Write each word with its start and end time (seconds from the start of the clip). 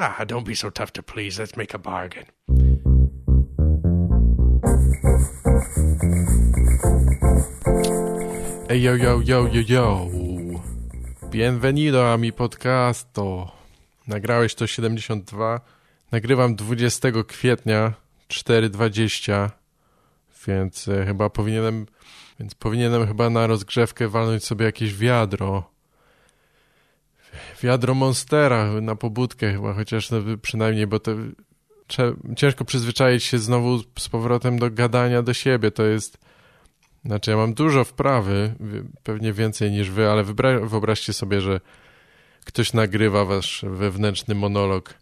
Ah, 0.00 0.24
don't 0.24 0.46
be 0.46 0.54
so 0.54 0.70
tough 0.70 0.92
to 0.92 1.02
please. 1.02 1.40
Let's 1.40 1.56
make 1.56 1.74
a 1.74 1.78
bargain. 1.78 2.26
Ey, 8.68 8.78
yo, 8.78 8.94
yo, 8.94 9.20
yo, 9.20 9.46
yo, 9.46 9.60
yo. 9.60 10.08
Bienvenido 11.30 12.12
a 12.12 12.16
mi 12.16 12.32
podcasto. 12.32 13.52
Nagrałeś 14.06 14.54
to 14.54 14.66
72. 14.66 15.60
Nagrywam 16.12 16.54
20 16.56 17.08
kwietnia 17.26 17.92
4.20, 18.28 19.50
więc 20.46 20.88
e, 20.88 21.06
chyba 21.06 21.30
powinienem, 21.30 21.86
więc 22.40 22.54
powinienem 22.54 23.06
chyba 23.06 23.30
na 23.30 23.46
rozgrzewkę 23.46 24.08
walnąć 24.08 24.44
sobie 24.44 24.64
jakieś 24.64 24.94
wiadro. 24.94 25.77
Wiadro 27.62 27.94
Monstera 27.94 28.80
na 28.80 28.96
pobudkę 28.96 29.52
chyba, 29.52 29.74
chociaż 29.74 30.10
no, 30.10 30.18
przynajmniej, 30.42 30.86
bo 30.86 31.00
to 31.00 31.12
ciężko 32.36 32.64
przyzwyczaić 32.64 33.24
się 33.24 33.38
znowu 33.38 33.78
z 33.98 34.08
powrotem 34.08 34.58
do 34.58 34.70
gadania 34.70 35.22
do 35.22 35.34
siebie. 35.34 35.70
To 35.70 35.84
jest, 35.84 36.18
znaczy 37.04 37.30
ja 37.30 37.36
mam 37.36 37.54
dużo 37.54 37.84
wprawy, 37.84 38.54
pewnie 39.02 39.32
więcej 39.32 39.70
niż 39.70 39.90
wy, 39.90 40.08
ale 40.10 40.24
wyobraźcie 40.64 41.12
sobie, 41.12 41.40
że 41.40 41.60
ktoś 42.44 42.72
nagrywa 42.72 43.24
wasz 43.24 43.64
wewnętrzny 43.68 44.34
monolog. 44.34 44.94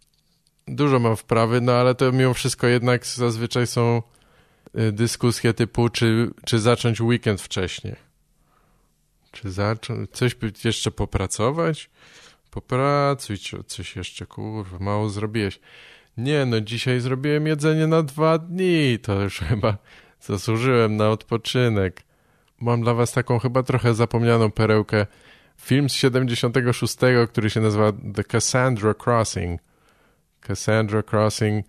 Dużo 0.69 0.99
mam 0.99 1.17
wprawy, 1.17 1.61
no 1.61 1.73
ale 1.73 1.95
to 1.95 2.13
mimo 2.13 2.35
wszystko 2.35 2.67
jednak 2.67 3.07
zazwyczaj 3.07 3.67
są 3.67 4.03
y, 4.79 4.93
dyskusje 4.93 5.55
typu, 5.55 5.89
czy, 5.89 6.31
czy 6.45 6.59
zacząć 6.59 7.01
weekend 7.01 7.43
wcześniej. 7.43 7.97
Czy 9.33 9.51
zacząć, 9.51 10.11
coś 10.11 10.37
jeszcze 10.65 10.91
popracować? 10.91 11.91
Popracuj 12.57 13.37
coś 13.67 13.97
jeszcze, 13.97 14.27
kurwa, 14.27 14.79
mało 14.79 15.09
zrobiłeś. 15.09 15.61
Nie, 16.17 16.47
no 16.47 16.61
dzisiaj 16.61 17.01
zrobiłem 17.01 17.47
jedzenie 17.47 17.87
na 17.87 18.03
dwa 18.03 18.39
dni, 18.39 18.99
to 19.03 19.23
już 19.23 19.39
chyba 19.49 19.77
zasłużyłem 20.21 20.97
na 20.97 21.11
odpoczynek. 21.11 22.03
Mam 22.61 22.83
dla 22.83 22.95
was 22.95 23.13
taką 23.13 23.39
chyba 23.39 23.63
trochę 23.63 23.95
zapomnianą 23.95 24.51
perełkę. 24.51 25.07
Film 25.57 25.89
z 25.91 25.93
76, 25.93 26.97
który 27.29 27.51
się 27.51 27.61
nazywa 27.61 27.93
The 28.15 28.25
Cassandra 28.25 28.95
Crossing. 29.05 29.61
Cassandra 30.41 31.03
Crossing. 31.03 31.67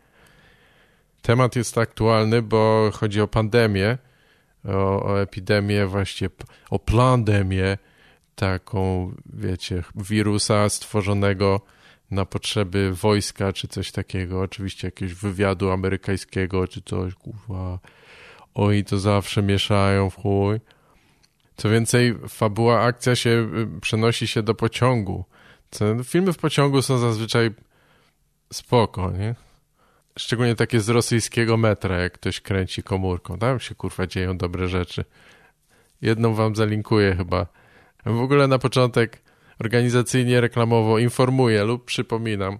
Temat 1.22 1.56
jest 1.56 1.78
aktualny, 1.78 2.42
bo 2.42 2.92
chodzi 2.94 3.22
o 3.22 3.28
pandemię, 3.28 3.98
o, 4.66 5.04
o 5.04 5.22
epidemię, 5.22 5.86
właściwie 5.86 6.30
o 6.70 6.80
plandemię, 6.80 7.78
taką, 8.38 9.12
wiecie, 9.34 9.84
wirusa 9.96 10.70
stworzonego 10.70 11.62
na 12.12 12.26
potrzeby 12.26 12.94
wojska 12.94 13.54
czy 13.54 13.68
coś 13.68 13.92
takiego, 13.92 14.42
oczywiście 14.42 14.88
jakiegoś 14.88 15.14
wywiadu 15.14 15.72
amerykańskiego 15.72 16.68
czy 16.68 16.82
coś, 16.82 17.14
kurwa, 17.14 17.80
oj, 18.54 18.84
to 18.84 19.00
zawsze 19.00 19.44
mieszają 19.44 20.10
w 20.10 20.16
chuj. 20.16 20.60
Co 21.58 21.70
więcej, 21.70 22.16
fabuła, 22.30 22.82
akcja 22.82 23.16
się 23.16 23.30
y, 23.78 23.82
przenosi 23.82 24.28
się 24.28 24.44
do 24.44 24.56
pociągu. 24.56 25.26
Filmy 26.04 26.34
w 26.34 26.38
pociągu 26.38 26.82
są 26.82 26.98
zazwyczaj 26.98 27.52
spoko, 28.54 29.12
nie? 29.12 29.36
Szczególnie 30.20 30.56
takie 30.56 30.80
z 30.80 30.90
rosyjskiego 30.90 31.58
metra, 31.58 31.98
jak 31.98 32.14
ktoś 32.14 32.42
kręci 32.42 32.84
komórką. 32.84 33.40
Tam 33.40 33.60
się 33.60 33.76
kurwa 33.76 34.08
dzieją 34.08 34.38
dobre 34.38 34.68
rzeczy. 34.68 35.06
Jedną 36.02 36.34
wam 36.34 36.56
zalinkuję 36.56 37.16
chyba. 37.16 37.48
W 38.08 38.20
ogóle 38.22 38.48
na 38.48 38.60
początek 38.60 39.22
organizacyjnie, 39.60 40.42
reklamowo 40.42 41.00
informuję 41.00 41.64
lub 41.64 41.86
przypominam. 41.86 42.60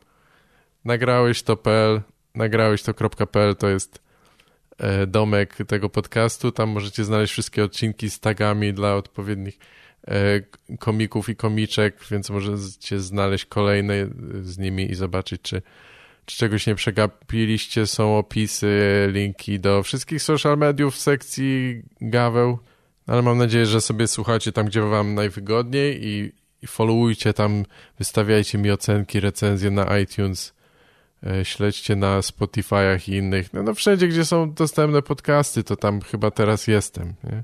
Nagrałeś 0.86 1.44
to.pl, 1.44 2.02
nagrałeś 2.36 2.84
to.pl 2.84 3.56
to 3.56 3.70
jest 3.70 4.02
e, 4.78 5.08
domek 5.08 5.56
tego 5.68 5.90
podcastu. 5.90 6.52
Tam 6.52 6.70
możecie 6.70 7.04
znaleźć 7.04 7.34
wszystkie 7.34 7.64
odcinki 7.64 8.10
z 8.10 8.20
tagami 8.20 8.74
dla 8.74 8.96
odpowiednich 8.96 9.60
e, 10.08 10.42
komików 10.80 11.30
i 11.30 11.36
komiczek, 11.36 11.98
więc 12.12 12.30
możecie 12.30 13.00
znaleźć 13.00 13.46
kolejne 13.46 13.94
z 14.42 14.58
nimi 14.58 14.92
i 14.92 14.96
zobaczyć, 14.96 15.42
czy, 15.42 15.62
czy 16.26 16.38
czegoś 16.38 16.68
nie 16.68 16.76
przegapiliście. 16.76 17.88
Są 17.88 18.18
opisy, 18.18 19.08
linki 19.12 19.60
do 19.60 19.84
wszystkich 19.84 20.22
social 20.22 20.58
mediów 20.58 20.96
w 20.96 21.00
sekcji 21.00 21.82
Gaweł. 22.02 22.60
Ale 23.08 23.22
mam 23.22 23.38
nadzieję, 23.38 23.66
że 23.66 23.82
sobie 23.82 24.08
słuchacie 24.08 24.52
tam, 24.52 24.66
gdzie 24.66 24.82
wam 24.82 25.16
najwygodniej 25.16 26.08
i, 26.08 26.32
i 26.62 26.68
followujcie 26.68 27.34
tam, 27.34 27.64
wystawiajcie 28.00 28.58
mi 28.58 28.72
ocenki, 28.72 29.20
recenzje 29.20 29.72
na 29.72 29.98
iTunes, 29.98 30.54
e, 31.28 31.46
śledźcie 31.46 31.96
na 31.96 32.20
Spotify'ach 32.20 33.10
i 33.10 33.16
innych. 33.16 33.54
No, 33.54 33.64
no 33.64 33.74
wszędzie, 33.74 34.08
gdzie 34.08 34.26
są 34.26 34.54
dostępne 34.54 35.02
podcasty, 35.02 35.64
to 35.64 35.76
tam 35.76 36.02
chyba 36.02 36.32
teraz 36.32 36.68
jestem. 36.68 37.14
Nie? 37.24 37.44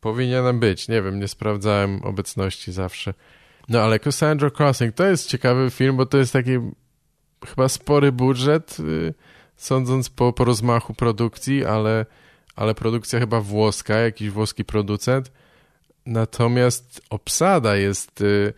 Powinienem 0.00 0.60
być, 0.60 0.88
nie 0.88 1.02
wiem, 1.02 1.20
nie 1.20 1.28
sprawdzałem 1.28 2.02
obecności 2.02 2.72
zawsze. 2.72 3.14
No 3.68 3.80
ale 3.80 3.98
Cassandra 3.98 4.50
Crossing 4.58 4.94
to 4.94 5.04
jest 5.06 5.28
ciekawy 5.28 5.70
film, 5.70 5.96
bo 5.96 6.06
to 6.06 6.18
jest 6.18 6.32
taki 6.32 6.50
chyba 7.46 7.68
spory 7.68 8.12
budżet, 8.12 8.76
y, 8.80 9.14
sądząc 9.56 10.10
po, 10.10 10.32
po 10.32 10.44
rozmachu 10.44 10.94
produkcji, 10.94 11.64
ale, 11.64 12.06
ale 12.58 12.74
produkcja 12.74 13.18
chyba 13.18 13.40
włoska, 13.40 13.94
jakiś 13.94 14.30
włoski 14.30 14.64
producent. 14.64 15.32
Natomiast 16.06 17.00
obsada 17.10 17.76
jest 17.76 18.20
y, 18.20 18.52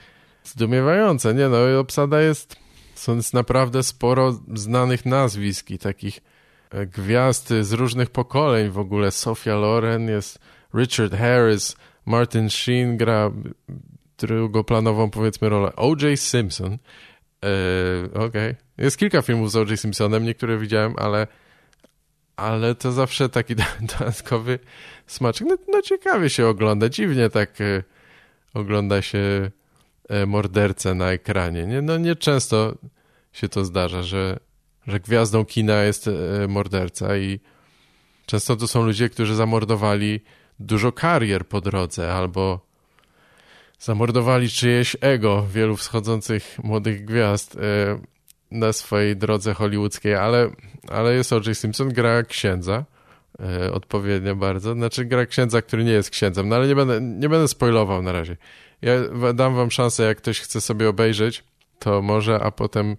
zdumiewająca. 0.44 1.32
Nie 1.32 1.48
no, 1.48 1.80
obsada 1.80 2.20
jest, 2.20 2.56
są 2.94 3.16
jest 3.16 3.34
naprawdę 3.34 3.82
sporo 3.82 4.40
znanych 4.54 5.06
nazwisk 5.06 5.70
i 5.70 5.78
takich 5.78 6.20
e, 6.70 6.86
gwiazd 6.86 7.48
z 7.60 7.72
różnych 7.72 8.10
pokoleń 8.10 8.70
w 8.70 8.78
ogóle. 8.78 9.10
Sofia 9.10 9.54
Loren 9.54 10.08
jest, 10.08 10.38
Richard 10.74 11.14
Harris, 11.14 11.76
Martin 12.06 12.50
Sheen 12.50 12.96
gra 12.96 13.30
drugoplanową 14.18 15.10
powiedzmy 15.10 15.48
rolę. 15.48 15.76
O.J. 15.76 16.20
Simpson. 16.20 16.72
E, 17.44 17.48
Okej. 18.14 18.26
Okay. 18.26 18.56
Jest 18.78 18.98
kilka 18.98 19.22
filmów 19.22 19.50
z 19.50 19.56
O.J. 19.56 19.80
Simpsonem, 19.80 20.24
niektóre 20.24 20.58
widziałem, 20.58 20.94
ale 20.98 21.26
ale 22.36 22.74
to 22.74 22.92
zawsze 22.92 23.28
taki 23.28 23.56
dodatkowy 23.98 24.58
smaczek. 25.06 25.46
No, 25.48 25.56
no 25.68 25.82
ciekawie 25.82 26.30
się 26.30 26.46
ogląda, 26.46 26.88
dziwnie 26.88 27.30
tak 27.30 27.60
e, 27.60 27.82
ogląda 28.54 29.02
się 29.02 29.50
e, 30.08 30.26
mordercę 30.26 30.94
na 30.94 31.12
ekranie. 31.12 31.66
Nie? 31.66 31.82
No 31.82 31.98
nieczęsto 31.98 32.74
się 33.32 33.48
to 33.48 33.64
zdarza, 33.64 34.02
że, 34.02 34.38
że 34.86 35.00
gwiazdą 35.00 35.44
kina 35.44 35.82
jest 35.82 36.08
e, 36.08 36.12
morderca 36.48 37.16
i 37.16 37.40
często 38.26 38.56
to 38.56 38.68
są 38.68 38.84
ludzie, 38.84 39.08
którzy 39.08 39.34
zamordowali 39.34 40.20
dużo 40.60 40.92
karier 40.92 41.46
po 41.46 41.60
drodze 41.60 42.12
albo 42.12 42.66
zamordowali 43.78 44.48
czyjeś 44.48 44.96
ego 45.00 45.46
wielu 45.46 45.76
wschodzących 45.76 46.58
młodych 46.62 47.04
gwiazd 47.04 47.58
na 48.50 48.72
swojej 48.72 49.16
drodze 49.16 49.54
hollywoodzkiej, 49.54 50.14
ale, 50.14 50.50
ale 50.88 51.14
jest 51.14 51.32
O.J. 51.32 51.56
Simpson, 51.56 51.88
gra 51.88 52.22
księdza, 52.22 52.84
e, 53.40 53.72
odpowiednio 53.72 54.36
bardzo, 54.36 54.74
znaczy 54.74 55.04
gra 55.04 55.26
księdza, 55.26 55.62
który 55.62 55.84
nie 55.84 55.92
jest 55.92 56.10
księdzem, 56.10 56.48
no 56.48 56.56
ale 56.56 56.68
nie 56.68 56.74
będę, 56.74 57.00
nie 57.00 57.28
będę 57.28 57.48
spoilował 57.48 58.02
na 58.02 58.12
razie. 58.12 58.36
Ja 58.82 58.94
dam 59.34 59.54
wam 59.54 59.70
szansę, 59.70 60.02
jak 60.02 60.18
ktoś 60.18 60.40
chce 60.40 60.60
sobie 60.60 60.88
obejrzeć, 60.88 61.44
to 61.78 62.02
może, 62.02 62.40
a 62.40 62.50
potem 62.50 62.96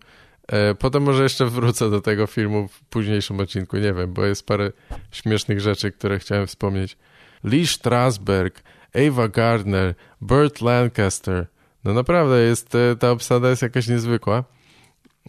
e, 0.47 0.75
potem 0.75 1.03
może 1.03 1.23
jeszcze 1.23 1.45
wrócę 1.45 1.89
do 1.89 2.01
tego 2.01 2.27
filmu 2.27 2.67
w 2.67 2.81
późniejszym 2.83 3.39
odcinku, 3.39 3.77
nie 3.77 3.93
wiem, 3.93 4.13
bo 4.13 4.25
jest 4.25 4.45
parę 4.45 4.71
śmiesznych 5.11 5.61
rzeczy, 5.61 5.91
które 5.91 6.19
chciałem 6.19 6.47
wspomnieć. 6.47 6.97
Lee 7.43 7.67
Strasberg, 7.67 8.63
Ava 9.07 9.27
Gardner, 9.27 9.95
Burt 10.21 10.61
Lancaster, 10.61 11.47
no 11.83 11.93
naprawdę 11.93 12.41
jest, 12.41 12.75
e, 12.75 12.95
ta 12.95 13.11
obsada 13.11 13.49
jest 13.49 13.61
jakaś 13.61 13.87
niezwykła. 13.87 14.43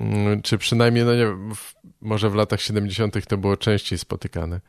Mm, 0.01 0.43
czy 0.43 0.59
przynajmniej, 0.59 1.05
no 1.05 1.15
nie 1.15 1.27
może 2.01 2.31
w 2.31 2.35
latach 2.35 2.61
70. 2.61 3.27
to 3.27 3.37
było 3.37 3.57
częściej 3.57 3.99
spotykane. 3.99 4.61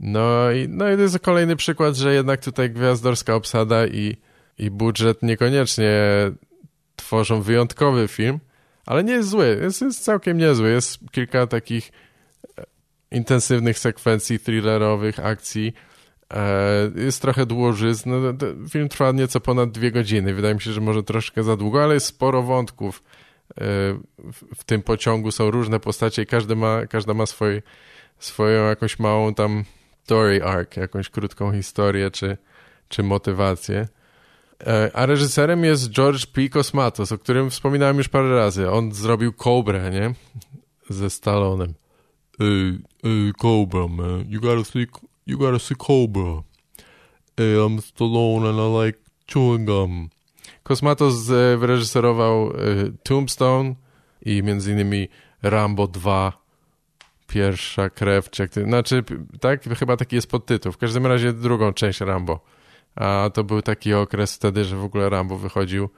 No 0.00 0.50
i, 0.50 0.68
no 0.68 0.92
i 0.92 0.96
to 0.96 1.02
jest 1.02 1.18
kolejny 1.18 1.56
przykład, 1.56 1.96
że 1.96 2.14
jednak 2.14 2.44
tutaj 2.44 2.70
gwiazdorska 2.70 3.34
obsada 3.34 3.86
i, 3.86 4.16
i 4.58 4.70
budżet 4.70 5.22
niekoniecznie 5.22 5.92
tworzą 6.96 7.42
wyjątkowy 7.42 8.08
film, 8.08 8.38
ale 8.86 9.04
nie 9.04 9.12
jest 9.12 9.28
zły, 9.28 9.58
jest, 9.62 9.80
jest 9.80 10.04
całkiem 10.04 10.38
niezły. 10.38 10.70
Jest 10.70 10.98
kilka 11.10 11.46
takich 11.46 11.92
e, 12.58 12.64
intensywnych 13.10 13.78
sekwencji 13.78 14.38
thrillerowych, 14.38 15.20
akcji. 15.20 15.72
E, 16.34 16.90
jest 16.96 17.22
trochę 17.22 17.46
dłużyzn. 17.46 18.10
No, 18.10 18.18
film 18.70 18.88
trwa 18.88 19.12
nieco 19.12 19.40
ponad 19.40 19.70
dwie 19.70 19.92
godziny. 19.92 20.34
Wydaje 20.34 20.54
mi 20.54 20.60
się, 20.60 20.72
że 20.72 20.80
może 20.80 21.02
troszkę 21.02 21.42
za 21.42 21.56
długo, 21.56 21.84
ale 21.84 21.94
jest 21.94 22.06
sporo 22.06 22.42
wątków 22.42 23.02
w 24.56 24.64
tym 24.66 24.82
pociągu 24.82 25.30
są 25.30 25.50
różne 25.50 25.80
postacie 25.80 26.22
i 26.22 26.26
każdy 26.26 26.56
ma, 26.56 26.86
każda 26.86 27.14
ma 27.14 27.26
swój, 27.26 27.62
swoją 28.18 28.68
jakąś 28.68 28.98
małą 28.98 29.34
tam 29.34 29.64
story 30.04 30.44
arc, 30.44 30.76
jakąś 30.76 31.08
krótką 31.10 31.52
historię 31.52 32.10
czy, 32.10 32.36
czy 32.88 33.02
motywację. 33.02 33.88
E, 34.66 34.90
a 34.94 35.06
reżyserem 35.06 35.64
jest 35.64 35.90
George 35.90 36.26
P. 36.26 36.48
Cosmatos, 36.48 37.12
o 37.12 37.18
którym 37.18 37.50
wspominałem 37.50 37.96
już 37.98 38.08
parę 38.08 38.36
razy. 38.36 38.70
On 38.70 38.92
zrobił 38.92 39.32
Cobra, 39.32 39.88
nie? 39.88 40.14
Ze 40.90 41.10
Stallonem. 41.10 41.74
Ej, 42.40 42.78
ej, 43.04 43.32
Cobra, 43.38 43.88
man. 43.88 44.24
You 44.28 44.40
gotta 44.40 44.64
see, 44.64 44.86
you 45.26 45.38
gotta 45.38 45.58
see 45.58 45.76
Cobra. 45.76 46.42
Ej, 47.38 47.56
I'm 47.56 47.80
Stallone 47.80 48.48
and 48.48 48.58
I 48.58 48.86
like 48.86 48.98
chewing 49.32 49.66
gum. 49.66 50.10
Cosmatos 50.68 51.30
e, 51.30 51.56
wyreżyserował 51.56 52.50
e, 52.50 52.54
Tombstone 53.02 53.74
i 54.22 54.42
między 54.42 54.72
innymi 54.72 55.08
Rambo 55.42 55.86
2, 55.86 56.32
Pierwsza 57.26 57.90
krew, 57.90 58.30
czy 58.30 58.42
jak 58.42 58.50
to, 58.50 58.60
znaczy, 58.60 59.04
tak, 59.40 59.64
chyba 59.64 59.96
taki 59.96 60.16
jest 60.16 60.30
podtytuł. 60.30 60.72
W 60.72 60.78
każdym 60.78 61.06
razie 61.06 61.32
drugą 61.32 61.72
część 61.72 62.00
Rambo. 62.00 62.40
A 62.96 63.30
to 63.34 63.44
był 63.44 63.62
taki 63.62 63.94
okres 63.94 64.34
wtedy, 64.34 64.64
że 64.64 64.76
w 64.76 64.84
ogóle 64.84 65.08
Rambo 65.08 65.36
wychodził 65.38 65.88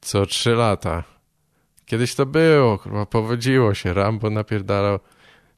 co 0.00 0.26
trzy 0.26 0.50
lata. 0.50 1.04
Kiedyś 1.86 2.14
to 2.14 2.26
było, 2.26 2.78
kurwa, 2.78 3.06
powodziło 3.06 3.74
się. 3.74 3.92
Rambo 3.92 4.30
napierdalał 4.30 4.98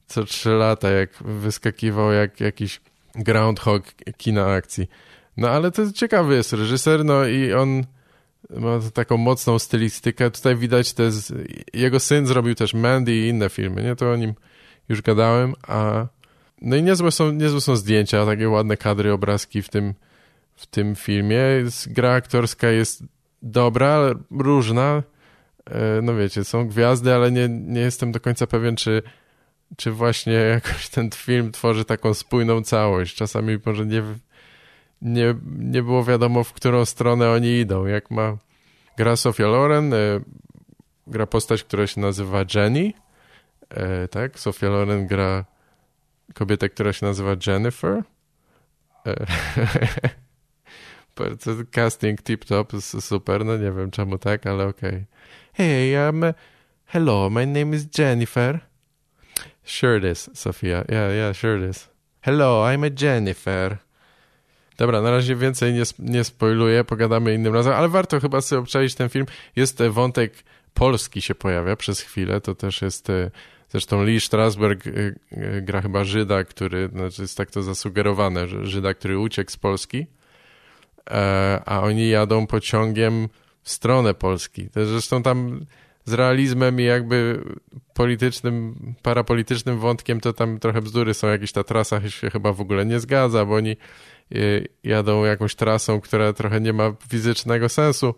co 0.06 0.24
trzy 0.24 0.50
lata, 0.50 0.90
jak 0.90 1.10
wyskakiwał 1.22 2.12
jak 2.12 2.40
jakiś 2.40 2.80
groundhog 3.14 3.84
kina 4.16 4.46
akcji. 4.46 4.88
No 5.36 5.48
ale 5.48 5.70
to 5.70 5.92
ciekawy 5.92 6.34
jest 6.34 6.52
reżyser, 6.52 7.04
no 7.04 7.26
i 7.26 7.52
on 7.52 7.84
ma 8.50 8.80
taką 8.94 9.16
mocną 9.16 9.58
stylistykę. 9.58 10.30
Tutaj 10.30 10.56
widać, 10.56 10.94
jest, 10.98 11.34
jego 11.74 12.00
syn 12.00 12.26
zrobił 12.26 12.54
też 12.54 12.74
Mandy 12.74 13.16
i 13.16 13.28
inne 13.28 13.48
filmy, 13.48 13.82
nie? 13.82 13.96
To 13.96 14.10
o 14.10 14.16
nim 14.16 14.34
już 14.88 15.02
gadałem, 15.02 15.54
a 15.68 16.06
no 16.62 16.76
i 16.76 16.82
niezłe 16.82 17.10
są, 17.10 17.32
niezłe 17.32 17.60
są 17.60 17.76
zdjęcia, 17.76 18.26
takie 18.26 18.48
ładne 18.48 18.76
kadry, 18.76 19.12
obrazki 19.12 19.62
w 19.62 19.68
tym, 19.68 19.94
w 20.54 20.66
tym 20.66 20.96
filmie. 20.96 21.38
Gra 21.86 22.12
aktorska 22.12 22.68
jest 22.68 23.04
dobra, 23.42 24.14
różna. 24.30 25.02
E, 25.70 26.02
no 26.02 26.14
wiecie, 26.14 26.44
są 26.44 26.68
gwiazdy, 26.68 27.14
ale 27.14 27.32
nie, 27.32 27.48
nie 27.48 27.80
jestem 27.80 28.12
do 28.12 28.20
końca 28.20 28.46
pewien, 28.46 28.76
czy, 28.76 29.02
czy 29.76 29.90
właśnie 29.90 30.32
jakoś 30.56 30.88
ten 30.88 31.10
film 31.10 31.52
tworzy 31.52 31.84
taką 31.84 32.14
spójną 32.14 32.62
całość. 32.62 33.16
Czasami 33.16 33.58
może 33.66 33.86
nie, 33.86 34.02
nie, 35.04 35.34
nie 35.58 35.82
było 35.82 36.04
wiadomo, 36.04 36.44
w 36.44 36.52
którą 36.52 36.84
stronę 36.84 37.30
oni 37.30 37.58
idą. 37.58 37.86
Jak 37.86 38.10
ma 38.10 38.36
gra 38.96 39.16
Sofia 39.16 39.46
Loren, 39.46 39.94
e, 39.94 39.96
gra 41.06 41.26
postać, 41.26 41.64
która 41.64 41.86
się 41.86 42.00
nazywa 42.00 42.44
Jenny, 42.54 42.92
e, 43.70 44.08
tak? 44.08 44.38
Sofia 44.38 44.68
Loren 44.68 45.06
gra 45.06 45.44
kobietę, 46.34 46.68
która 46.68 46.92
się 46.92 47.06
nazywa 47.06 47.36
Jennifer. 47.46 48.02
Bardzo 51.16 51.52
casting 51.70 52.22
tip-top, 52.22 52.80
super, 53.00 53.44
no 53.44 53.56
nie 53.56 53.72
wiem 53.72 53.90
czemu 53.90 54.18
tak, 54.18 54.46
ale 54.46 54.66
okej. 54.66 54.90
Okay. 54.90 55.06
Hey, 55.52 55.92
I'm... 55.92 56.34
hello, 56.86 57.30
my 57.30 57.46
name 57.46 57.76
is 57.76 57.86
Jennifer. 57.98 58.60
Sure 59.64 59.98
it 59.98 60.04
is, 60.04 60.30
Sofia. 60.34 60.84
Yeah, 60.88 61.14
yeah, 61.14 61.36
sure 61.36 61.58
it 61.58 61.70
is. 61.70 61.88
Hello, 62.20 62.64
I'm 62.64 62.84
a 62.84 62.90
Jennifer. 62.90 63.83
Dobra, 64.76 65.00
na 65.00 65.10
razie 65.10 65.36
więcej 65.36 65.72
nie, 65.72 65.82
nie 65.98 66.24
spoiluję, 66.24 66.84
pogadamy 66.84 67.34
innym 67.34 67.54
razem, 67.54 67.72
ale 67.72 67.88
warto 67.88 68.20
chyba 68.20 68.40
sobie 68.40 68.60
obczaić 68.60 68.94
ten 68.94 69.08
film. 69.08 69.26
Jest 69.56 69.80
e, 69.80 69.90
wątek 69.90 70.32
polski 70.74 71.22
się 71.22 71.34
pojawia 71.34 71.76
przez 71.76 72.00
chwilę, 72.00 72.40
to 72.40 72.54
też 72.54 72.82
jest... 72.82 73.10
E, 73.10 73.30
zresztą 73.68 74.04
Lee 74.04 74.20
Strasberg 74.20 74.86
e, 74.86 74.92
gra 75.62 75.82
chyba 75.82 76.04
Żyda, 76.04 76.44
który, 76.44 76.88
znaczy 76.88 77.22
jest 77.22 77.36
tak 77.36 77.50
to 77.50 77.62
zasugerowane, 77.62 78.48
że 78.48 78.66
Żyda, 78.66 78.94
który 78.94 79.18
uciekł 79.18 79.50
z 79.50 79.56
Polski 79.56 80.06
a 81.66 81.80
oni 81.80 82.08
jadą 82.08 82.46
pociągiem 82.46 83.28
w 83.62 83.70
stronę 83.70 84.14
Polski. 84.14 84.68
Zresztą 84.74 85.22
tam 85.22 85.66
z 86.04 86.12
realizmem 86.12 86.80
i 86.80 86.84
jakby 86.84 87.44
politycznym, 87.94 88.74
parapolitycznym 89.02 89.78
wątkiem 89.78 90.20
to 90.20 90.32
tam 90.32 90.58
trochę 90.58 90.82
bzdury 90.82 91.14
są. 91.14 91.28
Jakieś 91.28 91.52
ta 91.52 91.64
trasa 91.64 92.10
się 92.10 92.30
chyba 92.30 92.52
w 92.52 92.60
ogóle 92.60 92.86
nie 92.86 93.00
zgadza, 93.00 93.44
bo 93.44 93.54
oni 93.54 93.76
jadą 94.84 95.24
jakąś 95.24 95.54
trasą, 95.54 96.00
która 96.00 96.32
trochę 96.32 96.60
nie 96.60 96.72
ma 96.72 96.92
fizycznego 97.08 97.68
sensu 97.68 98.14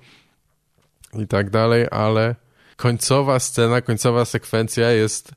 i 1.14 1.26
tak 1.26 1.50
dalej, 1.50 1.86
ale 1.90 2.34
końcowa 2.76 3.38
scena, 3.38 3.80
końcowa 3.80 4.24
sekwencja 4.24 4.90
jest, 4.90 5.32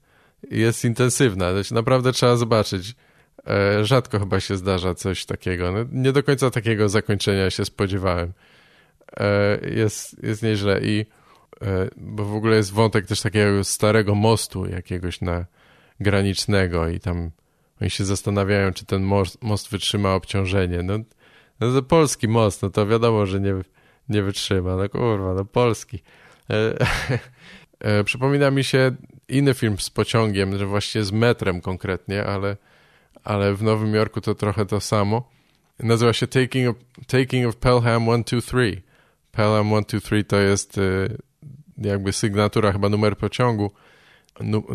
jest 0.51 0.85
intensywna. 0.85 1.63
Się 1.63 1.75
naprawdę 1.75 2.11
trzeba 2.11 2.35
zobaczyć. 2.35 2.95
E, 3.47 3.85
rzadko 3.85 4.19
chyba 4.19 4.39
się 4.39 4.57
zdarza 4.57 4.95
coś 4.95 5.25
takiego. 5.25 5.71
No, 5.71 5.79
nie 5.91 6.11
do 6.11 6.23
końca 6.23 6.51
takiego 6.51 6.89
zakończenia 6.89 7.49
się 7.49 7.65
spodziewałem. 7.65 8.33
E, 9.17 9.59
jest, 9.69 10.23
jest 10.23 10.43
nieźle 10.43 10.79
i 10.81 11.05
e, 11.61 11.89
bo 11.97 12.25
w 12.25 12.35
ogóle 12.35 12.55
jest 12.55 12.73
wątek 12.73 13.05
też 13.05 13.21
takiego 13.21 13.63
starego 13.63 14.15
mostu 14.15 14.65
jakiegoś 14.65 15.21
na 15.21 15.45
granicznego 15.99 16.87
i 16.87 16.99
tam 16.99 17.31
oni 17.81 17.89
się 17.89 18.05
zastanawiają, 18.05 18.73
czy 18.73 18.85
ten 18.85 19.03
most, 19.03 19.41
most 19.41 19.69
wytrzyma 19.69 20.13
obciążenie. 20.13 20.83
No, 20.83 20.93
no 21.59 21.73
to 21.73 21.83
polski 21.83 22.27
most, 22.27 22.61
no 22.61 22.69
to 22.69 22.87
wiadomo, 22.87 23.25
że 23.25 23.39
nie, 23.39 23.53
nie 24.09 24.23
wytrzyma. 24.23 24.75
No 24.75 24.89
kurwa, 24.89 25.33
no 25.33 25.45
polski. 25.45 25.99
E, 26.49 26.77
e, 27.79 28.03
przypomina 28.03 28.51
mi 28.51 28.63
się 28.63 28.91
inny 29.29 29.53
film 29.53 29.79
z 29.79 29.89
pociągiem, 29.89 30.57
że 30.57 30.65
właściwie 30.65 31.05
z 31.05 31.11
metrem 31.11 31.61
konkretnie, 31.61 32.25
ale 32.25 32.57
ale 33.23 33.53
w 33.53 33.63
Nowym 33.63 33.95
Jorku 33.95 34.21
to 34.21 34.35
trochę 34.35 34.65
to 34.65 34.79
samo. 34.79 35.29
Nazywa 35.79 36.13
się 36.13 36.27
Taking 36.27 36.69
of, 36.69 36.75
Taking 37.07 37.47
of 37.47 37.55
Pelham 37.55 38.03
123. 38.03 38.81
Pelham 39.31 39.67
123 39.67 40.23
to 40.23 40.39
jest 40.39 40.77
y, 40.77 41.17
jakby 41.77 42.13
sygnatura, 42.13 42.71
chyba 42.71 42.89
numer 42.89 43.17
pociągu, 43.17 43.71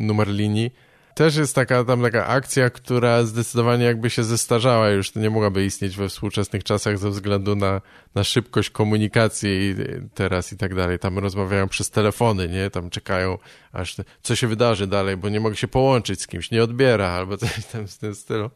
numer 0.00 0.28
linii 0.28 0.70
też 1.14 1.36
jest 1.36 1.54
taka 1.54 1.84
tam 1.84 2.02
taka 2.02 2.26
akcja, 2.26 2.70
która 2.70 3.22
zdecydowanie 3.22 3.84
jakby 3.84 4.10
się 4.10 4.24
zestarzała 4.24 4.90
już, 4.90 5.10
to 5.10 5.20
nie 5.20 5.30
mogłaby 5.30 5.64
istnieć 5.64 5.96
we 5.96 6.08
współczesnych 6.08 6.64
czasach 6.64 6.98
ze 6.98 7.10
względu 7.10 7.56
na, 7.56 7.80
na 8.14 8.24
szybkość 8.24 8.70
komunikacji 8.70 9.74
teraz 10.14 10.52
i 10.52 10.56
tak 10.56 10.74
dalej. 10.74 10.98
Tam 10.98 11.18
rozmawiają 11.18 11.68
przez 11.68 11.90
telefony, 11.90 12.48
nie? 12.48 12.70
Tam 12.70 12.90
czekają, 12.90 13.38
aż 13.72 13.96
co 14.22 14.36
się 14.36 14.46
wydarzy 14.46 14.86
dalej, 14.86 15.16
bo 15.16 15.28
nie 15.28 15.40
mogę 15.40 15.56
się 15.56 15.68
połączyć 15.68 16.22
z 16.22 16.26
kimś, 16.26 16.50
nie 16.50 16.62
odbiera 16.62 17.08
albo 17.08 17.36
coś 17.36 17.66
tam 17.72 17.86
w 17.86 17.98
tym 17.98 18.14
stylu. 18.14 18.50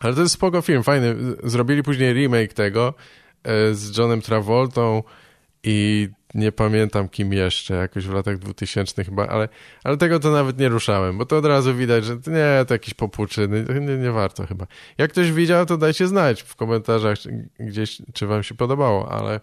Ale 0.00 0.14
to 0.14 0.20
jest 0.20 0.34
spoko 0.34 0.62
film, 0.62 0.82
fajny. 0.82 1.16
Zrobili 1.44 1.82
później 1.82 2.14
remake 2.14 2.52
tego 2.52 2.94
e, 3.42 3.74
z 3.74 3.98
Johnem 3.98 4.22
Travoltą 4.22 5.02
i 5.62 6.08
nie 6.34 6.52
pamiętam 6.52 7.08
kim 7.08 7.32
jeszcze, 7.32 7.74
jakoś 7.74 8.06
w 8.06 8.12
latach 8.12 8.38
2000 8.38 9.04
chyba, 9.04 9.26
ale, 9.26 9.48
ale 9.84 9.96
tego 9.96 10.20
to 10.20 10.30
nawet 10.30 10.58
nie 10.58 10.68
ruszałem, 10.68 11.18
bo 11.18 11.26
to 11.26 11.36
od 11.36 11.46
razu 11.46 11.74
widać, 11.74 12.04
że 12.04 12.14
nie, 12.14 12.64
to 12.64 12.74
jakieś 12.74 12.94
popuczyny, 12.94 13.64
nie, 13.80 13.96
nie 13.96 14.10
warto 14.10 14.46
chyba. 14.46 14.66
Jak 14.98 15.10
ktoś 15.10 15.32
widział, 15.32 15.66
to 15.66 15.76
dajcie 15.76 16.06
znać 16.06 16.42
w 16.42 16.56
komentarzach 16.56 17.18
gdzieś, 17.60 18.02
czy 18.12 18.26
wam 18.26 18.42
się 18.42 18.54
podobało, 18.54 19.12
ale, 19.12 19.40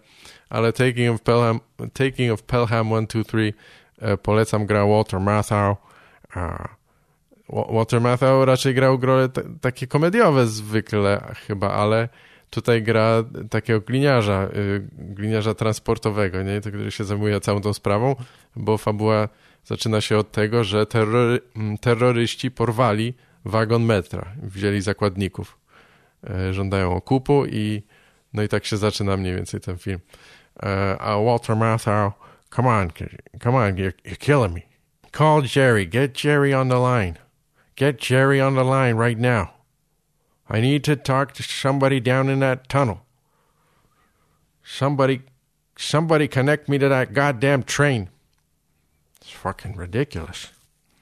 ale 0.48 0.72
Taking 0.72 1.14
of 1.14 1.22
Pelham, 1.22 1.60
Taking 1.92 2.32
of 2.32 2.42
Pelham 2.42 2.90
1, 2.90 3.06
2, 3.06 3.24
3 3.24 3.52
e, 4.00 4.16
polecam 4.16 4.66
gra 4.66 4.86
Walter 4.86 5.20
Matthau. 5.20 5.76
Walter 7.48 8.00
Matthau 8.00 8.44
raczej 8.44 8.74
grał 8.74 8.98
role 9.02 9.28
takie 9.60 9.86
komediowe 9.86 10.46
zwykle 10.46 11.34
chyba, 11.46 11.70
ale 11.70 12.08
tutaj 12.52 12.82
gra 12.82 13.24
takiego 13.50 13.80
gliniarza, 13.80 14.48
y, 14.56 14.88
gliniarza 14.98 15.54
transportowego, 15.54 16.42
nie? 16.42 16.60
który 16.60 16.90
się 16.90 17.04
zajmuje 17.04 17.40
całą 17.40 17.60
tą 17.60 17.72
sprawą, 17.72 18.16
bo 18.56 18.78
fabuła 18.78 19.28
zaczyna 19.64 20.00
się 20.00 20.18
od 20.18 20.32
tego, 20.32 20.64
że 20.64 20.86
terrory, 20.86 21.40
mm, 21.56 21.78
terroryści 21.78 22.50
porwali 22.50 23.14
wagon 23.44 23.82
metra, 23.84 24.32
wzięli 24.42 24.80
zakładników, 24.80 25.58
e, 26.30 26.52
żądają 26.52 26.94
okupu 26.94 27.46
i 27.46 27.82
no 28.32 28.42
i 28.42 28.48
tak 28.48 28.64
się 28.64 28.76
zaczyna 28.76 29.16
mniej 29.16 29.34
więcej 29.36 29.60
ten 29.60 29.78
film. 29.78 30.00
E, 30.62 30.98
a 30.98 31.16
Walter 31.18 31.56
Matthau, 31.56 32.12
come 32.54 32.68
on, 32.68 32.88
come 33.42 33.58
on, 33.58 33.74
you're, 33.74 33.92
you're 34.04 34.18
killing 34.18 34.54
me. 34.54 34.62
Call 35.12 35.42
Jerry, 35.56 35.86
get 35.86 36.24
Jerry 36.24 36.54
on 36.54 36.68
the 36.68 36.78
line. 36.78 37.14
Get 37.76 38.10
Jerry 38.10 38.42
on 38.42 38.54
the 38.54 38.64
line 38.64 39.06
right 39.06 39.18
now. 39.18 39.61
I 40.50 40.60
need 40.60 40.84
to 40.84 40.96
talk 40.96 41.32
to 41.32 41.42
somebody 41.42 42.00
down 42.00 42.28
in 42.28 42.40
that 42.40 42.68
tunnel. 42.68 42.96
Somebody, 44.64 45.20
somebody 45.76 46.28
connect 46.28 46.68
me 46.68 46.78
to 46.78 46.88
that 46.88 47.12
goddamn 47.12 47.62
train. 47.62 48.08
It's 49.20 49.30
fucking 49.30 49.76
ridiculous. 49.76 50.50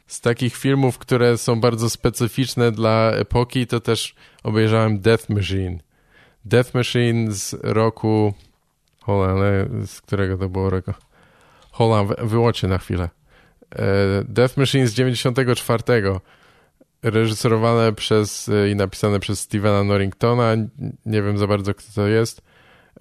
Z 0.06 0.20
takich 0.20 0.56
filmów, 0.56 0.98
które 0.98 1.38
są 1.38 1.60
bardzo 1.60 1.90
specyficzne 1.90 2.72
dla 2.72 3.12
epoki, 3.12 3.66
to 3.66 3.80
też 3.80 4.14
obejrzałem 4.42 5.00
Death 5.00 5.28
Machine. 5.28 5.78
Death 6.44 6.74
Machine 6.74 7.32
z 7.32 7.54
roku... 7.62 8.34
Hold 9.00 9.30
on, 9.30 9.86
z 9.86 10.00
którego 10.00 10.36
to 10.38 10.48
było 10.48 10.70
roku? 10.70 10.92
Hold 11.70 11.92
on, 11.92 12.28
wyłączcie 12.28 12.68
na 12.68 12.78
chwilę. 12.78 13.08
E, 13.72 13.84
Death 14.24 14.56
Machine 14.56 14.86
z 14.86 14.94
94 14.94 15.82
reżyserowane 17.02 17.92
przez 17.92 18.48
e, 18.48 18.70
i 18.70 18.76
napisane 18.76 19.20
przez 19.20 19.40
Stevena 19.40 19.84
Norringtona. 19.84 20.56
Nie 21.06 21.22
wiem 21.22 21.38
za 21.38 21.46
bardzo, 21.46 21.74
kto 21.74 21.88
to 21.94 22.06
jest. 22.06 22.42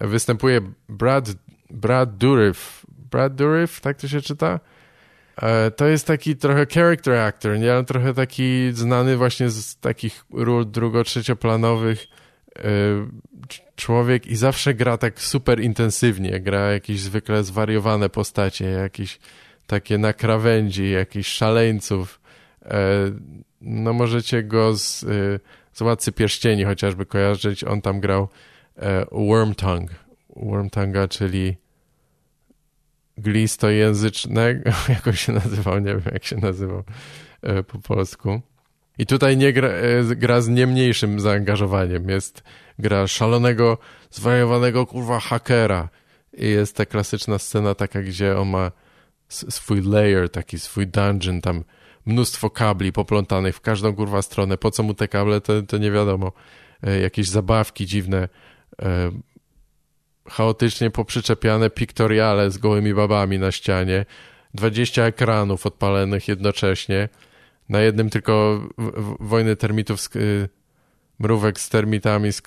Występuje 0.00 0.60
Brad 0.88 1.30
Brad 1.70 2.16
Dourif. 2.16 2.86
Brad 3.10 3.34
Dourif, 3.34 3.80
tak 3.80 3.96
to 3.96 4.08
się 4.08 4.20
czyta? 4.20 4.60
E, 5.42 5.70
to 5.70 5.86
jest 5.86 6.06
taki 6.06 6.36
trochę 6.36 6.66
character 6.74 7.14
actor, 7.14 7.58
nie? 7.58 7.84
Trochę 7.86 8.14
taki 8.14 8.72
znany 8.72 9.16
właśnie 9.16 9.50
z 9.50 9.76
takich 9.76 10.24
ról 10.32 10.66
drugo-trzecioplanowych 10.66 12.06
e, 12.56 12.62
człowiek 13.76 14.26
i 14.26 14.36
zawsze 14.36 14.74
gra 14.74 14.98
tak 14.98 15.20
super 15.20 15.60
intensywnie. 15.60 16.40
Gra 16.40 16.72
jakieś 16.72 17.00
zwykle 17.00 17.44
zwariowane 17.44 18.08
postacie, 18.08 18.64
jakieś 18.64 19.18
takie 19.66 19.98
na 19.98 20.12
krawędzi, 20.12 20.90
jakichś 20.90 21.28
szaleńców. 21.28 22.20
E, 23.62 23.64
no 23.64 23.92
możecie 23.92 24.42
go 24.42 24.76
z, 24.76 25.00
z 25.72 25.78
Władcy 25.82 26.12
Pierścieni 26.12 26.64
chociażby 26.64 27.06
kojarzyć. 27.06 27.64
On 27.64 27.82
tam 27.82 28.00
grał 28.00 28.28
Wormtongue. 29.12 29.94
Wormtonga, 30.36 31.08
czyli 31.08 31.56
języcznego, 33.70 34.70
jak 34.88 35.06
on 35.06 35.12
się 35.12 35.32
nazywał, 35.32 35.78
nie 35.78 35.90
wiem 35.90 36.02
jak 36.12 36.24
się 36.24 36.36
nazywał 36.36 36.82
e, 37.42 37.62
po 37.62 37.78
polsku. 37.78 38.40
I 38.98 39.06
tutaj 39.06 39.36
nie 39.36 39.52
gra, 39.52 39.68
e, 39.68 40.16
gra 40.16 40.40
z 40.40 40.48
nie 40.48 40.66
mniejszym 40.66 41.20
zaangażowaniem. 41.20 42.08
Jest 42.08 42.42
gra 42.78 43.06
szalonego, 43.06 43.78
zwariowanego 44.10 44.86
kurwa 44.86 45.20
hakera. 45.20 45.88
I 46.32 46.48
jest 46.48 46.76
ta 46.76 46.86
klasyczna 46.86 47.38
scena 47.38 47.74
taka, 47.74 48.02
gdzie 48.02 48.38
on 48.38 48.48
ma 48.48 48.72
swój 49.28 49.82
layer, 49.82 50.30
taki 50.30 50.58
swój 50.58 50.86
dungeon, 50.86 51.40
tam 51.40 51.64
mnóstwo 52.06 52.50
kabli 52.50 52.92
poplątanych 52.92 53.56
w 53.56 53.60
każdą 53.60 53.94
kurwa 53.94 54.22
stronę. 54.22 54.58
Po 54.58 54.70
co 54.70 54.82
mu 54.82 54.94
te 54.94 55.08
kable, 55.08 55.40
to, 55.40 55.62
to 55.62 55.78
nie 55.78 55.90
wiadomo. 55.90 56.32
E, 56.82 57.00
jakieś 57.00 57.28
zabawki 57.28 57.86
dziwne, 57.86 58.28
chaotycznie 60.28 60.90
poprzyczepiane 60.90 61.70
piktoriale 61.70 62.50
z 62.50 62.58
gołymi 62.58 62.94
babami 62.94 63.38
na 63.38 63.52
ścianie, 63.52 64.06
20 64.54 65.04
ekranów 65.04 65.66
odpalonych 65.66 66.28
jednocześnie, 66.28 67.08
na 67.68 67.80
jednym 67.80 68.10
tylko 68.10 68.60
wojny 69.20 69.56
termitów, 69.56 70.00
z, 70.00 70.16
y, 70.16 70.48
mrówek 71.18 71.60
z 71.60 71.68
termitami, 71.68 72.32
z, 72.32 72.42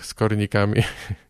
z 0.00 0.14
kornikami. 0.14 0.82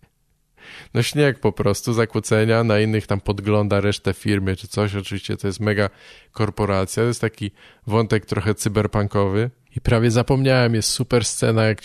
No 0.94 1.02
śnieg 1.02 1.38
po 1.38 1.52
prostu, 1.52 1.92
zakłócenia, 1.92 2.64
na 2.64 2.80
innych 2.80 3.06
tam 3.06 3.20
podgląda 3.20 3.80
resztę 3.80 4.14
firmy 4.14 4.56
czy 4.56 4.68
coś. 4.68 4.94
Oczywiście 4.94 5.37
to 5.37 5.47
jest 5.47 5.61
mega 5.61 5.90
korporacja, 6.32 7.02
to 7.02 7.06
jest 7.06 7.20
taki 7.20 7.50
wątek 7.87 8.26
trochę 8.26 8.54
cyberpunkowy. 8.54 9.50
I 9.76 9.80
prawie 9.80 10.11
zapomniałem, 10.11 10.75
jest 10.75 10.88
super 10.88 11.25
scena, 11.25 11.64
jak 11.64 11.78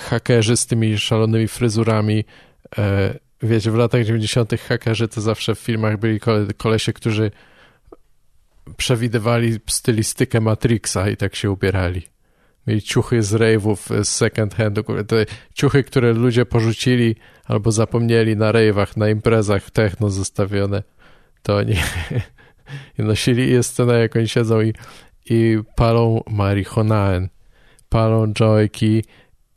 hakerzy 0.00 0.56
z 0.56 0.66
tymi 0.66 0.98
szalonymi 0.98 1.48
fryzurami 1.48 2.24
e, 2.78 3.18
wiecie, 3.42 3.70
w 3.70 3.74
latach 3.74 4.04
90. 4.04 4.52
hakerzy 4.68 5.08
to 5.08 5.20
zawsze 5.20 5.54
w 5.54 5.58
filmach 5.58 5.98
byli 5.98 6.20
kole, 6.20 6.46
kolesie, 6.56 6.92
którzy 6.92 7.30
przewidywali 8.76 9.56
stylistykę 9.66 10.40
Matrixa 10.40 11.08
i 11.10 11.16
tak 11.16 11.36
się 11.36 11.50
ubierali. 11.50 12.02
Mieli 12.68 12.82
ciuchy 12.82 13.22
z 13.22 13.32
rave'ów, 13.32 14.04
z 14.04 14.08
second 14.08 14.54
handu, 14.54 14.82
te 14.82 15.26
ciuchy, 15.54 15.84
które 15.84 16.12
ludzie 16.12 16.46
porzucili 16.46 17.16
albo 17.44 17.72
zapomnieli 17.72 18.36
na 18.36 18.52
rave'ach, 18.52 18.96
na 18.96 19.08
imprezach 19.08 19.70
techno 19.70 20.10
zostawione, 20.10 20.82
to 21.42 21.56
oni 21.56 21.74
nosili 22.98 23.42
i 23.42 23.50
jest 23.50 23.70
scena, 23.70 23.92
jak 23.92 24.16
oni 24.16 24.28
siedzą 24.28 24.60
i, 24.60 24.72
i 25.30 25.58
palą 25.76 26.22
marihuanę, 26.30 27.28
palą 27.88 28.32
joyki 28.32 29.04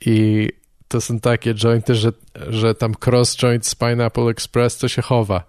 i 0.00 0.48
to 0.88 1.00
są 1.00 1.20
takie 1.20 1.54
jointy, 1.54 1.94
że, 1.94 2.12
że 2.48 2.74
tam 2.74 2.94
cross 3.06 3.36
joint 3.36 3.66
z 3.66 3.74
Pineapple 3.74 4.28
Express 4.30 4.78
to 4.78 4.88
się 4.88 5.02
chowa. 5.02 5.44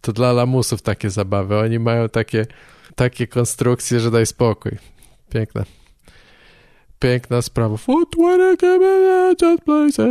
To 0.00 0.12
dla 0.12 0.32
lamusów 0.32 0.82
takie 0.82 1.10
zabawy. 1.10 1.58
Oni 1.58 1.78
mają 1.78 2.08
takie, 2.08 2.46
takie 2.94 3.26
konstrukcje, 3.26 4.00
że 4.00 4.10
daj 4.10 4.26
spokój. 4.26 4.72
Piękna. 5.30 5.64
Piękna 6.98 7.42
sprawa. 7.42 7.76
Footwear 7.76 8.40
just. 9.42 10.02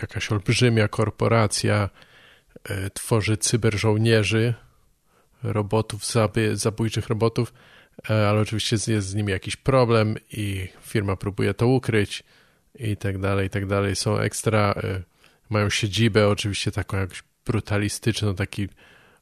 Jakaś 0.00 0.32
olbrzymia 0.32 0.88
korporacja 0.88 1.90
y, 2.70 2.90
tworzy 2.90 3.36
cyberżołnierzy, 3.36 4.54
robotów, 5.42 6.02
zabójczych 6.54 7.08
robotów 7.08 7.52
E, 8.10 8.28
ale 8.28 8.40
oczywiście 8.40 8.76
jest 8.92 9.08
z 9.08 9.14
nimi 9.14 9.32
jakiś 9.32 9.56
problem 9.56 10.16
i 10.32 10.68
firma 10.82 11.16
próbuje 11.16 11.54
to 11.54 11.66
ukryć 11.66 12.22
i 12.74 12.96
tak 12.96 13.18
dalej, 13.18 13.46
i 13.46 13.50
tak 13.50 13.66
dalej. 13.66 13.96
Są 13.96 14.18
ekstra, 14.18 14.74
e, 14.76 15.02
mają 15.50 15.70
siedzibę 15.70 16.28
oczywiście 16.28 16.70
taką 16.70 16.96
jakąś 16.96 17.22
brutalistyczną, 17.46 18.34
taki 18.34 18.68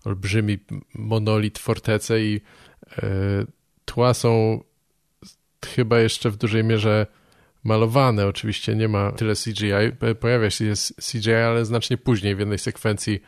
olbrzymi 0.04 0.58
monolit, 0.94 1.58
fortecę 1.58 2.20
i 2.20 2.36
e, 2.36 2.40
tła 3.84 4.14
są 4.14 4.60
chyba 5.66 6.00
jeszcze 6.00 6.30
w 6.30 6.36
dużej 6.36 6.64
mierze 6.64 7.06
malowane. 7.64 8.26
Oczywiście 8.26 8.74
nie 8.74 8.88
ma 8.88 9.12
tyle 9.12 9.34
CGI. 9.34 10.14
Pojawia 10.20 10.50
się 10.50 10.72
CGI, 11.10 11.34
ale 11.34 11.64
znacznie 11.64 11.98
później 11.98 12.36
w 12.36 12.38
jednej 12.38 12.58
sekwencji 12.58 13.20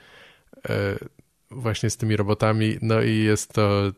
właśnie 1.51 1.91
z 1.91 1.97
tymi 1.97 2.17
robotami. 2.17 2.79
No 2.83 3.03
i 3.03 3.19
jest 3.19 3.53
to 3.53 3.93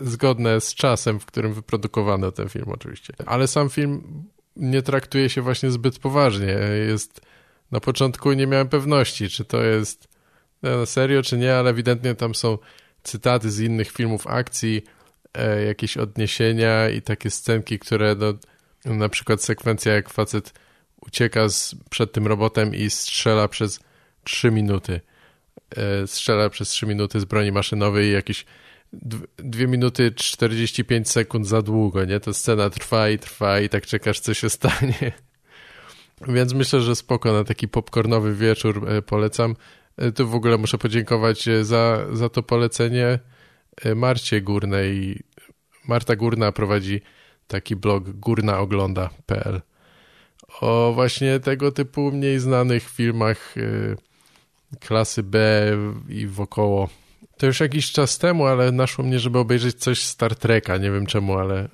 zgodne 0.00 0.60
z 0.60 0.74
czasem, 0.74 1.20
w 1.20 1.26
którym 1.26 1.54
wyprodukowano 1.54 2.32
ten 2.32 2.48
film 2.48 2.68
oczywiście. 2.68 3.14
Ale 3.26 3.48
sam 3.48 3.70
film 3.70 4.24
nie 4.56 4.82
traktuje 4.82 5.28
się 5.28 5.42
właśnie 5.42 5.70
zbyt 5.70 5.98
poważnie. 5.98 6.56
Jest 6.88 7.20
na 7.70 7.80
początku 7.80 8.32
nie 8.32 8.46
miałem 8.46 8.68
pewności, 8.68 9.28
czy 9.28 9.44
to 9.44 9.62
jest 9.62 10.08
no, 10.62 10.86
serio, 10.86 11.22
czy 11.22 11.38
nie, 11.38 11.56
ale 11.56 11.70
ewidentnie 11.70 12.14
tam 12.14 12.34
są 12.34 12.58
cytaty 13.02 13.50
z 13.50 13.60
innych 13.60 13.90
filmów 13.90 14.26
akcji, 14.26 14.82
e, 14.84 14.99
jakieś 15.66 15.96
odniesienia 15.96 16.88
i 16.88 17.02
takie 17.02 17.30
scenki, 17.30 17.78
które 17.78 18.14
no, 18.14 18.94
na 18.94 19.08
przykład 19.08 19.42
sekwencja 19.42 19.94
jak 19.94 20.08
facet 20.08 20.52
ucieka 21.00 21.48
z, 21.48 21.74
przed 21.90 22.12
tym 22.12 22.26
robotem 22.26 22.74
i 22.74 22.90
strzela 22.90 23.48
przez 23.48 23.80
3 24.24 24.50
minuty. 24.50 25.00
E, 25.76 26.06
strzela 26.06 26.50
przez 26.50 26.68
3 26.68 26.86
minuty 26.86 27.20
z 27.20 27.24
broni 27.24 27.52
maszynowej 27.52 28.08
i 28.08 28.12
jakiś 28.12 28.46
dwie 29.36 29.66
minuty 29.66 30.12
45 30.12 31.10
sekund 31.10 31.46
za 31.46 31.62
długo, 31.62 32.04
nie? 32.04 32.20
To 32.20 32.34
scena 32.34 32.70
trwa 32.70 33.08
i 33.08 33.18
trwa 33.18 33.60
i 33.60 33.68
tak 33.68 33.86
czekasz, 33.86 34.20
co 34.20 34.34
się 34.34 34.50
stanie. 34.50 35.12
Więc 36.28 36.54
myślę, 36.54 36.80
że 36.80 36.96
spoko 36.96 37.32
na 37.32 37.44
taki 37.44 37.68
popcornowy 37.68 38.34
wieczór 38.34 38.88
e, 38.88 39.02
polecam. 39.02 39.56
E, 39.96 40.12
tu 40.12 40.28
w 40.28 40.34
ogóle 40.34 40.58
muszę 40.58 40.78
podziękować 40.78 41.48
e, 41.48 41.64
za, 41.64 42.06
za 42.12 42.28
to 42.28 42.42
polecenie 42.42 43.18
Marcie 43.96 44.40
Górnej. 44.40 45.22
Marta 45.88 46.16
Górna 46.16 46.52
prowadzi 46.52 47.00
taki 47.46 47.76
blog 47.76 48.10
górnaogląda.pl 48.10 49.60
o 50.60 50.92
właśnie 50.94 51.40
tego 51.40 51.72
typu 51.72 52.12
mniej 52.12 52.38
znanych 52.38 52.90
filmach 52.90 53.54
klasy 54.80 55.22
B 55.22 55.66
i 56.08 56.26
wokoło 56.26 56.88
to 57.40 57.46
już 57.46 57.60
jakiś 57.60 57.92
czas 57.92 58.18
temu, 58.18 58.46
ale 58.46 58.72
naszło 58.72 59.04
mnie, 59.04 59.18
żeby 59.18 59.38
obejrzeć 59.38 59.76
coś 59.76 60.02
Star 60.02 60.36
Treka. 60.36 60.76
Nie 60.76 60.90
wiem 60.90 61.06
czemu, 61.06 61.38
ale, 61.38 61.68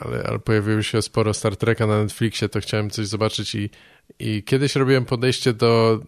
ale, 0.00 0.22
ale 0.22 0.38
pojawiło 0.38 0.82
się 0.82 1.02
sporo 1.02 1.34
Star 1.34 1.56
Treka 1.56 1.86
na 1.86 2.02
Netflixie, 2.02 2.48
to 2.48 2.60
chciałem 2.60 2.90
coś 2.90 3.06
zobaczyć 3.06 3.54
i, 3.54 3.70
i 4.18 4.42
kiedyś 4.42 4.74
robiłem 4.76 5.04
podejście 5.04 5.52
do 5.52 6.00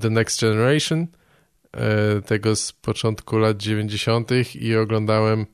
The 0.00 0.10
Next 0.10 0.40
Generation, 0.40 1.00
e, 1.00 1.06
tego 2.26 2.56
z 2.56 2.72
początku 2.72 3.38
lat 3.38 3.56
90. 3.56 4.30
i 4.54 4.76
oglądałem 4.76 5.46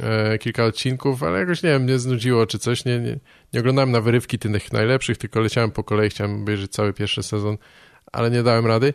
e, 0.00 0.38
kilka 0.38 0.64
odcinków, 0.64 1.22
ale 1.22 1.38
jakoś 1.38 1.62
nie 1.62 1.70
wiem, 1.70 1.82
mnie 1.82 1.98
znudziło 1.98 2.46
czy 2.46 2.58
coś. 2.58 2.84
Nie, 2.84 2.98
nie, 2.98 3.18
nie 3.52 3.60
oglądałem 3.60 3.90
na 3.90 4.00
wyrywki 4.00 4.38
tych 4.38 4.72
najlepszych, 4.72 5.18
tylko 5.18 5.40
leciałem 5.40 5.70
po 5.70 5.84
kolei, 5.84 6.10
chciałem 6.10 6.42
obejrzeć 6.42 6.72
cały 6.72 6.92
pierwszy 6.92 7.22
sezon, 7.22 7.58
ale 8.12 8.30
nie 8.30 8.42
dałem 8.42 8.66
rady. 8.66 8.94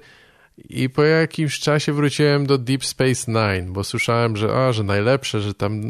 I 0.69 0.89
po 0.89 1.03
jakimś 1.03 1.59
czasie 1.59 1.93
wróciłem 1.93 2.45
do 2.45 2.57
Deep 2.57 2.85
Space 2.85 3.31
Nine, 3.31 3.73
bo 3.73 3.83
słyszałem, 3.83 4.37
że, 4.37 4.53
a, 4.53 4.73
że 4.73 4.83
najlepsze, 4.83 5.41
że 5.41 5.53
tam 5.53 5.81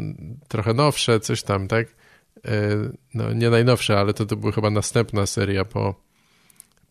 trochę 0.48 0.74
nowsze, 0.74 1.20
coś 1.20 1.42
tam, 1.42 1.68
tak? 1.68 1.86
E, 2.44 2.52
no, 3.14 3.32
nie 3.32 3.50
najnowsze, 3.50 3.98
ale 3.98 4.14
to, 4.14 4.26
to 4.26 4.36
była 4.36 4.52
chyba 4.52 4.70
następna 4.70 5.26
seria 5.26 5.64
po, 5.64 6.07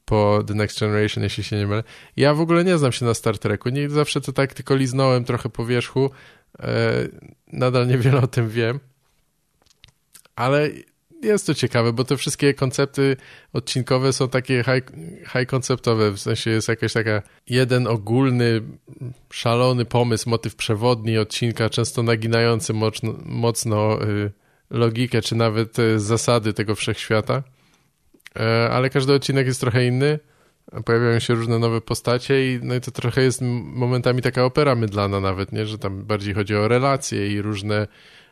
po 0.08 0.44
The 0.48 0.54
Next 0.54 0.80
Generation, 0.80 1.24
jeśli 1.24 1.44
się 1.44 1.58
nie 1.58 1.68
mylę. 1.68 1.84
Ja 2.18 2.34
w 2.34 2.42
ogóle 2.42 2.64
nie 2.64 2.78
znam 2.78 2.92
się 2.92 3.06
na 3.06 3.14
Star 3.14 3.38
Treku, 3.38 3.70
nie, 3.70 3.90
zawsze 3.90 4.22
to 4.22 4.34
tak 4.34 4.54
tylko 4.54 4.76
liznąłem 4.76 5.24
trochę 5.24 5.50
po 5.50 5.66
wierzchu, 5.66 6.12
e, 6.60 6.94
nadal 7.54 7.88
niewiele 7.88 8.22
o 8.22 8.28
tym 8.28 8.50
wiem, 8.50 8.80
ale 10.36 10.70
jest 11.24 11.46
to 11.48 11.54
ciekawe, 11.54 11.94
bo 11.94 12.04
te 12.04 12.18
wszystkie 12.18 12.54
koncepty 12.54 13.18
odcinkowe 13.54 14.14
są 14.14 14.30
takie 14.30 14.64
high, 14.64 14.92
high 15.34 15.50
w 16.14 16.20
sensie 16.20 16.52
jest 16.52 16.68
jakaś 16.68 16.94
taka 16.94 17.22
jeden 17.48 17.88
ogólny, 17.88 18.62
szalony 19.32 19.86
pomysł, 19.86 20.30
motyw 20.30 20.56
przewodni 20.56 21.18
odcinka, 21.18 21.70
często 21.70 22.04
naginający 22.04 22.74
mocno, 22.74 23.14
mocno 23.26 24.04
y, 24.04 24.32
logikę, 24.70 25.22
czy 25.22 25.36
nawet 25.36 25.80
y, 25.80 26.00
zasady 26.00 26.54
tego 26.54 26.76
wszechświata, 26.76 27.44
ale 28.72 28.90
każdy 28.90 29.14
odcinek 29.14 29.48
jest 29.48 29.60
trochę 29.60 29.86
inny 29.86 30.20
pojawiają 30.86 31.20
się 31.20 31.34
różne 31.34 31.60
nowe 31.60 31.82
postacie 31.82 32.54
i, 32.54 32.60
no 32.64 32.76
i 32.76 32.82
to 32.82 32.92
trochę 32.92 33.22
jest 33.22 33.42
momentami 33.64 34.22
taka 34.22 34.46
opera 34.46 34.76
mydlana 34.76 35.20
nawet, 35.20 35.52
nie? 35.52 35.66
Że 35.66 35.78
tam 35.78 36.04
bardziej 36.04 36.34
chodzi 36.34 36.56
o 36.56 36.68
relacje 36.68 37.34
i 37.34 37.42
różne 37.42 37.88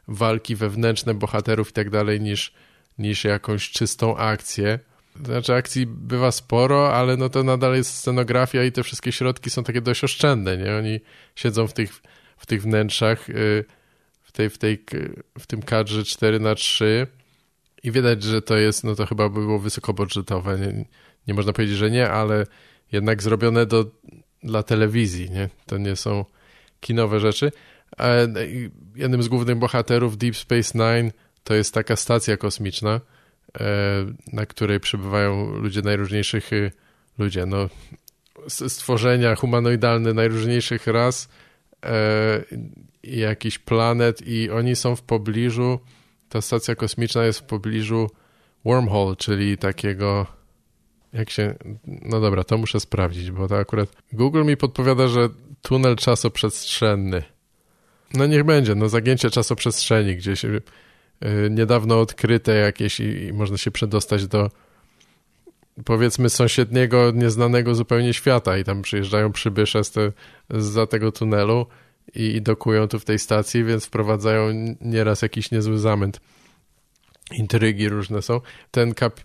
walki 0.08 0.56
wewnętrzne 0.56 1.14
bohaterów 1.14 1.70
i 1.70 1.74
tak 1.74 1.90
dalej 1.90 2.22
niż, 2.22 2.54
niż 2.98 3.24
jakąś 3.24 3.70
czystą 3.70 4.18
akcję. 4.18 4.80
Znaczy 5.26 5.54
akcji 5.54 5.86
bywa 5.86 6.32
sporo, 6.32 6.96
ale 6.96 7.18
no 7.18 7.30
to 7.30 7.44
nadal 7.44 7.76
jest 7.76 7.98
scenografia 7.98 8.64
i 8.64 8.72
te 8.72 8.84
wszystkie 8.84 9.12
środki 9.12 9.50
są 9.50 9.64
takie 9.64 9.82
dość 9.82 10.04
oszczędne, 10.04 10.58
nie? 10.58 10.76
Oni 10.76 11.00
siedzą 11.36 11.68
w 11.68 11.74
tych, 11.74 12.02
w 12.38 12.46
tych 12.46 12.62
wnętrzach, 12.62 13.30
y, 13.30 13.66
w, 14.24 14.32
tej, 14.32 14.50
w, 14.50 14.58
tej, 14.58 14.84
w 15.40 15.48
tym 15.48 15.62
kadrze 15.62 16.04
4 16.04 16.40
na 16.40 16.56
3 16.56 17.08
i 17.86 17.92
widać, 17.92 18.24
że 18.24 18.42
to 18.42 18.58
jest, 18.58 18.84
no 18.84 18.96
to 18.96 19.06
chyba 19.06 19.30
było 19.30 19.60
wysokobudżetowe. 19.60 20.60
Nie, 20.60 20.86
nie 21.28 21.34
można 21.34 21.54
powiedzieć, 21.54 21.78
że 21.78 21.92
nie, 21.92 22.10
ale 22.10 22.46
jednak 22.92 23.24
zrobione 23.24 23.66
do, 23.66 23.86
dla 24.44 24.64
telewizji, 24.64 25.32
nie? 25.32 25.50
To 25.66 25.78
nie 25.78 25.96
są 25.96 26.26
kinowe 26.80 27.20
rzeczy. 27.20 27.52
jednym 28.96 29.24
z 29.24 29.28
głównych 29.28 29.58
bohaterów 29.58 30.18
Deep 30.18 30.36
Space 30.36 30.78
Nine 30.78 31.12
to 31.44 31.54
jest 31.54 31.74
taka 31.74 31.96
stacja 31.96 32.38
kosmiczna, 32.38 33.02
e, 33.60 33.62
na 34.34 34.46
której 34.46 34.80
przebywają 34.80 35.56
ludzie 35.56 35.82
najróżniejszych 35.82 36.54
y, 36.54 36.72
ludzie, 37.18 37.46
no 37.46 37.70
stworzenia 38.48 39.36
humanoidalne 39.36 40.14
najróżniejszych 40.14 40.88
ras 40.88 41.30
e, 41.84 42.44
jakiś 43.04 43.60
planet 43.60 44.28
i 44.28 44.50
oni 44.50 44.76
są 44.76 44.96
w 44.96 45.02
pobliżu 45.02 45.80
ta 46.36 46.42
stacja 46.42 46.76
kosmiczna 46.76 47.26
jest 47.26 47.40
w 47.40 47.44
pobliżu 47.44 48.10
wormhole, 48.66 49.16
czyli 49.16 49.58
takiego 49.58 50.26
jak 51.14 51.30
się... 51.30 51.56
No 51.86 52.20
dobra, 52.20 52.44
to 52.44 52.58
muszę 52.58 52.80
sprawdzić, 52.80 53.32
bo 53.32 53.48
to 53.48 53.58
akurat... 53.58 53.90
Google 54.14 54.44
mi 54.44 54.58
podpowiada, 54.58 55.08
że 55.08 55.30
tunel 55.62 55.96
czasoprzestrzenny. 55.96 57.24
No 58.14 58.26
niech 58.26 58.44
będzie, 58.44 58.76
no 58.76 58.90
zagięcie 58.90 59.30
czasoprzestrzeni, 59.30 60.16
gdzieś 60.16 60.44
yy, 60.44 60.62
niedawno 61.50 62.00
odkryte 62.00 62.56
jakieś 62.56 63.00
i, 63.00 63.04
i 63.04 63.34
można 63.34 63.58
się 63.58 63.72
przedostać 63.72 64.28
do 64.28 64.52
powiedzmy 65.86 66.30
sąsiedniego, 66.30 67.12
nieznanego 67.12 67.76
zupełnie 67.76 68.14
świata 68.14 68.58
i 68.58 68.64
tam 68.64 68.82
przyjeżdżają 68.82 69.32
przybysze 69.32 69.84
z, 69.84 69.92
te, 69.92 70.12
z 70.50 70.90
tego 70.90 71.12
tunelu 71.12 71.66
i, 72.14 72.42
dokują 72.42 72.88
tu 72.88 73.00
w 73.00 73.06
tej 73.06 73.20
stacji, 73.20 73.64
więc 73.64 73.86
wprowadzają 73.86 74.76
nieraz 74.82 75.22
jakiś 75.22 75.52
niezły 75.52 75.80
zamęt. 75.80 76.20
Intrygi 77.32 77.90
różne 77.90 78.22
są. 78.22 78.42
Ten 78.72 78.94
kap 78.94 79.22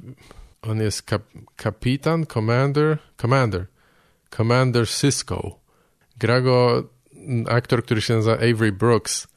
on 0.62 0.80
jest 0.80 1.02
kap 1.02 1.22
kapitan, 1.56 2.26
commander, 2.26 2.98
commander, 3.16 3.66
commander 4.36 4.88
Cisco. 4.88 5.58
Gra 6.18 6.40
go 6.40 6.88
aktor, 7.46 7.84
który 7.84 8.00
się 8.00 8.14
nazywa 8.14 8.36
Avery 8.36 8.72
Brooks, 8.72 9.28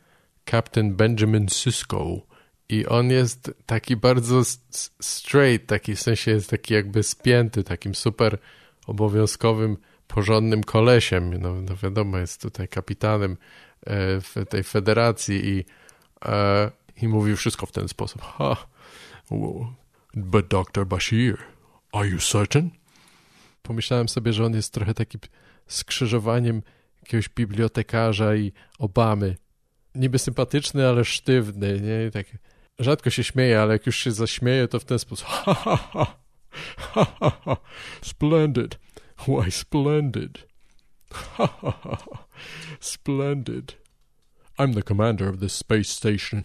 Captain 0.52 0.96
Benjamin 0.96 1.48
Cisco. 1.48 2.22
I 2.70 2.86
on 2.86 3.10
jest 3.10 3.52
taki 3.66 3.96
bardzo 3.96 4.42
straight, 5.02 5.68
taki 5.68 5.96
w 5.96 6.02
sensie 6.02 6.32
jest 6.32 6.50
taki 6.50 6.74
jakby 6.74 7.04
spięty, 7.04 7.64
takim 7.64 7.96
super 7.96 8.38
obowiązkowym, 8.88 9.78
porządnym 10.08 10.64
kolesiem. 10.64 11.42
No, 11.42 11.62
no 11.62 11.76
wiadomo, 11.84 12.18
jest 12.18 12.42
tutaj 12.42 12.68
kapitanem 12.68 13.32
e, 13.32 14.22
w 14.22 14.36
tej 14.50 14.64
federacji 14.64 15.48
i, 15.48 15.66
e, 16.26 16.72
i 17.02 17.08
mówi 17.08 17.36
wszystko 17.36 17.66
w 17.66 17.72
ten 17.72 17.88
sposób. 17.88 18.22
Ha, 18.22 18.68
But 20.14 20.48
Dr. 20.48 20.86
Bashir, 20.86 21.38
are 21.92 22.08
you 22.08 22.20
certain? 22.20 22.70
Pomyślałem 23.62 24.10
sobie, 24.10 24.34
że 24.34 24.46
on 24.46 24.54
jest 24.54 24.74
trochę 24.74 24.94
taki 24.94 25.18
skrzyżowaniem 25.68 26.62
jakiegoś 27.02 27.30
bibliotekarza 27.30 28.36
i 28.36 28.52
Obamy. 28.80 29.36
Niby 29.96 30.20
sympatyczny, 30.20 30.88
ale 30.88 31.06
sztywny, 31.06 31.82
nie? 31.82 32.12
tak 32.12 32.26
rzadko 32.80 33.10
się 33.10 33.24
śmieje, 33.24 33.62
ale 33.62 33.74
jak 33.74 33.86
już 33.86 33.98
się 33.98 34.12
zaśmieje, 34.12 34.68
to 34.68 34.80
w 34.80 34.86
ten 34.86 35.00
sposób 35.00 35.28
ha, 35.32 35.54
ha, 35.54 35.78
ha, 35.78 36.16
ha, 36.78 37.06
ha, 37.20 37.32
ha. 37.46 37.58
splendid, 38.02 38.80
why 39.28 39.52
splendid, 39.52 40.40
ha, 41.12 41.48
ha, 41.48 41.72
ha, 41.72 42.26
splendid. 42.80 43.76
I'm 44.60 44.74
the 44.74 44.84
commander 44.84 45.30
of 45.30 45.40
this 45.40 45.54
space 45.54 45.90
station. 45.90 46.44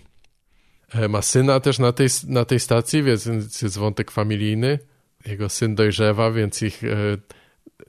E, 0.94 1.08
ma 1.08 1.22
syna 1.22 1.60
też 1.60 1.78
na 1.78 1.92
tej, 1.92 2.08
na 2.28 2.44
tej 2.44 2.60
stacji, 2.60 3.02
więc 3.02 3.62
jest 3.62 3.78
wątek 3.78 4.10
familijny. 4.10 4.78
Jego 5.26 5.48
syn 5.48 5.74
dojrzewa, 5.74 6.30
więc 6.30 6.62
ich 6.62 6.84
e, 6.84 6.88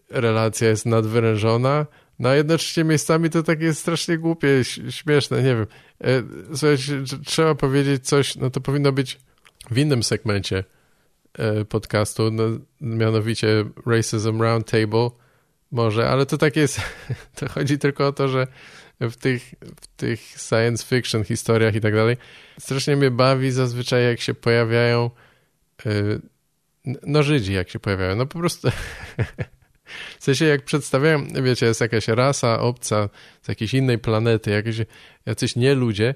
relacja 0.10 0.70
jest 0.70 0.86
nadwyrężona. 0.86 1.86
No 2.20 2.30
a 2.30 2.36
jednocześnie 2.36 2.84
miejscami 2.84 3.30
to 3.30 3.44
takie 3.44 3.74
strasznie 3.74 4.18
głupie, 4.18 4.64
śmieszne, 4.90 5.44
nie 5.44 5.56
wiem. 5.56 5.68
E, 6.02 6.24
słuchajcie, 6.56 7.04
trzeba 7.26 7.56
powiedzieć 7.56 8.08
coś, 8.08 8.36
no 8.36 8.50
to 8.50 8.62
powinno 8.62 8.92
być 8.92 9.20
w 9.72 9.78
innym 9.78 10.04
segmencie 10.04 10.64
podcastu, 11.70 12.32
no, 12.32 12.44
mianowicie 12.82 13.66
Racism 13.86 14.42
Roundtable 14.42 15.10
może, 15.72 16.10
ale 16.10 16.26
to 16.26 16.38
tak 16.38 16.56
jest, 16.56 16.82
to 17.40 17.50
chodzi 17.50 17.78
tylko 17.78 18.08
o 18.08 18.12
to, 18.12 18.28
że 18.28 18.48
w 19.00 19.16
tych, 19.16 19.54
w 19.82 19.88
tych 19.88 20.20
science 20.20 20.86
fiction 20.86 21.24
historiach 21.24 21.76
i 21.76 21.82
tak 21.82 21.94
dalej. 21.96 22.18
Strasznie 22.60 22.96
mnie 22.96 23.12
bawi 23.12 23.52
zazwyczaj, 23.52 24.04
jak 24.04 24.22
się 24.22 24.34
pojawiają 24.34 25.10
yy, 25.86 26.22
no 26.86 27.24
Żydzi, 27.24 27.54
jak 27.54 27.70
się 27.70 27.80
pojawiają. 27.80 28.16
No 28.16 28.26
po 28.26 28.40
prostu 28.40 28.70
w 30.20 30.24
sensie 30.24 30.46
jak 30.46 30.64
przedstawiają, 30.64 31.28
wiecie, 31.44 31.66
jest 31.66 31.82
jakaś 31.82 32.08
rasa 32.08 32.60
obca 32.60 33.10
z 33.42 33.48
jakiejś 33.48 33.74
innej 33.74 33.98
planety, 33.98 34.52
jakieś, 34.52 34.78
jacyś 35.26 35.56
nie 35.56 35.76
ludzie, 35.76 36.16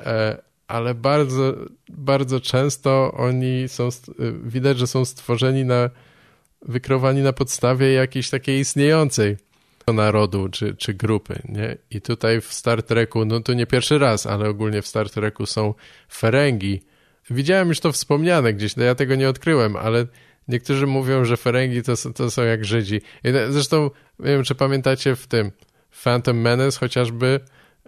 e, 0.00 0.42
ale 0.72 0.94
bardzo, 0.94 1.54
bardzo 1.88 2.40
często 2.40 3.12
oni 3.16 3.68
są, 3.68 3.88
widać, 4.44 4.78
że 4.78 4.86
są 4.86 5.04
stworzeni 5.04 5.64
na, 5.64 5.90
wykrowani 6.62 7.22
na 7.22 7.32
podstawie 7.32 7.92
jakiejś 7.92 8.30
takiej 8.30 8.60
istniejącej 8.60 9.36
narodu 9.94 10.48
czy, 10.48 10.74
czy 10.76 10.94
grupy, 10.94 11.42
nie? 11.48 11.76
I 11.90 12.00
tutaj 12.00 12.40
w 12.40 12.52
Star 12.52 12.82
Treku, 12.82 13.24
no 13.24 13.40
to 13.40 13.54
nie 13.54 13.66
pierwszy 13.66 13.98
raz, 13.98 14.26
ale 14.26 14.48
ogólnie 14.48 14.82
w 14.82 14.86
Star 14.86 15.10
Treku 15.10 15.46
są 15.46 15.74
Ferengi. 16.12 16.82
Widziałem 17.30 17.68
już 17.68 17.80
to 17.80 17.92
wspomniane 17.92 18.54
gdzieś, 18.54 18.76
no 18.76 18.84
ja 18.84 18.94
tego 18.94 19.14
nie 19.14 19.28
odkryłem, 19.28 19.76
ale 19.76 20.06
niektórzy 20.48 20.86
mówią, 20.86 21.24
że 21.24 21.36
Ferengi 21.36 21.82
to, 21.82 21.94
to 22.14 22.30
są 22.30 22.42
jak 22.42 22.64
Żydzi. 22.64 22.96
I 23.24 23.28
zresztą, 23.50 23.90
nie 24.18 24.26
wiem, 24.26 24.44
czy 24.44 24.54
pamiętacie 24.54 25.16
w 25.16 25.26
tym 25.26 25.50
Phantom 26.04 26.40
Menace 26.40 26.78
chociażby 26.78 27.40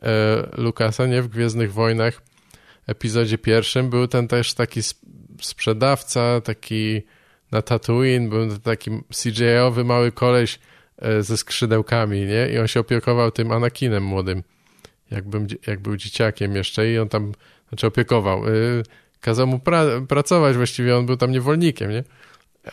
e, 0.02 0.48
Lukasa, 0.56 1.06
nie? 1.06 1.22
W 1.22 1.28
Gwiezdnych 1.28 1.72
Wojnach 1.72 2.22
epizodzie 2.86 3.38
pierwszym 3.38 3.90
był 3.90 4.08
ten 4.08 4.28
też 4.28 4.54
taki 4.54 4.80
sprzedawca, 5.40 6.40
taki 6.40 7.02
na 7.52 7.62
Tatooine, 7.62 8.28
był 8.28 8.58
taki 8.58 8.90
CGI-owy 9.12 9.84
mały 9.84 10.12
koleś, 10.12 10.58
E, 10.98 11.22
ze 11.22 11.36
skrzydełkami, 11.36 12.26
nie? 12.26 12.48
I 12.48 12.58
on 12.58 12.66
się 12.66 12.80
opiekował 12.80 13.30
tym 13.30 13.52
Anakinem 13.52 14.02
młodym, 14.02 14.42
jakbym, 15.10 15.46
jak 15.66 15.80
był 15.80 15.96
dzieciakiem 15.96 16.56
jeszcze 16.56 16.90
i 16.90 16.98
on 16.98 17.08
tam, 17.08 17.32
znaczy 17.68 17.86
opiekował. 17.86 18.46
Yy, 18.46 18.82
kazał 19.20 19.46
mu 19.46 19.58
pra 19.58 19.84
pracować, 20.08 20.56
właściwie 20.56 20.96
on 20.96 21.06
był 21.06 21.16
tam 21.16 21.30
niewolnikiem, 21.30 21.90
nie? 21.90 22.04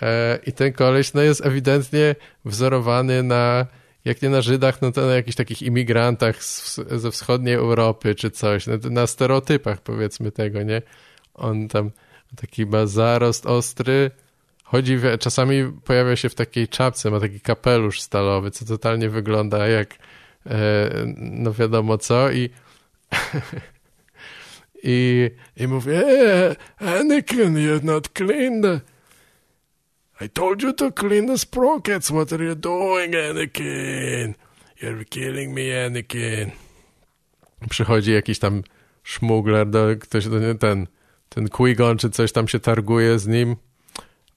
E, 0.02 0.40
I 0.46 0.52
ten 0.52 0.74
koleś, 0.74 1.14
no 1.14 1.22
jest 1.22 1.46
ewidentnie 1.46 2.16
wzorowany 2.46 3.24
na, 3.24 3.66
jak 4.06 4.22
nie 4.22 4.30
na 4.30 4.42
Żydach, 4.42 4.82
no 4.82 4.92
to 4.92 5.06
na 5.06 5.14
jakichś 5.14 5.36
takich 5.36 5.62
imigrantach 5.62 6.44
z, 6.44 6.76
ze 6.76 7.12
wschodniej 7.12 7.56
Europy 7.56 8.16
czy 8.16 8.32
coś, 8.32 8.68
na, 8.68 8.74
na 8.90 9.08
stereotypach 9.08 9.82
powiedzmy 9.82 10.32
tego, 10.32 10.64
nie? 10.64 10.82
On 11.34 11.68
tam 11.68 11.92
taki 12.36 12.66
ma 12.66 12.86
zarost 12.86 13.46
ostry, 13.46 14.12
Chodzi, 14.72 14.98
czasami 15.20 15.72
pojawia 15.86 16.16
się 16.16 16.30
w 16.30 16.36
takiej 16.36 16.68
czapce, 16.68 17.12
ma 17.12 17.20
taki 17.20 17.40
kapelusz 17.40 18.02
stalowy, 18.02 18.52
co 18.52 18.66
totalnie 18.66 19.10
wygląda 19.10 19.68
jak 19.68 19.96
e, 20.46 20.90
no 21.18 21.54
wiadomo 21.54 21.98
co 21.98 22.32
i 22.32 22.50
i, 24.84 25.30
i 25.58 25.68
mówi 25.68 25.92
hey, 25.92 26.56
Anakin, 26.78 27.54
you're 27.54 27.84
not 27.84 28.10
clean. 28.10 28.80
I 30.22 30.28
told 30.28 30.62
you 30.62 30.72
to 30.74 30.92
clean 30.92 31.26
the 31.26 31.38
sprockets. 31.38 32.12
What 32.12 32.32
are 32.32 32.44
you 32.44 32.54
doing, 32.54 33.12
Anakin? 33.14 34.36
You're 34.80 35.04
killing 35.04 35.54
me, 35.54 35.72
Anakin. 35.72 36.52
Przychodzi 37.70 38.12
jakiś 38.12 38.40
tam 38.40 38.64
szmugler, 39.04 39.70
do, 39.70 39.88
ktoś, 40.00 40.26
ten, 40.60 40.88
ten 41.30 41.50
Qui-Gon 41.50 41.98
czy 41.98 42.10
coś 42.10 42.32
tam 42.32 42.48
się 42.48 42.60
targuje 42.60 43.20
z 43.20 43.28
nim 43.28 43.56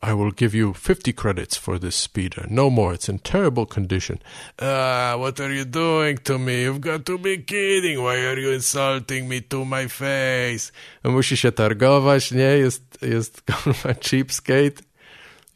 I 0.02 0.14
will 0.14 0.32
give 0.32 0.54
you 0.54 0.74
50 0.74 1.16
credits 1.16 1.56
for 1.56 1.78
this 1.80 1.94
speeder. 1.96 2.46
No 2.50 2.70
more. 2.70 2.94
It's 2.94 3.08
in 3.08 3.18
terrible 3.18 3.66
condition. 3.66 4.18
Ah, 4.58 5.16
what 5.18 5.40
are 5.40 5.54
you 5.54 5.64
doing 5.64 6.18
to 6.24 6.38
me? 6.38 6.62
You've 6.62 6.80
got 6.80 7.04
to 7.06 7.18
be 7.18 7.38
kidding. 7.38 8.02
Why 8.02 8.26
are 8.26 8.40
you 8.40 8.52
insulting 8.52 9.28
me 9.28 9.40
to 9.40 9.64
my 9.64 9.88
face? 9.88 10.72
Musi 11.04 11.36
się 11.36 11.52
targować, 11.52 12.32
nie? 12.32 12.58
Jest, 12.58 12.82
jest 13.02 13.42
cheapskate 14.10 14.93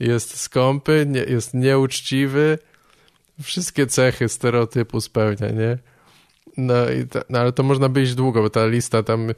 jest 0.01 0.41
skąpy, 0.41 1.07
nie, 1.09 1.21
jest 1.21 1.55
nieuczciwy, 1.55 2.59
wszystkie 3.43 3.87
cechy 3.87 4.29
stereotypu 4.29 5.01
spełnia, 5.01 5.51
nie? 5.51 5.79
No, 6.57 6.91
i 6.91 7.07
ta, 7.07 7.23
no 7.29 7.39
ale 7.39 7.53
to 7.53 7.63
można 7.63 7.89
być 7.89 8.15
długo, 8.15 8.43
bo 8.43 8.51
ta 8.51 8.67
lista 8.67 9.03
tam, 9.03 9.29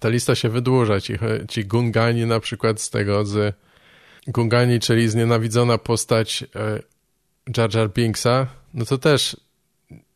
ta 0.00 0.08
lista 0.08 0.34
się 0.34 0.48
wydłuża. 0.48 1.00
Ci, 1.00 1.14
ci 1.48 1.64
Gungani 1.64 2.26
na 2.26 2.40
przykład 2.40 2.80
z 2.80 2.90
tego, 2.90 3.24
z 3.24 3.54
Gungani, 4.26 4.80
czyli 4.80 5.08
znienawidzona 5.08 5.78
postać 5.78 6.44
e, 6.56 6.82
Jar 7.56 7.74
Jar 7.74 7.90
Binksa, 7.90 8.46
no 8.74 8.84
to 8.84 8.98
też 8.98 9.36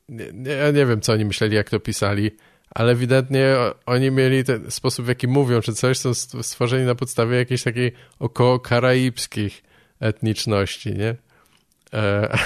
nie, 0.09 0.53
ja 0.53 0.71
nie 0.71 0.87
wiem, 0.87 1.01
co 1.01 1.13
oni 1.13 1.25
myśleli, 1.25 1.57
jak 1.57 1.71
to 1.71 1.81
pisali, 1.81 2.31
ale 2.77 2.93
ewidentnie 2.93 3.57
oni 3.87 4.11
mieli 4.11 4.45
ten 4.45 4.71
sposób, 4.71 5.05
w 5.05 5.09
jaki 5.09 5.29
mówią, 5.29 5.61
czy 5.61 5.75
coś, 5.75 5.99
są 5.99 6.15
stworzeni 6.43 6.87
na 6.87 6.95
podstawie 6.95 7.37
jakiejś 7.37 7.63
takiej 7.63 7.93
około 8.19 8.61
karaibskich 8.61 9.63
etniczności, 10.01 10.95
nie? 10.95 11.17
E, 11.95 12.39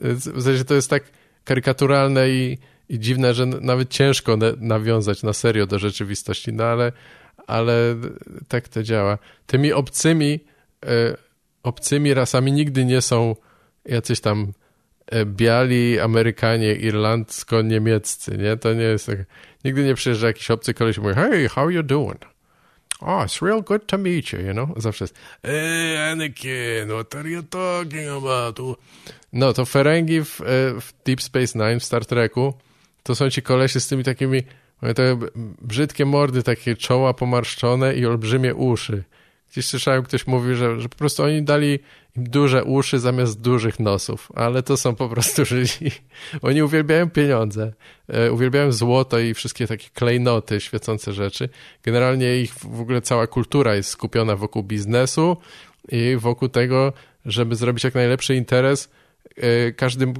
w 0.34 0.42
sensie 0.42 0.64
to 0.64 0.74
jest 0.74 0.90
tak 0.90 1.02
karykaturalne 1.44 2.30
i, 2.30 2.58
i 2.88 2.98
dziwne, 2.98 3.34
że 3.34 3.46
nawet 3.46 3.90
ciężko 3.90 4.38
nawiązać 4.58 5.22
na 5.22 5.32
serio 5.32 5.66
do 5.66 5.78
rzeczywistości, 5.78 6.52
no 6.52 6.64
ale, 6.64 6.92
ale 7.46 7.96
tak 8.48 8.68
to 8.68 8.82
działa. 8.82 9.18
Tymi 9.46 9.72
obcymi, 9.72 10.40
e, 10.86 11.16
obcymi 11.62 12.14
rasami 12.14 12.52
nigdy 12.52 12.84
nie 12.84 13.00
są 13.00 13.36
jacyś 13.84 14.20
tam 14.20 14.52
biali 15.24 16.00
Amerykanie, 16.00 16.74
irlandzko-niemieccy, 16.74 18.38
nie? 18.38 18.56
To 18.56 18.74
nie 18.74 18.82
jest 18.82 19.06
tak. 19.06 19.18
Nigdy 19.64 19.84
nie 19.84 19.94
przyjeżdża 19.94 20.26
jakiś 20.26 20.50
obcy 20.50 20.74
koleś 20.74 20.96
i 20.96 21.00
mówi, 21.00 21.14
hey, 21.14 21.48
how 21.48 21.70
you 21.70 21.82
doing? 21.82 22.20
Oh, 23.00 23.24
it's 23.24 23.46
real 23.46 23.62
good 23.62 23.86
to 23.86 23.98
meet 23.98 24.32
you, 24.32 24.40
you 24.40 24.52
know? 24.52 24.68
Zawsze 24.76 25.04
jest, 25.04 25.18
hey, 25.42 26.10
Anakin, 26.10 26.88
what 26.88 27.14
are 27.14 27.30
you 27.30 27.42
talking 27.42 28.08
about? 28.08 28.78
No, 29.32 29.52
to 29.52 29.64
Ferengi 29.64 30.24
w, 30.24 30.40
e, 30.40 30.44
w 30.80 30.92
Deep 31.04 31.22
Space 31.22 31.58
Nine, 31.58 31.80
w 31.80 31.84
Star 31.84 32.06
Treku, 32.06 32.54
to 33.02 33.14
są 33.14 33.30
ci 33.30 33.42
kolesie 33.42 33.80
z 33.80 33.88
tymi 33.88 34.04
takimi, 34.04 34.42
te 34.94 35.18
brzydkie 35.62 36.04
mordy, 36.04 36.42
takie 36.42 36.76
czoła 36.76 37.14
pomarszczone 37.14 37.94
i 37.94 38.06
olbrzymie 38.06 38.54
uszy. 38.54 39.04
Gdzieś 39.50 39.66
słyszałem, 39.66 40.02
ktoś 40.02 40.26
mówił, 40.26 40.54
że, 40.54 40.80
że 40.80 40.88
po 40.88 40.96
prostu 40.96 41.22
oni 41.22 41.42
dali 41.42 41.78
im 42.16 42.24
duże 42.24 42.64
uszy 42.64 42.98
zamiast 42.98 43.40
dużych 43.40 43.80
nosów, 43.80 44.28
ale 44.34 44.62
to 44.62 44.76
są 44.76 44.94
po 44.94 45.08
prostu 45.08 45.44
Żydzi. 45.44 45.90
Oni 46.42 46.62
uwielbiają 46.62 47.10
pieniądze, 47.10 47.72
e, 48.08 48.32
uwielbiają 48.32 48.72
złoto 48.72 49.18
i 49.18 49.34
wszystkie 49.34 49.66
takie 49.66 49.88
klejnoty, 49.94 50.60
świecące 50.60 51.12
rzeczy. 51.12 51.48
Generalnie 51.82 52.40
ich 52.40 52.54
w 52.54 52.80
ogóle 52.80 53.00
cała 53.00 53.26
kultura 53.26 53.74
jest 53.74 53.90
skupiona 53.90 54.36
wokół 54.36 54.62
biznesu 54.62 55.36
i 55.88 56.16
wokół 56.18 56.48
tego, 56.48 56.92
żeby 57.26 57.56
zrobić 57.56 57.84
jak 57.84 57.94
najlepszy 57.94 58.34
interes 58.34 58.90
e, 59.36 59.72
każdym 59.72 60.14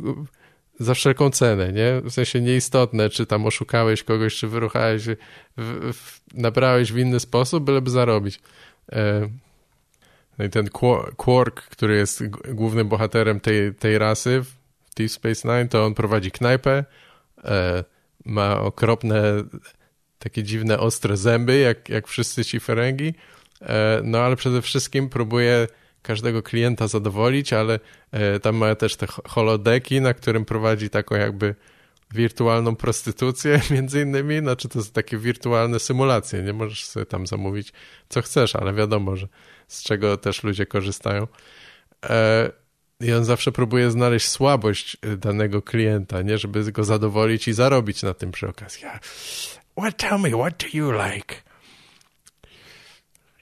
za 0.80 0.94
wszelką 0.94 1.30
cenę, 1.30 1.72
nie? 1.72 2.00
W 2.04 2.10
sensie 2.10 2.40
nieistotne, 2.40 3.08
czy 3.08 3.26
tam 3.26 3.46
oszukałeś 3.46 4.02
kogoś, 4.02 4.34
czy 4.36 4.48
wyruchałeś, 4.48 5.02
w, 5.56 5.92
w, 5.92 6.20
nabrałeś 6.34 6.92
w 6.92 6.98
inny 6.98 7.20
sposób, 7.20 7.64
byleby 7.64 7.90
zarobić. 7.90 8.40
E, 10.40 10.42
no 10.42 10.44
i 10.44 10.50
ten 10.50 10.68
Quark, 11.16 11.62
który 11.62 11.96
jest 11.96 12.22
głównym 12.28 12.88
bohaterem 12.88 13.40
tej, 13.40 13.74
tej 13.74 13.98
rasy 13.98 14.42
w 14.42 14.94
Deep 14.94 15.10
Space 15.10 15.48
Nine, 15.48 15.68
to 15.68 15.84
on 15.86 15.94
prowadzi 15.94 16.30
knajpę, 16.30 16.84
e, 17.44 17.84
ma 18.24 18.60
okropne, 18.60 19.22
takie 20.18 20.42
dziwne, 20.42 20.78
ostre 20.78 21.16
zęby, 21.16 21.58
jak, 21.58 21.88
jak 21.88 22.08
wszyscy 22.08 22.44
ci 22.44 22.60
Ferengi, 22.60 23.14
e, 23.62 24.00
no 24.04 24.18
ale 24.18 24.36
przede 24.36 24.62
wszystkim 24.62 25.08
próbuje 25.08 25.66
każdego 26.02 26.42
klienta 26.42 26.88
zadowolić, 26.88 27.52
ale 27.52 27.80
tam 28.42 28.56
ma 28.56 28.74
też 28.74 28.96
te 28.96 29.06
holodeki, 29.06 30.00
na 30.00 30.14
którym 30.14 30.44
prowadzi 30.44 30.90
taką 30.90 31.14
jakby 31.14 31.54
wirtualną 32.10 32.76
prostytucję 32.76 33.60
między 33.70 34.02
innymi, 34.02 34.38
znaczy 34.38 34.68
to 34.68 34.82
są 34.82 34.90
takie 34.90 35.18
wirtualne 35.18 35.78
symulacje, 35.78 36.42
nie 36.42 36.52
możesz 36.52 36.84
sobie 36.84 37.06
tam 37.06 37.26
zamówić 37.26 37.72
co 38.08 38.22
chcesz, 38.22 38.56
ale 38.56 38.74
wiadomo, 38.74 39.16
że 39.16 39.28
z 39.70 39.82
czego 39.82 40.16
też 40.16 40.42
ludzie 40.42 40.66
korzystają. 40.66 41.26
E, 42.04 42.50
I 43.00 43.12
on 43.12 43.24
zawsze 43.24 43.52
próbuje 43.52 43.90
znaleźć 43.90 44.28
słabość 44.28 44.96
danego 45.16 45.62
klienta, 45.62 46.22
nie, 46.22 46.38
żeby 46.38 46.72
go 46.72 46.84
zadowolić 46.84 47.48
i 47.48 47.52
zarobić 47.52 48.02
na 48.02 48.14
tym 48.14 48.32
przy 48.32 48.48
okazji. 48.48 48.82
What, 49.78 49.96
tell 49.96 50.18
me, 50.18 50.30
what 50.30 50.56
do 50.56 50.66
you 50.72 50.92
like? 50.92 51.34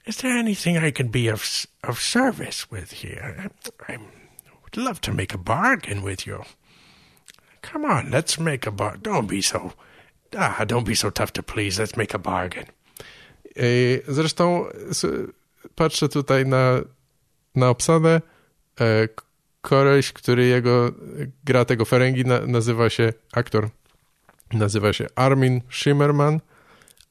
Is 0.06 0.16
there 0.16 0.38
anything 0.38 0.84
I 0.88 0.92
can 0.92 1.08
be 1.08 1.32
of, 1.32 1.66
of 1.82 2.00
service 2.00 2.66
with 2.72 2.92
here? 2.92 3.50
I, 3.88 3.92
I 3.92 3.98
would 4.62 4.76
love 4.76 5.00
to 5.00 5.12
make 5.12 5.34
a 5.34 5.38
bargain 5.38 6.02
with 6.04 6.26
you. 6.26 6.42
Come 7.72 7.84
on, 7.84 8.10
let's 8.10 8.38
make 8.40 8.66
a 8.66 8.70
bargain. 8.70 9.02
Don't 9.02 9.26
be 9.26 9.42
so, 9.42 9.72
ah, 10.36 10.64
don't 10.64 10.86
be 10.86 10.94
so 10.94 11.10
tough 11.10 11.32
to 11.32 11.42
please. 11.42 11.78
Let's 11.78 11.96
make 11.96 12.14
a 12.14 12.18
bargain. 12.18 12.66
Zresztą 14.08 14.66
patrzę 15.74 16.08
tutaj 16.08 16.46
na, 16.46 16.80
na 17.54 17.68
obsadę. 17.68 18.20
E, 18.80 19.08
koleś, 19.60 20.12
który 20.12 20.46
jego 20.46 20.90
gra 21.44 21.64
tego 21.64 21.84
Ferengi 21.84 22.24
nazywa 22.46 22.90
się, 22.90 23.12
aktor 23.32 23.68
nazywa 24.52 24.92
się 24.92 25.06
Armin 25.14 25.60
Shimmerman, 25.70 26.40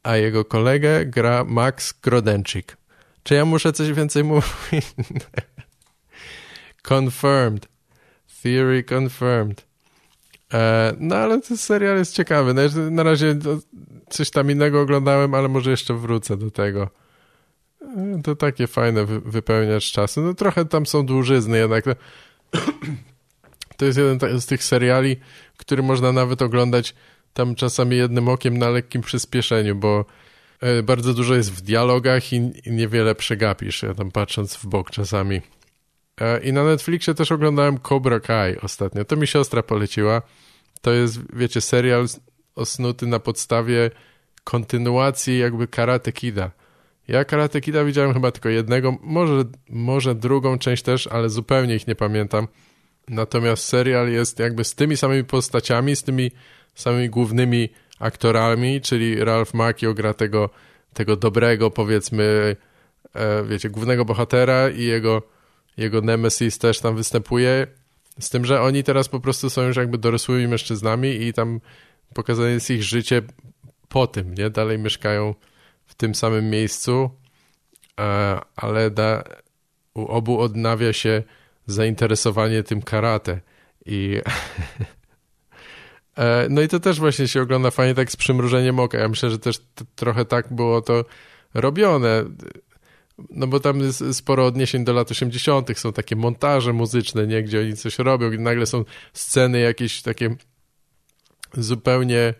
a 0.03 0.17
jego 0.17 0.45
kolegę 0.45 1.05
gra 1.05 1.43
Max 1.43 1.93
Grodenczyk. 2.01 2.77
Czy 3.23 3.33
ja 3.33 3.45
muszę 3.45 3.73
coś 3.73 3.93
więcej 3.93 4.23
mówić? 4.33 4.95
confirmed. 6.89 7.67
Theory 8.43 8.83
confirmed. 8.83 9.65
E, 10.53 10.93
no 10.99 11.15
ale 11.15 11.41
ten 11.41 11.57
serial 11.57 11.97
jest 11.97 12.13
ciekawy. 12.13 12.53
No, 12.53 12.61
na 12.91 13.03
razie 13.03 13.35
coś 14.09 14.29
tam 14.29 14.51
innego 14.51 14.81
oglądałem, 14.81 15.33
ale 15.33 15.47
może 15.47 15.71
jeszcze 15.71 15.93
wrócę 15.93 16.37
do 16.37 16.51
tego. 16.51 16.89
E, 17.87 18.21
to 18.23 18.35
takie 18.35 18.67
fajne 18.67 19.05
wypełniać 19.05 19.91
czasu. 19.91 20.21
No 20.21 20.33
trochę 20.33 20.65
tam 20.65 20.85
są 20.85 21.05
dłużyzny 21.05 21.57
jednak. 21.57 21.85
To 23.77 23.85
jest 23.85 23.97
jeden 23.97 24.41
z 24.41 24.45
tych 24.45 24.63
seriali, 24.63 25.15
który 25.57 25.83
można 25.83 26.11
nawet 26.11 26.41
oglądać 26.41 26.95
tam 27.33 27.55
czasami 27.55 27.97
jednym 27.97 28.27
okiem 28.27 28.57
na 28.57 28.69
lekkim 28.69 29.01
przyspieszeniu, 29.01 29.75
bo 29.75 30.05
e, 30.61 30.83
bardzo 30.83 31.13
dużo 31.13 31.35
jest 31.35 31.51
w 31.51 31.61
dialogach 31.61 32.33
i 32.33 32.51
niewiele 32.65 33.15
przegapisz, 33.15 33.83
ja 33.83 33.93
tam 33.93 34.11
patrząc 34.11 34.55
w 34.55 34.65
bok 34.65 34.91
czasami. 34.91 35.41
I 36.43 36.53
na 36.53 36.63
Netflixie 36.63 37.13
też 37.13 37.31
oglądałem 37.31 37.79
Cobra 37.79 38.19
Kai 38.19 38.57
ostatnio. 38.57 39.05
To 39.05 39.15
mi 39.15 39.27
siostra 39.27 39.63
poleciła. 39.63 40.21
To 40.81 40.91
jest, 40.91 41.19
wiecie, 41.35 41.61
serial 41.61 42.05
osnuty 42.55 43.07
na 43.07 43.19
podstawie 43.19 43.91
kontynuacji 44.43 45.39
jakby 45.39 45.67
Karate 45.67 46.11
Kida. 46.11 46.51
Ja 47.07 47.25
Karate 47.25 47.61
Kida 47.61 47.83
widziałem 47.83 48.13
chyba 48.13 48.31
tylko 48.31 48.49
jednego, 48.49 48.97
może, 49.01 49.43
może 49.69 50.15
drugą 50.15 50.57
część 50.57 50.83
też, 50.83 51.07
ale 51.07 51.29
zupełnie 51.29 51.75
ich 51.75 51.87
nie 51.87 51.95
pamiętam. 51.95 52.47
Natomiast 53.07 53.63
serial 53.63 54.09
jest 54.11 54.39
jakby 54.39 54.63
z 54.63 54.75
tymi 54.75 54.97
samymi 54.97 55.23
postaciami, 55.23 55.95
z 55.95 56.03
tymi 56.03 56.31
samymi 56.75 57.09
głównymi 57.09 57.69
aktorami, 57.99 58.81
czyli 58.81 59.23
Ralph 59.23 59.53
Macchio 59.53 59.93
gra 59.93 60.13
tego, 60.13 60.49
tego 60.93 61.15
dobrego, 61.15 61.71
powiedzmy, 61.71 62.55
e, 63.13 63.43
wiecie, 63.43 63.69
głównego 63.69 64.05
bohatera 64.05 64.69
i 64.69 64.83
jego 64.83 65.21
jego 65.77 66.01
Nemesis 66.01 66.57
też 66.57 66.79
tam 66.79 66.95
występuje, 66.95 67.67
z 68.19 68.29
tym, 68.29 68.45
że 68.45 68.61
oni 68.61 68.83
teraz 68.83 69.09
po 69.09 69.19
prostu 69.19 69.49
są 69.49 69.61
już 69.61 69.77
jakby 69.77 69.97
dorosłymi 69.97 70.47
mężczyznami 70.47 71.09
i 71.21 71.33
tam 71.33 71.59
pokazane 72.13 72.49
jest 72.49 72.69
ich 72.69 72.83
życie 72.83 73.21
po 73.89 74.07
tym, 74.07 74.33
nie? 74.33 74.49
Dalej 74.49 74.79
mieszkają 74.79 75.35
w 75.87 75.95
tym 75.95 76.15
samym 76.15 76.49
miejscu, 76.49 77.09
ale 78.55 78.91
da, 78.91 79.23
u 79.93 80.05
obu 80.05 80.39
odnawia 80.39 80.93
się 80.93 81.23
zainteresowanie 81.65 82.63
tym 82.63 82.81
karate 82.81 83.39
i 83.85 84.21
e, 86.17 86.47
no 86.49 86.61
i 86.61 86.67
to 86.67 86.79
też 86.79 86.99
właśnie 86.99 87.27
się 87.27 87.41
ogląda 87.41 87.71
fajnie 87.71 87.95
tak 87.95 88.11
z 88.11 88.15
przymrużeniem 88.15 88.79
oka. 88.79 88.97
Ja 88.97 89.09
myślę, 89.09 89.29
że 89.29 89.39
też 89.39 89.61
trochę 89.95 90.25
tak 90.25 90.53
było 90.53 90.81
to 90.81 91.05
robione 91.53 92.25
no 93.29 93.47
bo 93.47 93.59
tam 93.59 93.79
jest 93.79 94.03
sporo 94.13 94.45
odniesień 94.45 94.85
do 94.85 94.93
lat 94.93 95.11
80., 95.11 95.79
są 95.79 95.93
takie 95.93 96.15
montaże 96.15 96.73
muzyczne, 96.73 97.27
nie, 97.27 97.43
gdzie 97.43 97.59
oni 97.59 97.75
coś 97.75 97.99
robią, 97.99 98.29
gdzie 98.29 98.39
nagle 98.39 98.65
są 98.65 98.85
sceny 99.13 99.59
jakieś 99.59 100.01
takie 100.01 100.35
zupełnie 101.53 102.19
e, 102.19 102.33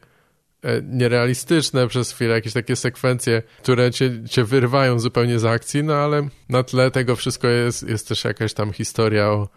nierealistyczne 0.84 1.88
przez 1.88 2.12
chwilę, 2.12 2.34
jakieś 2.34 2.54
takie 2.54 2.76
sekwencje, 2.76 3.44
które 3.64 3.92
cię, 3.92 4.24
cię 4.30 4.44
wyrwają 4.44 5.00
zupełnie 5.00 5.40
z 5.40 5.46
akcji, 5.46 5.84
no 5.84 5.94
ale 5.96 6.28
na 6.50 6.64
tle 6.64 6.92
tego 6.92 7.16
wszystko 7.16 7.48
jest, 7.48 7.90
jest 7.90 8.08
też 8.08 8.24
jakaś 8.24 8.54
tam 8.54 8.74
historia 8.74 9.30
o, 9.30 9.50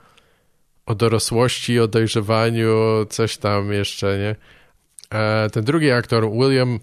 o 0.87 0.95
dorosłości, 0.95 1.81
o 1.81 1.89
dojrzewaniu, 1.89 3.07
coś 3.11 3.37
tam 3.37 3.73
jeszcze, 3.73 4.19
nie? 4.19 4.37
E, 5.19 5.51
ten 5.51 5.65
drugi 5.65 5.91
aktor, 5.91 6.31
William 6.33 6.81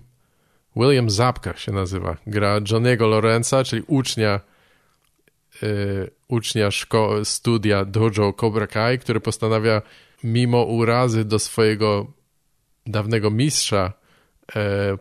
William 0.76 1.10
Zapka 1.10 1.58
się 1.58 1.72
nazywa. 1.72 2.18
Gra 2.28 2.60
Johnego 2.72 3.08
Lorenza, 3.08 3.64
czyli 3.64 3.84
ucznia 3.88 4.40
y, 5.64 6.12
ucznia 6.28 6.70
szko- 6.70 7.26
studia 7.26 7.86
dojo 7.86 8.34
Cobra 8.34 8.68
Kai, 8.68 9.00
który 9.00 9.20
postanawia 9.20 9.82
mimo 10.24 10.64
urazy 10.64 11.26
do 11.26 11.40
swojego 11.40 12.08
dawnego 12.86 13.32
mistrza 13.32 13.94
e, 13.94 14.07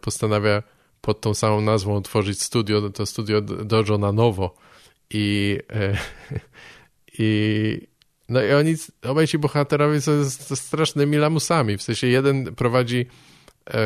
postanawia 0.00 0.62
pod 1.06 1.20
tą 1.20 1.34
samą 1.34 1.60
nazwą 1.60 1.96
otworzyć 1.96 2.42
studio, 2.42 2.90
to 2.90 3.06
studio 3.06 3.40
dojo 3.40 3.98
na 3.98 4.12
nowo 4.12 4.54
i 5.10 5.58
e, 5.70 5.96
i 7.18 7.88
no 8.28 8.42
i 8.42 8.52
oni, 8.52 8.74
obaj 9.02 9.26
ci 9.26 9.38
bohaterowie 9.38 10.00
są, 10.00 10.30
strasznymi 10.54 11.16
lamusami, 11.16 11.76
w 11.76 11.82
sensie 11.82 12.06
jeden 12.06 12.54
prowadzi 12.54 13.06
e, 13.70 13.80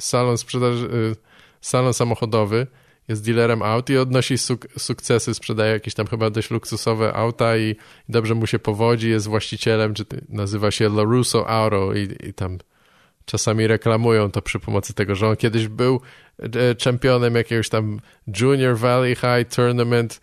salon 0.00 0.38
sprzedaży, 0.38 0.86
e, 0.86 1.16
salon 1.60 1.94
samochodowy, 1.94 2.66
jest 3.08 3.24
dealerem 3.24 3.62
aut 3.62 3.90
i 3.90 3.96
odnosi 3.96 4.38
suk 4.38 4.66
sukcesy, 4.78 5.34
sprzedaje 5.34 5.72
jakieś 5.72 5.94
tam 5.94 6.06
chyba 6.06 6.30
dość 6.30 6.50
luksusowe 6.50 7.14
auta 7.14 7.56
i, 7.56 7.70
i 7.70 7.76
dobrze 8.08 8.34
mu 8.34 8.46
się 8.46 8.58
powodzi, 8.58 9.10
jest 9.10 9.26
właścicielem, 9.26 9.94
czy 9.94 10.04
nazywa 10.28 10.70
się 10.70 10.88
LaRusso 10.88 11.50
Auto 11.50 11.94
i, 11.94 12.28
i 12.28 12.34
tam 12.34 12.58
czasami 13.28 13.66
reklamują 13.66 14.30
to 14.30 14.42
przy 14.42 14.60
pomocy 14.60 14.94
tego, 14.94 15.14
że 15.14 15.28
on 15.28 15.36
kiedyś 15.36 15.68
był 15.68 16.00
e, 16.38 16.74
czempionem 16.74 17.34
jakiegoś 17.34 17.68
tam 17.68 18.00
Junior 18.40 18.76
Valley 18.76 19.14
High 19.14 19.54
Tournament 19.54 20.14
e, 20.14 20.20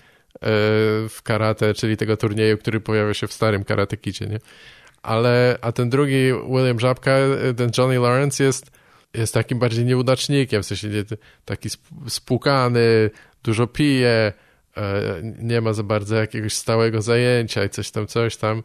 w 1.10 1.20
karate, 1.24 1.74
czyli 1.74 1.98
tego 1.98 2.18
turnieju, 2.18 2.58
który 2.58 2.80
pojawia 2.80 3.14
się 3.14 3.28
w 3.28 3.34
starym 3.34 3.64
Karate 3.64 3.98
Kidzie, 3.98 4.26
nie? 4.26 4.40
Ale, 5.04 5.58
a 5.62 5.72
ten 5.72 5.90
drugi 5.90 6.32
William 6.50 6.80
Żabka, 6.80 7.12
e, 7.12 7.54
ten 7.54 7.72
Johnny 7.78 8.00
Lawrence 8.00 8.44
jest 8.44 8.72
jest 9.14 9.34
takim 9.34 9.60
bardziej 9.60 9.86
nieudacznikiem, 9.86 10.64
w 10.64 10.66
sensie 10.66 10.88
taki 11.46 11.70
spłukany, 12.08 13.10
dużo 13.44 13.68
pije, 13.68 14.34
nie 15.40 15.62
ma 15.62 15.74
za 15.74 15.84
bardzo 15.84 16.16
jakiegoś 16.16 16.54
stałego 16.54 17.02
zajęcia 17.02 17.64
i 17.64 17.70
coś 17.70 17.92
tam, 17.92 18.08
coś 18.08 18.38
tam, 18.38 18.64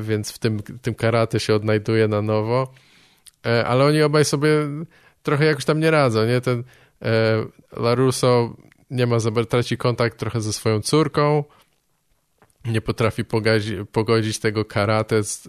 więc 0.00 0.32
w 0.32 0.38
tym, 0.38 0.62
tym 0.82 0.94
karate 0.94 1.40
się 1.40 1.54
odnajduje 1.54 2.08
na 2.08 2.22
nowo, 2.22 2.72
ale 3.42 3.84
oni 3.84 4.02
obaj 4.02 4.24
sobie 4.24 4.48
trochę 5.22 5.44
jakoś 5.44 5.64
tam 5.64 5.80
nie 5.80 5.90
radzą, 5.90 6.26
nie? 6.26 6.40
Ten 6.40 6.64
Larusso 7.72 8.56
nie 8.90 9.06
ma 9.06 9.16
traci 9.48 9.76
kontakt 9.76 10.18
trochę 10.18 10.40
ze 10.40 10.52
swoją 10.52 10.80
córką, 10.80 11.44
nie 12.64 12.80
potrafi 12.80 13.24
pogodzić, 13.24 13.74
pogodzić 13.92 14.38
tego 14.38 14.64
karate 14.64 15.24
z, 15.24 15.48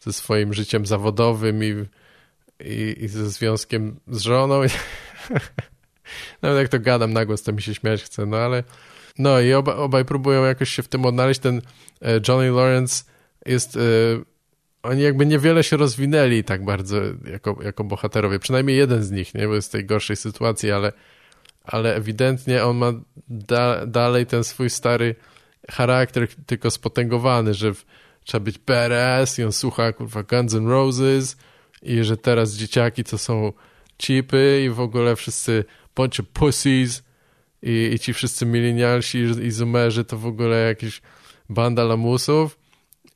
ze 0.00 0.12
swoim 0.12 0.54
życiem 0.54 0.86
zawodowym 0.86 1.64
i 1.64 1.86
i, 2.64 3.04
i 3.04 3.08
ze 3.08 3.30
związkiem 3.30 4.00
z 4.08 4.20
żoną. 4.20 4.60
Nawet 6.42 6.58
jak 6.58 6.68
to 6.68 6.78
gadam 6.78 7.12
na 7.12 7.24
głos, 7.26 7.42
to 7.42 7.52
mi 7.52 7.62
się 7.62 7.74
śmiać 7.74 8.02
chce, 8.02 8.26
no 8.26 8.36
ale 8.36 8.64
no 9.18 9.40
i 9.40 9.52
oba, 9.52 9.76
obaj 9.76 10.04
próbują 10.04 10.44
jakoś 10.44 10.68
się 10.68 10.82
w 10.82 10.88
tym 10.88 11.06
odnaleźć. 11.06 11.40
Ten 11.40 11.62
e, 12.02 12.20
Johnny 12.28 12.50
Lawrence 12.50 13.04
jest... 13.46 13.78
Oni 14.82 15.02
jakby 15.02 15.26
niewiele 15.26 15.64
się 15.64 15.76
rozwinęli 15.76 16.44
tak 16.44 16.64
bardzo 16.64 16.96
jako, 17.32 17.58
jako 17.62 17.84
bohaterowie. 17.84 18.38
Przynajmniej 18.38 18.76
jeden 18.76 19.02
z 19.02 19.10
nich, 19.10 19.34
nie? 19.34 19.48
Bo 19.48 19.54
jest 19.54 19.68
w 19.68 19.72
tej 19.72 19.84
gorszej 19.84 20.16
sytuacji, 20.16 20.70
ale, 20.70 20.92
ale 21.64 21.94
ewidentnie 21.94 22.64
on 22.64 22.76
ma 22.76 22.92
da, 23.28 23.86
dalej 23.86 24.26
ten 24.26 24.44
swój 24.44 24.70
stary 24.70 25.14
charakter, 25.70 26.28
tylko 26.46 26.70
spotęgowany, 26.70 27.54
że 27.54 27.74
w, 27.74 27.86
trzeba 28.24 28.44
być 28.44 28.58
badass 28.58 29.38
i 29.38 29.44
on 29.44 29.52
słucha 29.52 29.92
kurwa 29.92 30.22
Guns 30.22 30.54
N' 30.54 30.68
Roses 30.68 31.36
i 31.82 32.04
że 32.04 32.16
teraz 32.16 32.54
dzieciaki 32.54 33.04
to 33.04 33.18
są 33.18 33.52
chipy 33.98 34.62
i 34.66 34.70
w 34.70 34.80
ogóle 34.80 35.16
wszyscy 35.16 35.64
of 35.96 36.26
pussies 36.32 37.02
i, 37.62 37.90
i 37.94 37.98
ci 37.98 38.14
wszyscy 38.14 38.46
milenialsi 38.46 39.18
i 39.18 39.50
zoomerzy 39.50 40.04
to 40.04 40.18
w 40.18 40.26
ogóle 40.26 40.66
jakieś 40.66 41.02
banda 41.48 41.84
lamusów. 41.84 42.61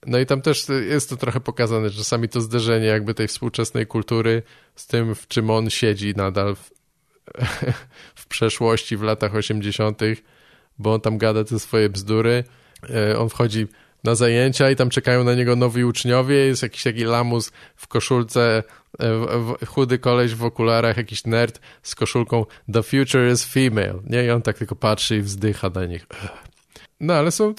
No 0.06 0.18
i 0.18 0.26
tam 0.26 0.42
też 0.42 0.66
jest 0.88 1.10
to 1.10 1.16
trochę 1.16 1.40
pokazane, 1.40 1.90
że 1.90 1.98
czasami 1.98 2.28
to 2.28 2.40
zderzenie 2.40 2.86
jakby 2.86 3.14
tej 3.14 3.28
współczesnej 3.28 3.86
kultury 3.86 4.42
z 4.76 4.86
tym, 4.86 5.14
w 5.14 5.28
czym 5.28 5.50
on 5.50 5.70
siedzi 5.70 6.14
nadal 6.16 6.56
w, 6.56 6.70
w 8.22 8.26
przeszłości, 8.26 8.96
w 8.96 9.02
latach 9.02 9.34
80., 9.34 10.00
bo 10.78 10.94
on 10.94 11.00
tam 11.00 11.18
gada 11.18 11.44
te 11.44 11.58
swoje 11.58 11.88
bzdury. 11.88 12.44
E, 12.90 13.18
on 13.18 13.28
wchodzi 13.28 13.66
na 14.04 14.14
zajęcia 14.14 14.70
i 14.70 14.76
tam 14.76 14.90
czekają 14.90 15.24
na 15.24 15.34
niego 15.34 15.56
nowi 15.56 15.84
uczniowie, 15.84 16.34
jest 16.34 16.62
jakiś 16.62 16.82
taki 16.82 17.04
lamus 17.04 17.52
w 17.76 17.88
koszulce, 17.88 18.62
e, 19.00 19.66
chudy 19.66 19.98
koleś 19.98 20.34
w 20.34 20.44
okularach, 20.44 20.96
jakiś 20.96 21.24
nerd 21.24 21.60
z 21.82 21.94
koszulką 21.94 22.46
The 22.72 22.82
future 22.82 23.32
is 23.32 23.44
female, 23.44 24.00
nie? 24.06 24.24
I 24.24 24.30
on 24.30 24.42
tak 24.42 24.58
tylko 24.58 24.76
patrzy 24.76 25.16
i 25.16 25.20
wzdycha 25.20 25.70
na 25.74 25.84
nich. 25.84 26.06
No 27.00 27.14
ale 27.14 27.30
są... 27.30 27.54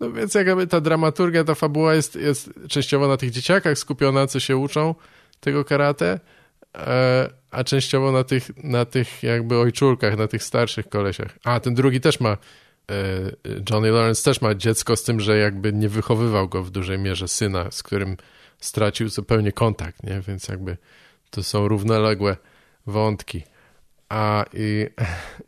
No 0.00 0.12
więc 0.12 0.34
jakby 0.34 0.66
ta 0.66 0.80
dramaturgia, 0.80 1.44
ta 1.44 1.54
fabuła 1.54 1.94
jest, 1.94 2.16
jest 2.16 2.50
częściowo 2.68 3.08
na 3.08 3.16
tych 3.16 3.30
dzieciakach 3.30 3.78
skupiona, 3.78 4.26
co 4.26 4.40
się 4.40 4.56
uczą 4.56 4.94
tego 5.40 5.64
karate, 5.64 6.20
e, 6.74 7.30
a 7.50 7.64
częściowo 7.64 8.12
na 8.12 8.24
tych, 8.24 8.64
na 8.64 8.84
tych 8.84 9.22
jakby 9.22 9.58
ojczulkach, 9.58 10.16
na 10.16 10.28
tych 10.28 10.42
starszych 10.42 10.88
kolesiach. 10.88 11.38
A, 11.44 11.60
ten 11.60 11.74
drugi 11.74 12.00
też 12.00 12.20
ma 12.20 12.36
E, 12.90 13.50
Johnny 13.70 13.90
Lawrence 13.90 14.22
też 14.22 14.40
ma 14.40 14.54
dziecko 14.54 14.96
z 14.96 15.02
tym, 15.02 15.20
że 15.20 15.38
jakby 15.38 15.72
nie 15.72 15.88
wychowywał 15.88 16.48
go 16.48 16.62
w 16.62 16.70
dużej 16.70 16.98
mierze 16.98 17.28
syna, 17.28 17.70
z 17.70 17.82
którym 17.82 18.16
stracił 18.58 19.08
zupełnie 19.08 19.52
kontakt, 19.52 20.02
nie? 20.02 20.20
Więc 20.20 20.48
jakby 20.48 20.76
to 21.30 21.42
są 21.42 21.68
równoległe 21.68 22.36
wątki. 22.86 23.42
A 24.08 24.44
i, 24.52 24.86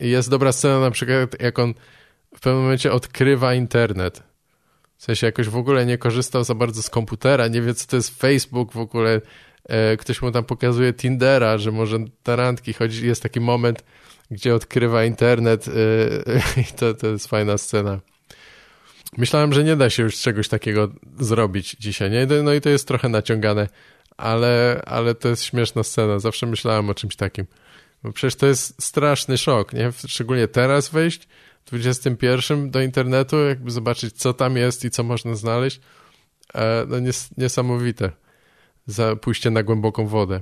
i 0.00 0.10
jest 0.10 0.30
dobra 0.30 0.52
scena 0.52 0.80
na 0.80 0.90
przykład, 0.90 1.42
jak 1.42 1.58
on 1.58 1.74
w 2.36 2.40
pewnym 2.40 2.62
momencie 2.62 2.92
odkrywa 2.92 3.54
internet. 3.54 4.22
W 4.98 5.02
sensie 5.02 5.26
jakoś 5.26 5.48
w 5.48 5.56
ogóle 5.56 5.86
nie 5.86 5.98
korzystał 5.98 6.44
za 6.44 6.54
bardzo 6.54 6.82
z 6.82 6.90
komputera, 6.90 7.48
nie 7.48 7.62
wie 7.62 7.74
co 7.74 7.86
to 7.86 7.96
jest 7.96 8.18
Facebook 8.18 8.72
w 8.72 8.78
ogóle. 8.78 9.20
E, 9.64 9.96
ktoś 9.96 10.22
mu 10.22 10.30
tam 10.30 10.44
pokazuje 10.44 10.92
Tindera, 10.92 11.58
że 11.58 11.72
może 11.72 11.98
tarantki 12.22 12.72
chodzi. 12.72 13.06
Jest 13.06 13.22
taki 13.22 13.40
moment, 13.40 13.84
gdzie 14.30 14.54
odkrywa 14.54 15.04
internet 15.04 15.68
y, 15.68 15.72
i 16.62 16.64
to, 16.64 16.94
to 16.94 17.06
jest 17.06 17.26
fajna 17.26 17.58
scena. 17.58 18.00
Myślałem, 19.16 19.52
że 19.52 19.64
nie 19.64 19.76
da 19.76 19.90
się 19.90 20.02
już 20.02 20.20
czegoś 20.20 20.48
takiego 20.48 20.88
zrobić 21.18 21.76
dzisiaj, 21.80 22.10
nie? 22.10 22.26
No 22.42 22.54
i 22.54 22.60
to 22.60 22.68
jest 22.68 22.88
trochę 22.88 23.08
naciągane, 23.08 23.68
ale, 24.16 24.82
ale 24.86 25.14
to 25.14 25.28
jest 25.28 25.44
śmieszna 25.44 25.82
scena. 25.82 26.18
Zawsze 26.18 26.46
myślałem 26.46 26.90
o 26.90 26.94
czymś 26.94 27.16
takim. 27.16 27.46
Bo 28.02 28.12
przecież 28.12 28.34
to 28.34 28.46
jest 28.46 28.82
straszny 28.82 29.38
szok, 29.38 29.72
nie? 29.72 29.92
Szczególnie 30.06 30.48
teraz 30.48 30.88
wejść 30.88 31.28
XXI 31.72 32.16
do 32.70 32.82
internetu, 32.82 33.36
jakby 33.36 33.70
zobaczyć, 33.70 34.14
co 34.14 34.32
tam 34.34 34.56
jest 34.56 34.84
i 34.84 34.90
co 34.90 35.02
można 35.02 35.34
znaleźć. 35.34 35.80
E, 36.54 36.84
no 36.88 36.98
nies 36.98 37.30
niesamowite. 37.36 38.12
Za 38.86 39.16
pójście 39.16 39.50
na 39.50 39.62
głęboką 39.62 40.06
wodę. 40.06 40.40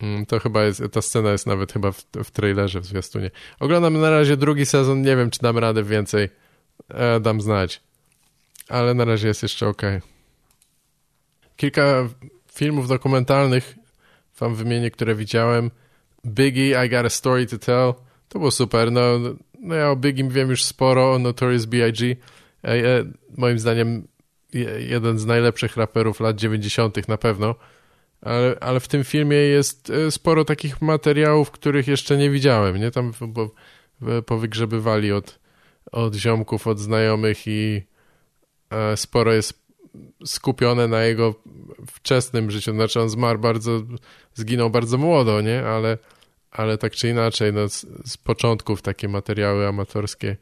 Mm, 0.00 0.26
to 0.26 0.38
chyba 0.38 0.64
jest, 0.64 0.82
ta 0.92 1.02
scena 1.02 1.32
jest 1.32 1.46
nawet 1.46 1.72
chyba 1.72 1.92
w, 1.92 2.04
w 2.24 2.30
trailerze, 2.30 2.80
w 2.80 2.86
zwiastunie. 2.86 3.30
Oglądam 3.60 4.00
na 4.00 4.10
razie 4.10 4.36
drugi 4.36 4.66
sezon, 4.66 5.02
nie 5.02 5.16
wiem, 5.16 5.30
czy 5.30 5.40
dam 5.40 5.58
radę 5.58 5.82
więcej. 5.82 6.28
E, 6.88 7.20
dam 7.20 7.40
znać. 7.40 7.80
Ale 8.68 8.94
na 8.94 9.04
razie 9.04 9.28
jest 9.28 9.42
jeszcze 9.42 9.68
ok. 9.68 9.82
Kilka 11.56 12.08
filmów 12.54 12.88
dokumentalnych 12.88 13.74
wam 14.38 14.54
wymienię, 14.54 14.90
które 14.90 15.14
widziałem. 15.14 15.70
Biggie, 16.26 16.86
I 16.86 16.88
Got 16.88 17.06
a 17.06 17.10
Story 17.10 17.46
to 17.46 17.58
Tell. 17.58 17.94
To 18.28 18.38
było 18.38 18.50
super. 18.50 18.92
No, 18.92 19.18
no 19.62 19.74
ja 19.74 19.90
o 19.90 19.96
Biggie 19.96 20.28
wiem 20.28 20.50
już 20.50 20.64
sporo, 20.64 21.12
o 21.12 21.18
Notorious 21.18 21.64
B.I.G. 21.64 22.16
E, 22.64 22.68
e, 22.68 23.04
moim 23.36 23.58
zdaniem 23.58 24.08
jeden 24.78 25.18
z 25.18 25.26
najlepszych 25.26 25.76
raperów 25.76 26.20
lat 26.20 26.36
90. 26.36 27.08
na 27.08 27.18
pewno 27.18 27.54
ale, 28.22 28.56
ale 28.60 28.80
w 28.80 28.88
tym 28.88 29.04
filmie 29.04 29.36
jest 29.36 29.90
e, 29.90 30.10
sporo 30.10 30.44
takich 30.44 30.82
materiałów, 30.82 31.50
których 31.50 31.88
jeszcze 31.88 32.16
nie 32.16 32.30
widziałem, 32.30 32.76
nie? 32.76 32.90
Tam 32.90 33.12
bo, 33.20 33.50
powygrzebywali 34.26 35.12
od, 35.12 35.38
od 35.92 36.14
ziomków, 36.14 36.66
od 36.66 36.78
znajomych 36.78 37.46
i 37.46 37.82
sporo 38.96 39.32
jest 39.32 39.62
skupione 40.24 40.88
na 40.88 41.02
jego 41.02 41.34
wczesnym 41.86 42.50
życiu. 42.50 42.72
Znaczy 42.72 43.00
on 43.00 43.08
zmarł 43.08 43.38
bardzo, 43.38 43.82
zginął 44.34 44.70
bardzo 44.70 44.98
młodo, 44.98 45.40
nie? 45.40 45.64
Ale, 45.66 45.98
ale 46.52 46.78
tak 46.78 46.92
czy 46.92 47.08
inaczej, 47.08 47.52
no, 47.52 47.68
z, 47.68 47.86
z 48.04 48.16
początków 48.16 48.82
takie 48.82 49.08
materiały 49.08 49.66
amatorskie, 49.66 50.36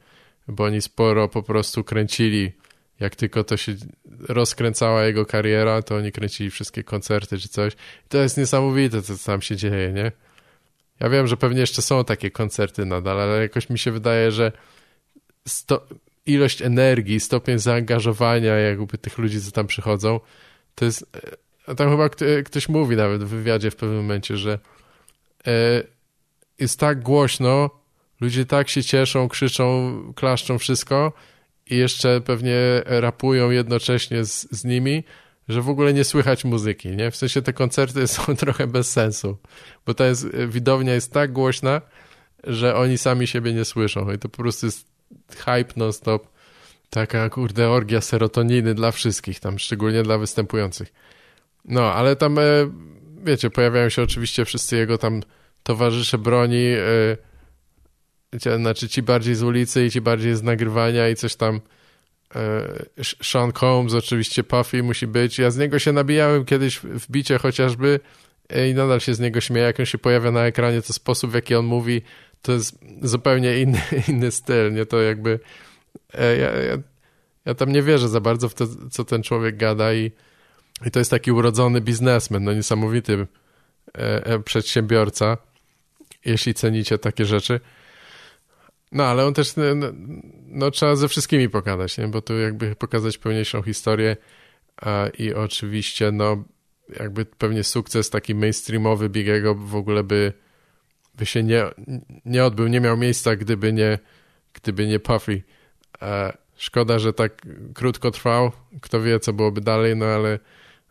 bo 0.47 0.63
oni 0.63 0.81
sporo 0.81 1.27
po 1.27 1.43
prostu 1.43 1.83
kręcili 1.83 2.51
jak 3.01 3.15
tylko 3.15 3.43
to 3.43 3.57
się 3.57 3.75
rozkręcała 4.29 5.03
jego 5.03 5.25
kariera, 5.25 5.81
to 5.81 5.95
oni 5.95 6.11
kręcili 6.11 6.49
wszystkie 6.49 6.83
koncerty 6.83 7.37
czy 7.37 7.49
coś. 7.49 7.73
I 7.73 8.09
to 8.09 8.17
jest 8.17 8.37
niesamowite, 8.37 9.01
co 9.01 9.13
tam 9.25 9.41
się 9.41 9.55
dzieje, 9.55 9.91
nie? 9.93 10.11
Ja 10.99 11.09
wiem, 11.09 11.27
że 11.27 11.37
pewnie 11.37 11.59
jeszcze 11.59 11.81
są 11.81 12.05
takie 12.05 12.31
koncerty 12.31 12.85
nadal, 12.85 13.21
ale 13.21 13.41
jakoś 13.41 13.69
mi 13.69 13.79
się 13.79 13.91
wydaje, 13.91 14.31
że 14.31 14.51
sto, 15.47 15.87
ilość 16.25 16.61
energii, 16.61 17.19
stopień 17.19 17.59
zaangażowania 17.59 18.55
jakby 18.55 18.97
tych 18.97 19.17
ludzi, 19.17 19.41
co 19.41 19.51
tam 19.51 19.67
przychodzą, 19.67 20.19
to 20.75 20.85
jest... 20.85 21.17
A 21.67 21.75
tam 21.75 21.89
chyba 21.89 22.09
ktoś 22.45 22.69
mówi 22.69 22.95
nawet 22.95 23.23
w 23.23 23.27
wywiadzie 23.27 23.71
w 23.71 23.75
pewnym 23.75 23.97
momencie, 23.97 24.37
że 24.37 24.59
e, 25.47 25.83
jest 26.61 26.79
tak 26.79 27.03
głośno, 27.03 27.69
ludzie 28.21 28.45
tak 28.45 28.69
się 28.69 28.83
cieszą, 28.83 29.29
krzyczą, 29.29 29.93
klaszczą, 30.15 30.57
wszystko, 30.57 31.13
i 31.69 31.77
jeszcze 31.77 32.21
pewnie 32.21 32.57
rapują 32.85 33.49
jednocześnie 33.49 34.25
z, 34.25 34.47
z 34.51 34.65
nimi, 34.65 35.03
że 35.47 35.61
w 35.61 35.69
ogóle 35.69 35.93
nie 35.93 36.03
słychać 36.03 36.45
muzyki, 36.45 36.89
nie? 36.89 37.11
W 37.11 37.15
sensie 37.15 37.41
te 37.41 37.53
koncerty 37.53 38.07
są 38.15 38.35
trochę 38.35 38.67
bez 38.67 38.91
sensu, 38.91 39.37
bo 39.85 39.93
ta 39.93 40.05
jest, 40.05 40.27
widownia 40.47 40.93
jest 40.93 41.13
tak 41.13 41.31
głośna, 41.31 41.81
że 42.43 42.75
oni 42.75 42.97
sami 42.97 43.27
siebie 43.27 43.53
nie 43.53 43.65
słyszą 43.65 44.11
i 44.11 44.17
to 44.17 44.29
po 44.29 44.37
prostu 44.37 44.65
jest 44.65 44.87
hype 45.29 45.73
non-stop. 45.75 46.27
Taka, 46.89 47.29
kurde, 47.29 47.69
orgia 47.69 48.01
serotoniny 48.01 48.73
dla 48.73 48.91
wszystkich 48.91 49.39
tam, 49.39 49.59
szczególnie 49.59 50.03
dla 50.03 50.17
występujących. 50.17 50.93
No, 51.65 51.93
ale 51.93 52.15
tam, 52.15 52.39
e, 52.39 52.41
wiecie, 53.23 53.49
pojawiają 53.49 53.89
się 53.89 54.03
oczywiście 54.03 54.45
wszyscy 54.45 54.75
jego 54.75 54.97
tam 54.97 55.21
towarzysze 55.63 56.17
broni, 56.17 56.65
e, 56.65 57.17
znaczy 58.57 58.89
ci 58.89 59.01
bardziej 59.01 59.35
z 59.35 59.43
ulicy 59.43 59.85
i 59.85 59.91
ci 59.91 60.01
bardziej 60.01 60.35
z 60.35 60.43
nagrywania 60.43 61.09
i 61.09 61.15
coś 61.15 61.35
tam 61.35 61.61
e, 62.35 63.03
Sean 63.23 63.51
Combs, 63.51 63.93
oczywiście 63.93 64.43
Puffy 64.43 64.83
musi 64.83 65.07
być. 65.07 65.39
Ja 65.39 65.51
z 65.51 65.57
niego 65.57 65.79
się 65.79 65.91
nabijałem 65.91 66.45
kiedyś 66.45 66.77
w 66.77 67.11
bicie 67.11 67.37
chociażby 67.37 67.99
i 68.69 68.73
nadal 68.73 68.99
się 68.99 69.13
z 69.13 69.19
niego 69.19 69.41
śmieję, 69.41 69.65
jak 69.65 69.79
on 69.79 69.85
się 69.85 69.97
pojawia 69.97 70.31
na 70.31 70.45
ekranie, 70.45 70.81
to 70.81 70.93
sposób, 70.93 71.31
w 71.31 71.33
jaki 71.33 71.55
on 71.55 71.65
mówi, 71.65 72.01
to 72.41 72.51
jest 72.51 72.79
zupełnie 73.01 73.61
inny, 73.61 73.81
inny 74.09 74.31
styl, 74.31 74.73
nie? 74.73 74.85
To 74.85 75.01
jakby 75.01 75.39
ja, 76.13 76.51
ja, 76.51 76.77
ja 77.45 77.55
tam 77.55 77.71
nie 77.71 77.83
wierzę 77.83 78.09
za 78.09 78.21
bardzo 78.21 78.49
w 78.49 78.53
to, 78.53 78.67
co 78.91 79.05
ten 79.05 79.23
człowiek 79.23 79.57
gada 79.57 79.93
i, 79.93 80.11
i 80.85 80.91
to 80.91 80.99
jest 80.99 81.11
taki 81.11 81.31
urodzony 81.31 81.81
biznesmen, 81.81 82.43
no 82.43 82.53
niesamowity 82.53 83.27
e, 83.97 84.25
e, 84.25 84.39
przedsiębiorca, 84.39 85.37
jeśli 86.25 86.53
cenicie 86.53 86.97
takie 86.97 87.25
rzeczy. 87.25 87.59
No, 88.91 89.03
ale 89.03 89.25
on 89.25 89.33
też, 89.33 89.55
no, 89.55 89.75
no, 89.75 89.87
no, 90.47 90.71
trzeba 90.71 90.95
ze 90.95 91.07
wszystkimi 91.07 91.49
pogadać, 91.49 91.97
nie? 91.97 92.07
bo 92.07 92.21
tu 92.21 92.39
jakby 92.39 92.75
pokazać 92.75 93.17
pełniejszą 93.17 93.61
historię 93.61 94.17
a, 94.81 95.07
i 95.17 95.33
oczywiście, 95.33 96.11
no, 96.11 96.43
jakby 96.99 97.25
pewnie 97.25 97.63
sukces 97.63 98.09
taki 98.09 98.35
mainstreamowy 98.35 99.09
Bigiego 99.09 99.55
w 99.55 99.75
ogóle 99.75 100.03
by, 100.03 100.33
by 101.15 101.25
się 101.25 101.43
nie, 101.43 101.65
nie 102.25 102.45
odbył, 102.45 102.67
nie 102.67 102.81
miał 102.81 102.97
miejsca, 102.97 103.35
gdyby 103.35 103.73
nie, 103.73 103.99
gdyby 104.53 104.87
nie 104.87 104.99
Puffy. 104.99 105.43
A, 105.99 106.33
szkoda, 106.55 106.99
że 106.99 107.13
tak 107.13 107.41
krótko 107.73 108.11
trwał, 108.11 108.51
kto 108.81 109.01
wie, 109.01 109.19
co 109.19 109.33
byłoby 109.33 109.61
dalej, 109.61 109.95
no 109.95 110.05
ale, 110.05 110.39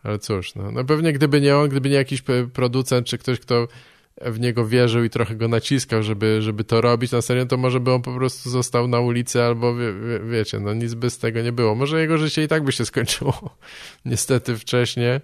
ale 0.03 0.19
cóż, 0.19 0.55
no, 0.55 0.71
no 0.71 0.83
pewnie 0.83 1.13
gdyby 1.13 1.41
nie 1.41 1.57
on, 1.57 1.69
gdyby 1.69 1.89
nie 1.89 1.95
jakiś 1.95 2.23
producent, 2.53 3.07
czy 3.07 3.17
ktoś, 3.17 3.39
kto 3.39 3.67
w 4.17 4.39
niego 4.39 4.67
wierzył 4.67 5.03
i 5.03 5.09
trochę 5.09 5.35
go 5.35 5.47
naciskał, 5.47 6.03
żeby, 6.03 6.41
żeby 6.41 6.63
to 6.63 6.81
robić 6.81 7.11
na 7.11 7.21
serio, 7.21 7.45
to 7.45 7.57
może 7.57 7.79
by 7.79 7.93
on 7.93 8.01
po 8.01 8.13
prostu 8.13 8.49
został 8.49 8.87
na 8.87 8.99
ulicy 8.99 9.43
albo 9.43 9.75
wie, 9.75 9.93
wie, 9.93 10.19
wiecie, 10.19 10.59
no 10.59 10.73
nic 10.73 10.93
by 10.93 11.09
z 11.09 11.17
tego 11.17 11.41
nie 11.41 11.51
było. 11.51 11.75
Może 11.75 12.01
jego 12.01 12.17
życie 12.17 12.43
i 12.43 12.47
tak 12.47 12.63
by 12.63 12.71
się 12.71 12.85
skończyło 12.85 13.55
niestety 14.05 14.57
wcześniej, 14.57 15.19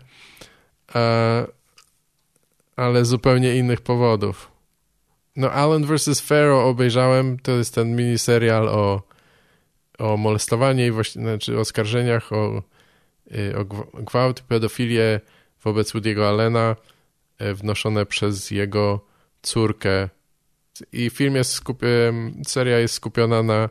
ale 2.76 3.06
z 3.06 3.08
zupełnie 3.08 3.56
innych 3.56 3.82
powodów. 3.82 4.52
No 5.36 5.52
Allen 5.52 5.86
vs. 5.86 6.22
Pharaoh 6.22 6.66
obejrzałem, 6.66 7.40
to 7.40 7.52
jest 7.52 7.76
ten 7.76 7.96
miniserial 7.96 8.70
o, 8.70 9.02
o 9.98 10.18
molestowaniu 10.18 10.86
i 10.86 10.92
właśnie, 10.92 11.22
znaczy 11.22 11.60
oskarżeniach 11.60 12.34
o, 12.34 12.64
y, 13.32 13.58
o 13.58 13.66
gwałt, 14.04 14.42
pedofilię 14.42 15.22
wobec 15.64 15.94
Woody'ego 15.94 16.24
Allena, 16.24 16.76
E, 16.76 16.97
wnoszone 17.40 18.06
przez 18.06 18.52
jego 18.52 19.06
córkę. 19.42 20.10
I 20.92 21.10
film 21.10 21.36
jest 21.36 21.64
skupi- 21.64 22.44
seria 22.48 22.80
jest 22.80 22.94
skupiona 22.94 23.44
na, 23.44 23.70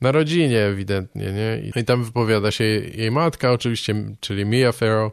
na 0.00 0.12
rodzinie 0.12 0.60
ewidentnie, 0.60 1.32
nie? 1.32 1.70
I 1.80 1.84
tam 1.84 2.04
wypowiada 2.04 2.50
się 2.50 2.64
jej 2.64 3.10
matka 3.10 3.52
oczywiście, 3.52 3.94
czyli 4.20 4.44
Mia 4.44 4.72
Farrow, 4.72 5.12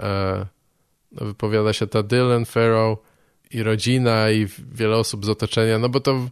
e, 0.00 0.46
wypowiada 1.12 1.72
się 1.72 1.86
ta 1.86 2.02
Dylan 2.02 2.44
Farrow 2.44 2.98
i 3.50 3.62
rodzina 3.62 4.30
i 4.30 4.46
wiele 4.72 4.96
osób 4.96 5.26
z 5.26 5.28
otoczenia, 5.28 5.78
no 5.78 5.88
bo 5.88 6.00
to, 6.00 6.28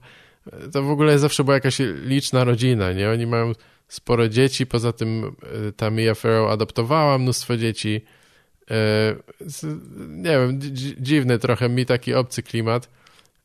to 0.72 0.82
w 0.82 0.90
ogóle 0.90 1.18
zawsze 1.18 1.44
była 1.44 1.54
jakaś 1.54 1.78
liczna 2.04 2.44
rodzina, 2.44 2.92
nie? 2.92 3.10
Oni 3.10 3.26
mają 3.26 3.52
sporo 3.88 4.28
dzieci, 4.28 4.66
poza 4.66 4.92
tym 4.92 5.24
e, 5.68 5.72
ta 5.72 5.90
Mia 5.90 6.14
Farrow 6.14 6.50
adoptowała 6.50 7.18
mnóstwo 7.18 7.56
dzieci, 7.56 8.00
E, 8.04 8.17
nie 10.08 10.30
wiem, 10.30 10.60
dziwny 11.00 11.38
trochę 11.38 11.68
mi 11.68 11.86
taki 11.86 12.14
obcy 12.14 12.42
klimat. 12.42 12.88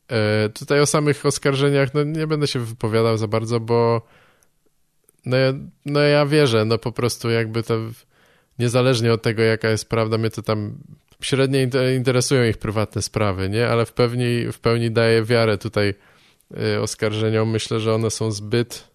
E, 0.08 0.48
tutaj 0.48 0.80
o 0.80 0.86
samych 0.86 1.26
oskarżeniach 1.26 1.94
no 1.94 2.04
nie 2.04 2.26
będę 2.26 2.46
się 2.46 2.58
wypowiadał 2.58 3.16
za 3.16 3.26
bardzo, 3.26 3.60
bo 3.60 4.02
no 5.26 5.36
ja, 5.36 5.52
no 5.86 6.00
ja 6.00 6.26
wierzę, 6.26 6.64
no 6.64 6.78
po 6.78 6.92
prostu 6.92 7.30
jakby 7.30 7.62
to 7.62 7.78
niezależnie 8.58 9.12
od 9.12 9.22
tego, 9.22 9.42
jaka 9.42 9.68
jest 9.68 9.88
prawda, 9.88 10.18
mnie 10.18 10.30
to 10.30 10.42
tam 10.42 10.74
średnio 11.20 11.58
interesują 11.96 12.44
ich 12.44 12.58
prywatne 12.58 13.02
sprawy, 13.02 13.48
nie? 13.48 13.68
Ale 13.68 13.86
w 13.86 13.92
pełni, 13.92 14.52
w 14.52 14.58
pełni 14.58 14.90
daję 14.90 15.24
wiarę 15.24 15.58
tutaj 15.58 15.94
e, 16.56 16.80
oskarżeniom. 16.80 17.50
Myślę, 17.50 17.80
że 17.80 17.94
one 17.94 18.10
są 18.10 18.30
zbyt 18.30 18.94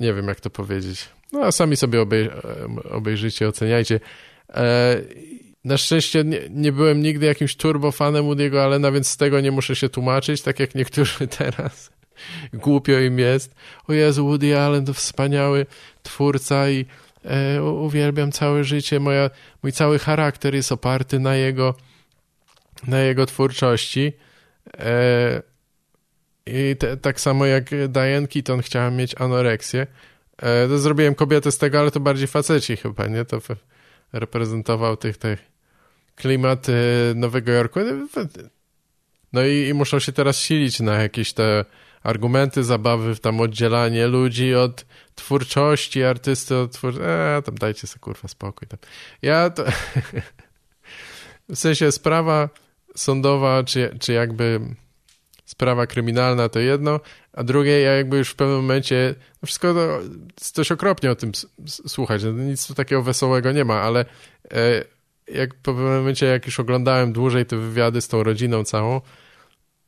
nie 0.00 0.14
wiem, 0.14 0.28
jak 0.28 0.40
to 0.40 0.50
powiedzieć. 0.50 1.08
No, 1.32 1.40
a 1.40 1.52
sami 1.52 1.76
sobie 1.76 2.00
obej 2.00 2.30
obejrzyjcie, 2.90 3.48
oceniajcie. 3.48 4.00
E, 4.56 5.00
na 5.64 5.76
szczęście 5.76 6.24
nie, 6.24 6.40
nie, 6.50 6.72
byłem 6.72 7.02
nigdy 7.02 7.26
jakimś 7.26 7.56
turbofanem 7.56 8.24
Woody'ego 8.24 8.58
Allena, 8.58 8.92
więc 8.92 9.08
z 9.08 9.16
tego 9.16 9.40
nie 9.40 9.50
muszę 9.50 9.76
się 9.76 9.88
tłumaczyć, 9.88 10.42
tak 10.42 10.60
jak 10.60 10.74
niektórzy 10.74 11.28
teraz. 11.38 11.90
Głupio 12.52 12.98
im 13.00 13.18
jest. 13.18 13.54
O 13.88 13.92
Jezu, 13.92 14.26
Woody 14.26 14.58
Allen 14.58 14.84
to 14.84 14.94
wspaniały 14.94 15.66
twórca 16.02 16.70
i 16.70 16.86
e, 17.24 17.62
uwielbiam 17.62 18.32
całe 18.32 18.64
życie. 18.64 19.00
Moja, 19.00 19.30
mój 19.62 19.72
cały 19.72 19.98
charakter 19.98 20.54
jest 20.54 20.72
oparty 20.72 21.18
na 21.18 21.36
jego, 21.36 21.74
na 22.86 23.00
jego 23.00 23.26
twórczości. 23.26 24.12
E, 24.78 25.42
I 26.46 26.76
te, 26.78 26.96
tak 26.96 27.20
samo 27.20 27.46
jak 27.46 27.64
Diane 27.88 28.28
Keaton 28.28 28.62
chciałem 28.62 28.96
mieć 28.96 29.14
anoreksję. 29.20 29.86
E, 30.38 30.68
to 30.68 30.78
zrobiłem 30.78 31.14
kobietę 31.14 31.52
z 31.52 31.58
tego, 31.58 31.80
ale 31.80 31.90
to 31.90 32.00
bardziej 32.00 32.26
faceci 32.26 32.76
chyba, 32.76 33.06
nie? 33.06 33.24
To 33.24 33.40
reprezentował 34.18 34.96
tych, 34.96 35.16
tych 35.16 35.52
klimat 36.16 36.66
Nowego 37.14 37.52
Jorku. 37.52 37.80
No 39.32 39.44
i, 39.46 39.68
i 39.68 39.74
muszą 39.74 39.98
się 39.98 40.12
teraz 40.12 40.38
silić 40.38 40.80
na 40.80 40.94
jakieś 40.94 41.32
te 41.32 41.64
argumenty, 42.02 42.64
zabawy, 42.64 43.16
tam 43.16 43.40
oddzielanie 43.40 44.06
ludzi 44.06 44.54
od 44.54 44.86
twórczości, 45.14 46.04
artysty 46.04 46.56
od 46.56 46.72
twórczości. 46.72 47.08
Eee, 47.08 47.42
tam 47.42 47.54
dajcie 47.54 47.86
sobie 47.86 48.00
kurwa 48.00 48.28
spokój. 48.28 48.68
Tam. 48.68 48.78
Ja 49.22 49.50
to... 49.50 49.64
w 51.48 51.56
sensie 51.56 51.92
sprawa 51.92 52.48
sądowa, 52.96 53.64
czy, 53.64 53.96
czy 54.00 54.12
jakby 54.12 54.60
sprawa 55.46 55.86
kryminalna 55.86 56.48
to 56.48 56.60
jedno, 56.60 57.00
a 57.32 57.44
drugie, 57.44 57.80
ja 57.80 57.92
jakby 57.92 58.18
już 58.18 58.30
w 58.30 58.34
pewnym 58.34 58.56
momencie, 58.56 59.14
no 59.42 59.46
wszystko 59.46 59.74
to, 59.74 60.00
coś 60.36 60.72
okropnie 60.72 61.10
o 61.10 61.14
tym 61.14 61.32
słuchać, 61.66 62.24
no 62.24 62.30
nic 62.30 62.66
tu 62.66 62.74
takiego 62.74 63.02
wesołego 63.02 63.52
nie 63.52 63.64
ma, 63.64 63.80
ale 63.80 64.04
e, 64.50 64.84
jak 65.28 65.54
po 65.54 65.74
pewnym 65.74 65.98
momencie, 65.98 66.26
jak 66.26 66.46
już 66.46 66.60
oglądałem 66.60 67.12
dłużej 67.12 67.46
te 67.46 67.56
wywiady 67.56 68.00
z 68.00 68.08
tą 68.08 68.22
rodziną 68.22 68.64
całą, 68.64 69.00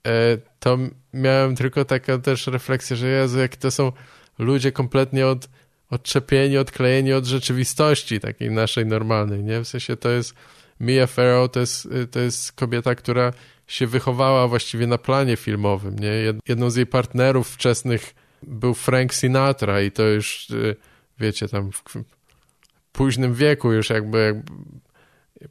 e, 0.07 0.13
to 0.59 0.79
miałem 1.13 1.57
tylko 1.57 1.85
taką 1.85 2.21
też 2.21 2.47
refleksję, 2.47 2.97
że 2.97 3.09
Jezu, 3.09 3.39
jak 3.39 3.57
to 3.57 3.71
są 3.71 3.93
ludzie 4.39 4.73
kompletnie 4.73 5.27
od, 5.27 5.49
odczepieni, 5.91 6.59
odklejeni 6.59 7.13
od 7.13 7.25
rzeczywistości 7.25 8.21
takiej 8.21 8.51
naszej 8.51 8.87
normalnej, 8.87 9.45
nie? 9.45 9.61
W 9.61 9.69
sensie 9.69 9.97
to 9.97 10.09
jest 10.09 10.35
Mia 10.81 11.07
Farrow, 11.07 11.51
to 11.51 11.61
jest, 11.61 11.89
to 12.11 12.21
jest 12.21 12.53
kobieta, 12.53 12.95
która 12.95 13.33
się 13.69 13.87
wychowała 13.87 14.49
właściwie 14.49 14.87
na 14.87 14.99
planie 14.99 15.37
filmowym. 15.37 15.99
Nie? 15.99 16.11
Jedną 16.49 16.71
z 16.71 16.77
jej 16.77 16.87
partnerów 16.87 17.49
wczesnych 17.49 18.15
był 18.43 18.75
Frank 18.75 19.15
Sinatra 19.15 19.83
i 19.83 19.91
to 19.91 20.03
już, 20.03 20.51
y, 20.51 20.77
wiecie, 21.21 21.49
tam 21.49 21.73
w 21.73 21.83
późnym 22.93 23.35
wieku 23.35 23.73
już 23.73 23.91
jakby, 23.91 24.19
jakby 24.19 24.53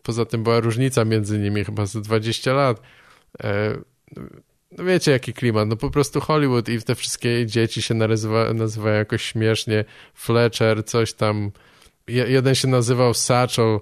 poza 0.04 0.26
tym 0.26 0.44
była 0.44 0.60
różnica 0.60 1.06
między 1.06 1.40
nimi 1.40 1.66
chyba 1.66 1.86
z 1.86 1.98
20 1.98 2.54
lat. 2.54 2.82
E, 3.44 3.78
no 4.72 4.84
wiecie, 4.84 5.12
jaki 5.12 5.34
klimat, 5.34 5.68
no 5.68 5.76
po 5.76 5.90
prostu 5.90 6.22
Hollywood 6.22 6.70
i 6.70 6.82
te 6.82 6.96
wszystkie 6.96 7.46
dzieci 7.46 7.82
się 7.82 7.94
nazywa, 7.94 8.54
nazywają 8.54 8.96
jakoś 8.96 9.24
śmiesznie, 9.24 9.86
Fletcher, 10.14 10.86
coś 10.86 11.14
tam, 11.14 11.52
jeden 12.08 12.56
się 12.56 12.68
nazywał 12.68 13.14
Satchel, 13.14 13.80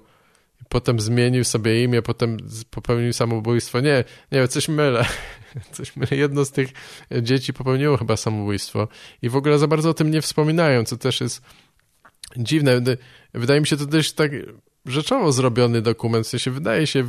potem 0.68 1.00
zmienił 1.00 1.44
sobie 1.44 1.84
imię, 1.84 2.02
potem 2.02 2.36
popełnił 2.70 3.12
samobójstwo. 3.12 3.80
Nie, 3.80 4.04
nie, 4.32 4.48
coś 4.48 4.68
mylę. 4.68 5.04
Coś 5.72 5.96
mylę. 5.96 6.16
Jedno 6.16 6.44
z 6.44 6.52
tych 6.52 6.68
dzieci 7.22 7.52
popełniło 7.52 7.96
chyba 7.96 8.16
samobójstwo 8.16 8.88
i 9.22 9.28
w 9.28 9.36
ogóle 9.36 9.58
za 9.58 9.66
bardzo 9.66 9.90
o 9.90 9.94
tym 9.94 10.10
nie 10.10 10.22
wspominają, 10.22 10.84
co 10.84 10.96
też 10.96 11.20
jest 11.20 11.42
dziwne. 12.36 12.80
Wydaje 13.34 13.60
mi 13.60 13.66
się 13.66 13.76
to 13.76 13.86
dość 13.86 14.12
tak 14.12 14.30
rzeczowo 14.86 15.32
zrobiony 15.32 15.82
dokument, 15.82 16.26
w 16.26 16.30
sensie 16.30 16.50
wydaje 16.50 16.86
się 16.86 17.04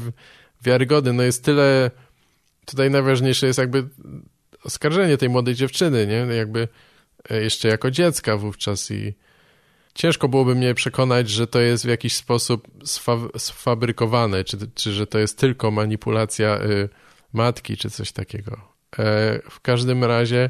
wiarygodny. 0.64 1.14
No 1.14 1.24
jest 1.24 1.44
tyle, 1.44 1.92
tutaj 2.66 2.92
najważniejsze 2.92 3.48
jest 3.48 3.60
jakby 3.60 3.88
oskarżenie 4.64 5.18
tej 5.18 5.30
młodej 5.30 5.56
dziewczyny, 5.56 6.08
nie? 6.08 6.36
Jakby 6.36 6.68
jeszcze 7.30 7.68
jako 7.68 7.92
dziecka 7.92 8.38
wówczas 8.38 8.92
i 8.92 9.14
ciężko 9.98 10.30
byłoby 10.30 10.56
mnie 10.56 10.74
przekonać, 10.74 11.30
że 11.30 11.48
to 11.48 11.60
jest 11.60 11.86
w 11.86 11.90
jakiś 11.90 12.16
sposób 12.16 12.68
sfa- 12.84 13.40
sfabrykowane, 13.40 14.44
czy, 14.44 14.58
czy 14.76 14.92
że 14.92 15.08
to 15.08 15.20
jest 15.20 15.38
tylko 15.38 15.72
manipulacja 15.72 16.62
y, 16.62 16.90
matki, 17.34 17.78
czy 17.78 17.90
coś 17.90 18.12
takiego. 18.12 18.52
E, 19.00 19.40
w 19.50 19.60
każdym 19.62 20.04
razie 20.04 20.50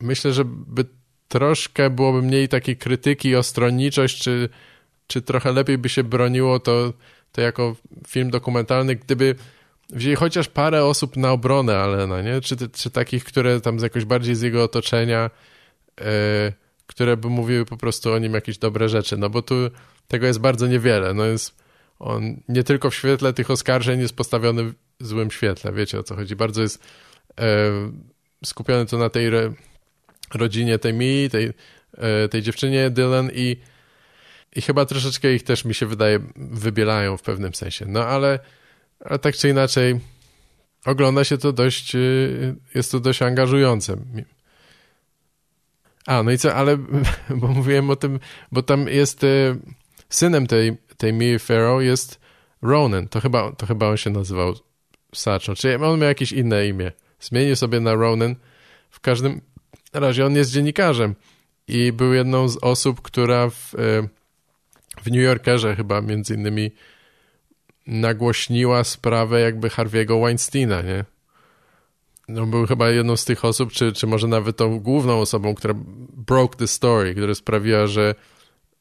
myślę, 0.00 0.32
że 0.32 0.44
by 0.46 0.84
troszkę 1.28 1.90
byłoby 1.90 2.22
mniej 2.22 2.48
takiej 2.48 2.76
krytyki 2.76 3.36
o 3.36 3.42
stronniczość, 3.42 4.22
czy, 4.22 4.48
czy 5.06 5.22
trochę 5.22 5.52
lepiej 5.52 5.78
by 5.78 5.88
się 5.88 6.04
broniło 6.04 6.60
to, 6.60 6.92
to 7.32 7.40
jako 7.40 7.76
film 8.08 8.30
dokumentalny, 8.30 8.96
gdyby 8.96 9.34
wzięli 9.90 10.16
chociaż 10.16 10.48
parę 10.48 10.84
osób 10.84 11.16
na 11.16 11.32
obronę 11.32 11.76
Alena, 11.76 12.22
nie? 12.22 12.40
Czy, 12.40 12.56
czy 12.68 12.90
takich, 12.90 13.24
które 13.24 13.60
tam 13.60 13.80
z 13.80 13.82
jakoś 13.82 14.04
bardziej 14.04 14.34
z 14.34 14.42
jego 14.42 14.64
otoczenia, 14.64 15.30
yy, 16.00 16.04
które 16.86 17.16
by 17.16 17.28
mówiły 17.28 17.64
po 17.64 17.76
prostu 17.76 18.12
o 18.12 18.18
nim 18.18 18.34
jakieś 18.34 18.58
dobre 18.58 18.88
rzeczy, 18.88 19.16
no 19.16 19.30
bo 19.30 19.42
tu 19.42 19.54
tego 20.08 20.26
jest 20.26 20.40
bardzo 20.40 20.66
niewiele, 20.66 21.14
no 21.14 21.24
jest 21.24 21.64
on 21.98 22.40
nie 22.48 22.64
tylko 22.64 22.90
w 22.90 22.94
świetle 22.94 23.32
tych 23.32 23.50
oskarżeń 23.50 24.00
jest 24.00 24.16
postawiony 24.16 24.64
w 25.00 25.06
złym 25.06 25.30
świetle, 25.30 25.72
wiecie 25.72 25.98
o 25.98 26.02
co 26.02 26.14
chodzi, 26.14 26.36
bardzo 26.36 26.62
jest 26.62 26.82
yy, 27.38 27.44
skupiony 28.44 28.86
to 28.86 28.98
na 28.98 29.10
tej 29.10 29.26
re, 29.26 29.52
rodzinie 30.34 30.78
tej 30.78 30.94
Mi, 30.94 31.30
tej, 31.30 31.44
yy, 31.44 32.28
tej 32.30 32.42
dziewczynie 32.42 32.90
Dylan 32.90 33.30
i 33.34 33.56
i 34.56 34.62
chyba 34.62 34.86
troszeczkę 34.86 35.34
ich 35.34 35.42
też 35.42 35.64
mi 35.64 35.74
się 35.74 35.86
wydaje 35.86 36.20
wybielają 36.36 37.16
w 37.16 37.22
pewnym 37.22 37.54
sensie, 37.54 37.86
no 37.88 38.06
ale 38.06 38.38
ale 39.00 39.18
tak 39.18 39.36
czy 39.36 39.48
inaczej 39.48 40.00
ogląda 40.84 41.24
się 41.24 41.38
to 41.38 41.52
dość, 41.52 41.94
y, 41.94 42.56
jest 42.74 42.92
to 42.92 43.00
dość 43.00 43.22
angażujące. 43.22 43.96
A, 46.06 46.22
no 46.22 46.30
i 46.30 46.38
co, 46.38 46.54
ale, 46.54 46.76
bo 47.40 47.48
mówiłem 47.48 47.90
o 47.90 47.96
tym, 47.96 48.20
bo 48.52 48.62
tam 48.62 48.88
jest 48.88 49.24
y, 49.24 49.56
synem 50.08 50.46
tej, 50.46 50.76
tej 50.96 51.12
Mia 51.12 51.38
Farrow 51.38 51.82
jest 51.82 52.20
Ronan, 52.62 53.08
to 53.08 53.20
chyba, 53.20 53.52
to 53.52 53.66
chyba 53.66 53.88
on 53.88 53.96
się 53.96 54.10
nazywał 54.10 54.54
Sacho, 55.14 55.54
czy 55.54 55.74
on 55.74 55.98
miał 55.98 56.08
jakieś 56.08 56.32
inne 56.32 56.66
imię. 56.66 56.92
Zmienił 57.20 57.56
sobie 57.56 57.80
na 57.80 57.94
Ronan. 57.94 58.36
W 58.90 59.00
każdym 59.00 59.40
razie 59.92 60.26
on 60.26 60.36
jest 60.36 60.50
dziennikarzem 60.50 61.14
i 61.68 61.92
był 61.92 62.14
jedną 62.14 62.48
z 62.48 62.56
osób, 62.56 63.02
która 63.02 63.50
w, 63.50 63.74
y, 63.74 64.08
w 65.02 65.10
New 65.10 65.22
Yorkerze 65.22 65.76
chyba 65.76 66.00
między 66.00 66.34
innymi 66.34 66.70
nagłośniła 67.86 68.84
sprawę 68.84 69.40
jakby 69.40 69.68
Harvey'ego 69.68 70.24
Weinsteina, 70.24 70.82
nie? 70.82 71.04
No, 72.28 72.46
był 72.46 72.66
chyba 72.66 72.90
jedną 72.90 73.16
z 73.16 73.24
tych 73.24 73.44
osób, 73.44 73.72
czy, 73.72 73.92
czy 73.92 74.06
może 74.06 74.28
nawet 74.28 74.56
tą 74.56 74.80
główną 74.80 75.20
osobą, 75.20 75.54
która 75.54 75.74
broke 76.16 76.56
the 76.56 76.66
story, 76.66 77.14
która 77.14 77.34
sprawiła, 77.34 77.86
że, 77.86 78.14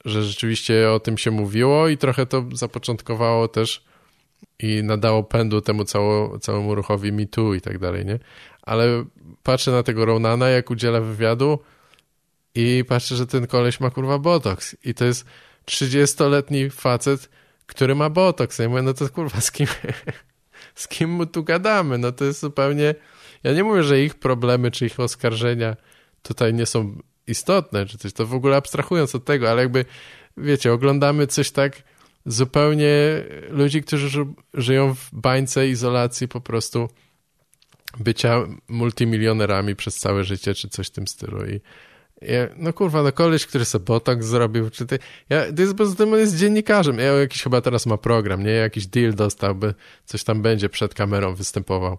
że 0.06 0.24
rzeczywiście 0.24 0.91
o 0.91 1.00
tym 1.00 1.18
się 1.18 1.32
mówiło 1.32 1.88
i 1.88 1.98
trochę 1.98 2.26
to 2.26 2.46
zapoczątkowało 2.54 3.48
też 3.48 3.84
i 4.60 4.84
nadało 4.84 5.24
pędu 5.24 5.62
temu 5.62 5.86
cało, 5.86 6.39
całemu 6.39 6.76
ruchowi 6.76 7.12
Me 7.12 7.26
Too 7.26 7.54
i 7.54 7.62
tak 7.62 7.80
dalej, 7.80 8.06
nie? 8.06 8.20
Ale 8.62 9.06
patrzę 9.44 9.72
na 9.72 9.84
tego 9.84 10.06
Ronana, 10.06 10.50
jak 10.50 10.72
udziela 10.72 11.02
wywiadu 11.02 11.60
i 12.56 12.86
patrzę, 12.88 13.16
że 13.16 13.28
ten 13.28 13.48
koleś 13.48 13.80
ma 13.80 13.89
kurwa 13.89 14.20
botox 14.20 14.76
i 14.84 14.94
to 14.94 15.06
jest 15.06 15.26
30-letni 15.66 16.70
facet, 16.70 17.30
który 17.66 17.96
ma 17.96 18.10
botoks. 18.10 18.60
Ja 18.60 18.70
mówię, 18.70 18.82
no 18.82 18.94
to 18.94 19.10
kurwa, 19.10 19.41
z 19.41 19.52
kim, 19.52 19.68
z 20.76 20.88
kim 20.88 21.10
mu 21.10 21.26
tu 21.26 21.44
gadamy? 21.44 21.98
No 21.98 22.12
to 22.12 22.26
jest 22.26 22.39
zupełnie... 22.39 22.96
Ja 23.44 23.54
nie 23.54 23.64
mówię, 23.64 23.84
że 23.84 24.02
ich 24.02 24.16
problemy 24.16 24.72
czy 24.72 24.86
ich 24.86 25.00
oskarżenia 25.00 25.76
tutaj 26.22 26.54
nie 26.54 26.66
są 26.66 26.96
istotne, 27.28 27.86
czy 27.86 27.98
coś, 27.98 28.14
to 28.14 28.26
w 28.26 28.34
ogóle 28.34 28.56
abstrahując 28.56 29.16
od 29.16 29.26
tego, 29.26 29.52
ale 29.52 29.62
jakby, 29.62 29.86
wiecie, 30.38 30.74
oglądamy 30.74 31.28
coś 31.28 31.52
tak 31.52 31.84
zupełnie 32.26 33.24
ludzi, 33.50 33.84
którzy 33.84 34.26
żyją 34.54 34.96
w 34.96 35.10
bańce 35.14 35.68
izolacji 35.68 36.28
po 36.28 36.41
prostu 36.41 36.89
bycia 38.00 38.48
multimilionerami 38.68 39.76
przez 39.76 39.96
całe 39.96 40.24
życie, 40.24 40.54
czy 40.54 40.70
coś 40.70 40.88
w 40.88 40.91
tym 40.91 41.08
stylu. 41.08 41.46
I 41.46 41.62
ja, 42.22 42.48
no 42.58 42.74
kurwa, 42.74 43.04
no 43.04 43.12
koleś, 43.12 43.46
który 43.46 43.66
sobie 43.66 43.86
botok 43.86 44.24
zrobił, 44.24 44.70
czy 44.70 44.86
ty, 44.86 45.00
ja, 45.30 45.54
to 45.54 45.62
jest, 45.84 46.02
on 46.02 46.10
jest 46.20 46.38
dziennikarzem, 46.38 46.98
ja 46.98 47.14
jakiś 47.14 47.44
chyba 47.44 47.62
teraz 47.62 47.86
ma 47.86 47.98
program, 47.98 48.44
nie, 48.44 48.52
jakiś 48.52 48.88
deal 48.88 49.14
dostał, 49.14 49.56
by 49.56 49.74
coś 50.06 50.24
tam 50.24 50.41
będzie 50.41 50.70
przed 50.70 50.94
kamerą 50.94 51.36
występował 51.36 51.98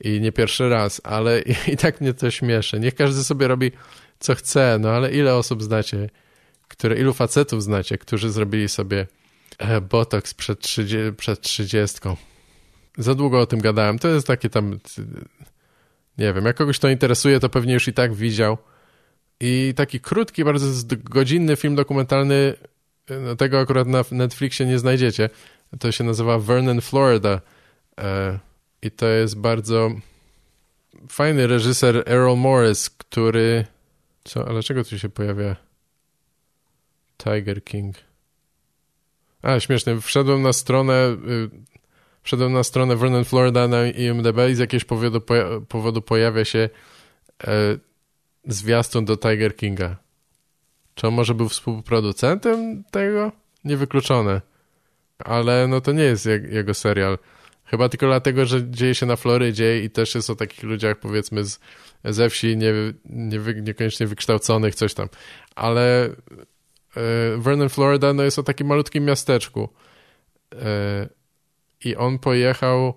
i 0.00 0.20
nie 0.20 0.32
pierwszy 0.32 0.68
raz, 0.68 1.00
ale 1.04 1.42
i, 1.42 1.54
i 1.72 1.76
tak 1.76 2.00
mnie 2.00 2.14
to 2.14 2.30
śmieszy, 2.30 2.80
niech 2.80 2.94
każdy 2.94 3.24
sobie 3.24 3.48
robi 3.48 3.72
co 4.18 4.34
chce, 4.34 4.78
no 4.80 4.90
ale 4.90 5.12
ile 5.12 5.34
osób 5.34 5.62
znacie, 5.62 6.10
które, 6.68 6.98
ilu 6.98 7.12
facetów 7.12 7.62
znacie, 7.62 7.98
którzy 7.98 8.30
zrobili 8.30 8.68
sobie 8.68 9.06
e, 9.58 9.80
botoks 9.80 10.34
przed, 10.34 10.60
30, 10.60 10.96
przed 11.16 11.40
30. 11.40 11.98
Za 12.98 13.14
długo 13.14 13.40
o 13.40 13.46
tym 13.46 13.60
gadałem, 13.60 13.98
to 13.98 14.08
jest 14.08 14.26
takie 14.26 14.50
tam, 14.50 14.78
nie 16.18 16.32
wiem, 16.32 16.44
jak 16.44 16.56
kogoś 16.56 16.78
to 16.78 16.88
interesuje, 16.88 17.40
to 17.40 17.48
pewnie 17.48 17.74
już 17.74 17.88
i 17.88 17.92
tak 17.92 18.14
widział, 18.14 18.58
i 19.40 19.72
taki 19.76 20.00
krótki, 20.00 20.44
bardzo 20.44 20.96
godzinny 20.96 21.56
film 21.56 21.74
dokumentalny, 21.74 22.54
no 23.20 23.36
tego 23.36 23.60
akurat 23.60 23.88
na 23.88 24.04
Netflixie 24.10 24.66
nie 24.66 24.78
znajdziecie. 24.78 25.30
To 25.80 25.92
się 25.92 26.04
nazywa 26.04 26.38
Vernon, 26.38 26.80
Florida. 26.80 27.40
I 28.82 28.90
to 28.90 29.06
jest 29.06 29.38
bardzo 29.38 29.90
fajny 31.08 31.46
reżyser 31.46 32.02
Errol 32.06 32.38
Morris, 32.38 32.90
który... 32.90 33.64
Co? 34.24 34.48
Ale 34.48 34.62
czego 34.62 34.84
tu 34.84 34.98
się 34.98 35.08
pojawia? 35.08 35.56
Tiger 37.18 37.64
King. 37.64 37.96
A, 39.42 39.60
śmieszne. 39.60 40.00
Wszedłem 40.00 40.42
na 40.42 40.52
stronę... 40.52 41.16
Y, 41.28 41.50
wszedłem 42.22 42.52
na 42.52 42.62
stronę 42.62 42.96
Vernon, 42.96 43.24
Florida 43.24 43.68
na 43.68 43.86
IMDb 43.86 44.38
i 44.50 44.54
z 44.54 44.58
jakiegoś 44.58 44.84
powodu, 44.84 45.20
powodu 45.68 46.02
pojawia 46.02 46.44
się 46.44 46.68
e, 47.44 47.78
zwiastun 48.44 49.04
do 49.04 49.16
Tiger 49.16 49.56
Kinga. 49.56 49.96
Czy 50.94 51.06
on 51.06 51.14
może 51.14 51.34
był 51.34 51.48
współproducentem 51.48 52.84
tego? 52.90 53.32
Niewykluczone. 53.64 54.40
Ale 55.18 55.68
no 55.68 55.80
to 55.80 55.92
nie 55.92 56.02
jest 56.02 56.26
jego 56.50 56.74
serial. 56.74 57.18
Chyba 57.70 57.88
tylko 57.88 58.06
dlatego, 58.06 58.46
że 58.46 58.70
dzieje 58.70 58.94
się 58.94 59.06
na 59.06 59.16
Florydzie 59.16 59.82
i 59.82 59.90
też 59.90 60.14
jest 60.14 60.30
o 60.30 60.34
takich 60.34 60.62
ludziach 60.62 60.98
powiedzmy 60.98 61.44
z, 61.44 61.60
ze 62.04 62.30
wsi, 62.30 62.56
nie, 62.56 62.72
nie, 63.04 63.38
niekoniecznie 63.62 64.06
wykształconych, 64.06 64.74
coś 64.74 64.94
tam. 64.94 65.08
Ale 65.54 66.04
e, 66.04 66.10
Vernon, 67.38 67.68
Florida 67.68 68.12
no 68.12 68.22
jest 68.22 68.38
o 68.38 68.42
takim 68.42 68.66
malutkim 68.66 69.04
miasteczku. 69.04 69.68
E, 70.54 71.08
I 71.84 71.96
on 71.96 72.18
pojechał, 72.18 72.94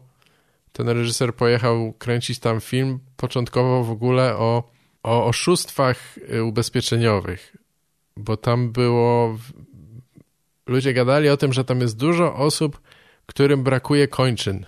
ten 0.72 0.90
reżyser 0.90 1.36
pojechał 1.36 1.94
kręcić 1.94 2.40
tam 2.40 2.62
film 2.62 3.00
początkowo 3.18 3.84
w 3.84 3.92
ogóle 3.92 4.36
o 4.36 4.72
o 5.04 5.26
oszustwach 5.26 6.18
y, 6.18 6.44
ubezpieczeniowych, 6.44 7.58
bo 8.18 8.38
tam 8.38 8.72
było. 8.72 9.38
Ludzie 10.66 10.94
gadali 10.94 11.30
o 11.30 11.38
tym, 11.38 11.54
że 11.54 11.64
tam 11.64 11.82
jest 11.82 11.98
dużo 11.98 12.36
osób, 12.36 12.82
którym 13.32 13.64
brakuje 13.64 14.08
kończyn. 14.08 14.66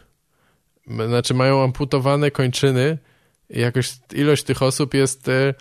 Znaczy, 1.07 1.33
mają 1.33 1.63
amputowane 1.63 2.31
kończyny 2.31 2.97
i 3.49 3.59
jakoś 3.59 3.93
ilość 4.13 4.43
tych 4.43 4.61
osób 4.61 4.93
jest 4.93 5.27
y, 5.27 5.53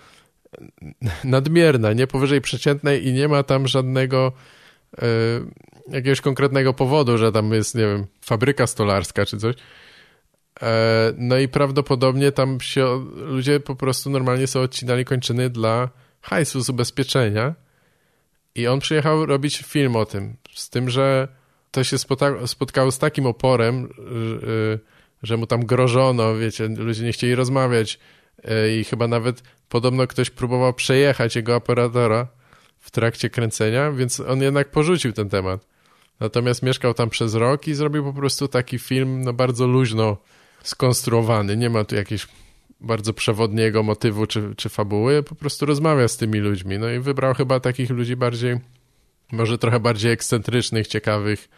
nadmierna, 1.25 1.93
nie 1.93 2.07
powyżej 2.07 2.41
przeciętnej 2.41 3.07
i 3.07 3.13
nie 3.13 3.29
ma 3.29 3.43
tam 3.43 3.69
żadnego 3.69 4.33
y, 4.95 5.03
jakiegoś 5.89 6.21
konkretnego 6.21 6.75
powodu, 6.75 7.19
że 7.19 7.33
tam 7.33 7.53
jest, 7.53 7.75
nie 7.75 7.83
wiem, 7.83 8.07
fabryka 8.21 8.67
stolarska 8.67 9.27
czy 9.27 9.39
coś. 9.39 9.55
E, 10.63 11.13
no 11.17 11.39
i 11.39 11.49
prawdopodobnie 11.49 12.33
tam 12.33 12.61
się 12.61 13.07
ludzie 13.15 13.61
po 13.61 13.77
prostu 13.77 14.11
normalnie 14.11 14.47
sobie 14.47 14.65
odcinali 14.65 15.05
kończyny 15.05 15.51
dla 15.51 15.89
hajsu 16.21 16.61
z 16.61 16.69
ubezpieczenia. 16.69 17.55
I 18.55 18.67
on 18.67 18.81
przyjechał 18.81 19.27
robić 19.27 19.59
film 19.59 19.97
o 19.97 20.07
tym. 20.07 20.37
Z 20.55 20.71
tym, 20.71 20.91
że 20.91 21.29
to 21.73 21.85
się 21.85 21.97
spotkało 22.47 22.93
z 22.93 22.99
takim 22.99 23.27
oporem, 23.27 23.89
że, 24.43 24.79
że 25.23 25.37
mu 25.37 25.47
tam 25.47 25.67
grożono, 25.67 26.37
wiecie, 26.37 26.69
ludzie 26.69 27.05
nie 27.05 27.13
chcieli 27.13 27.35
rozmawiać 27.35 27.99
e, 28.45 28.77
i 28.77 28.85
chyba 28.85 29.09
nawet 29.09 29.43
podobno 29.69 30.07
ktoś 30.07 30.31
próbował 30.31 30.75
przejechać 30.75 31.37
jego 31.37 31.57
operatora 31.57 32.27
w 32.79 32.91
trakcie 32.91 33.31
kręcenia, 33.31 33.93
więc 33.93 34.21
on 34.21 34.43
jednak 34.43 34.71
porzucił 34.71 35.13
ten 35.13 35.29
temat. 35.29 35.67
Natomiast 36.21 36.63
mieszkał 36.63 36.95
tam 36.95 37.11
przez 37.11 37.35
rok 37.35 37.69
i 37.69 37.75
zrobił 37.75 38.05
po 38.05 38.13
prostu 38.13 38.49
taki 38.49 38.79
film, 38.79 39.23
no 39.25 39.33
bardzo 39.33 39.67
luźno 39.67 40.17
skonstruowany. 40.63 41.57
Nie 41.57 41.71
ma 41.71 41.85
tu 41.85 41.95
jakiegoś 41.95 42.27
bardzo 42.81 43.13
przewodniego 43.13 43.83
motywu 43.83 44.27
czy, 44.27 44.55
czy 44.57 44.69
fabuły, 44.69 45.23
po 45.23 45.35
prostu 45.35 45.67
rozmawia 45.67 46.09
z 46.09 46.17
tymi 46.17 46.39
ludźmi. 46.39 46.79
No 46.79 46.91
i 46.91 46.99
wybrał 46.99 47.35
chyba 47.35 47.61
takich 47.61 47.91
ludzi 47.91 48.17
bardziej, 48.17 48.59
może 49.33 49.59
trochę 49.59 49.81
bardziej 49.81 50.13
ekscentrycznych, 50.13 50.87
ciekawych, 50.87 51.49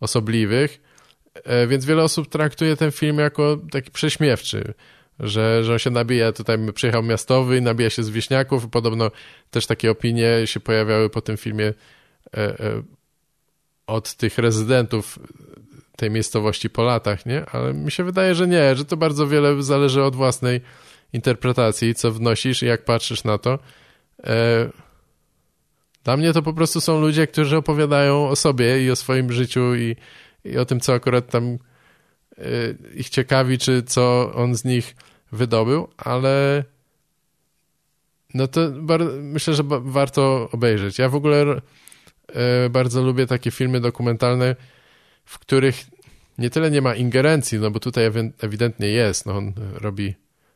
osobliwych. 0.00 0.80
E, 1.34 1.66
więc 1.66 1.84
wiele 1.84 2.02
osób 2.02 2.28
traktuje 2.28 2.76
ten 2.76 2.92
film 2.92 3.18
jako 3.18 3.58
taki 3.70 3.90
prześmiewczy. 3.90 4.74
że, 5.20 5.64
że 5.64 5.72
on 5.72 5.78
się 5.78 5.90
nabija, 5.90 6.32
tutaj 6.32 6.58
przyjechał 6.74 7.02
miastowy, 7.02 7.60
nabija 7.60 7.90
się 7.90 8.02
z 8.02 8.10
wieśniaków, 8.10 8.68
podobno 8.68 9.10
też 9.50 9.66
takie 9.66 9.90
opinie 9.90 10.46
się 10.46 10.60
pojawiały 10.60 11.10
po 11.10 11.20
tym 11.20 11.36
filmie 11.36 11.66
e, 11.66 11.74
e, 12.36 12.82
od 13.86 14.14
tych 14.14 14.38
rezydentów 14.38 15.18
tej 15.96 16.10
miejscowości 16.10 16.70
po 16.70 16.82
latach, 16.82 17.26
nie? 17.26 17.46
Ale 17.46 17.74
mi 17.74 17.90
się 17.90 18.04
wydaje, 18.04 18.34
że 18.34 18.46
nie, 18.46 18.76
że 18.76 18.84
to 18.84 18.96
bardzo 18.96 19.26
wiele 19.26 19.62
zależy 19.62 20.02
od 20.02 20.16
własnej 20.16 20.60
interpretacji, 21.12 21.94
co 21.94 22.10
wnosisz 22.10 22.62
i 22.62 22.66
jak 22.66 22.84
patrzysz 22.84 23.24
na 23.24 23.38
to. 23.38 23.58
Dla 26.04 26.16
mnie 26.16 26.32
to 26.32 26.42
po 26.42 26.52
prostu 26.52 26.80
są 26.80 27.00
ludzie, 27.00 27.26
którzy 27.26 27.56
opowiadają 27.56 28.28
o 28.28 28.36
sobie 28.36 28.84
i 28.84 28.90
o 28.90 28.96
swoim 28.96 29.32
życiu 29.32 29.74
i, 29.74 29.96
i 30.44 30.58
o 30.58 30.64
tym, 30.64 30.80
co 30.80 30.94
akurat 30.94 31.30
tam 31.30 31.44
e, 32.38 32.44
ich 32.94 33.08
ciekawi, 33.08 33.58
czy 33.58 33.82
co 33.82 34.32
on 34.34 34.54
z 34.54 34.64
nich 34.64 34.96
wydobył, 35.32 35.88
ale 35.96 36.64
no 38.34 38.46
to 38.46 38.60
myślę, 39.22 39.54
że 39.54 39.62
warto 39.68 40.48
obejrzeć. 40.52 40.98
Ja 40.98 41.08
w 41.08 41.14
ogóle 41.14 41.60
e, 42.28 42.70
bardzo 42.70 43.02
lubię 43.02 43.26
takie 43.26 43.50
filmy 43.50 43.80
dokumentalne, 43.80 44.56
w 45.24 45.38
których 45.38 45.84
nie 46.38 46.50
tyle 46.50 46.70
nie 46.70 46.82
ma 46.82 46.94
ingerencji, 46.94 47.58
no 47.58 47.70
bo 47.70 47.80
tutaj 47.80 48.04
ewidentnie 48.40 48.88
jest, 48.88 49.26
no 49.26 49.36
on 49.36 49.52
robi 49.74 50.14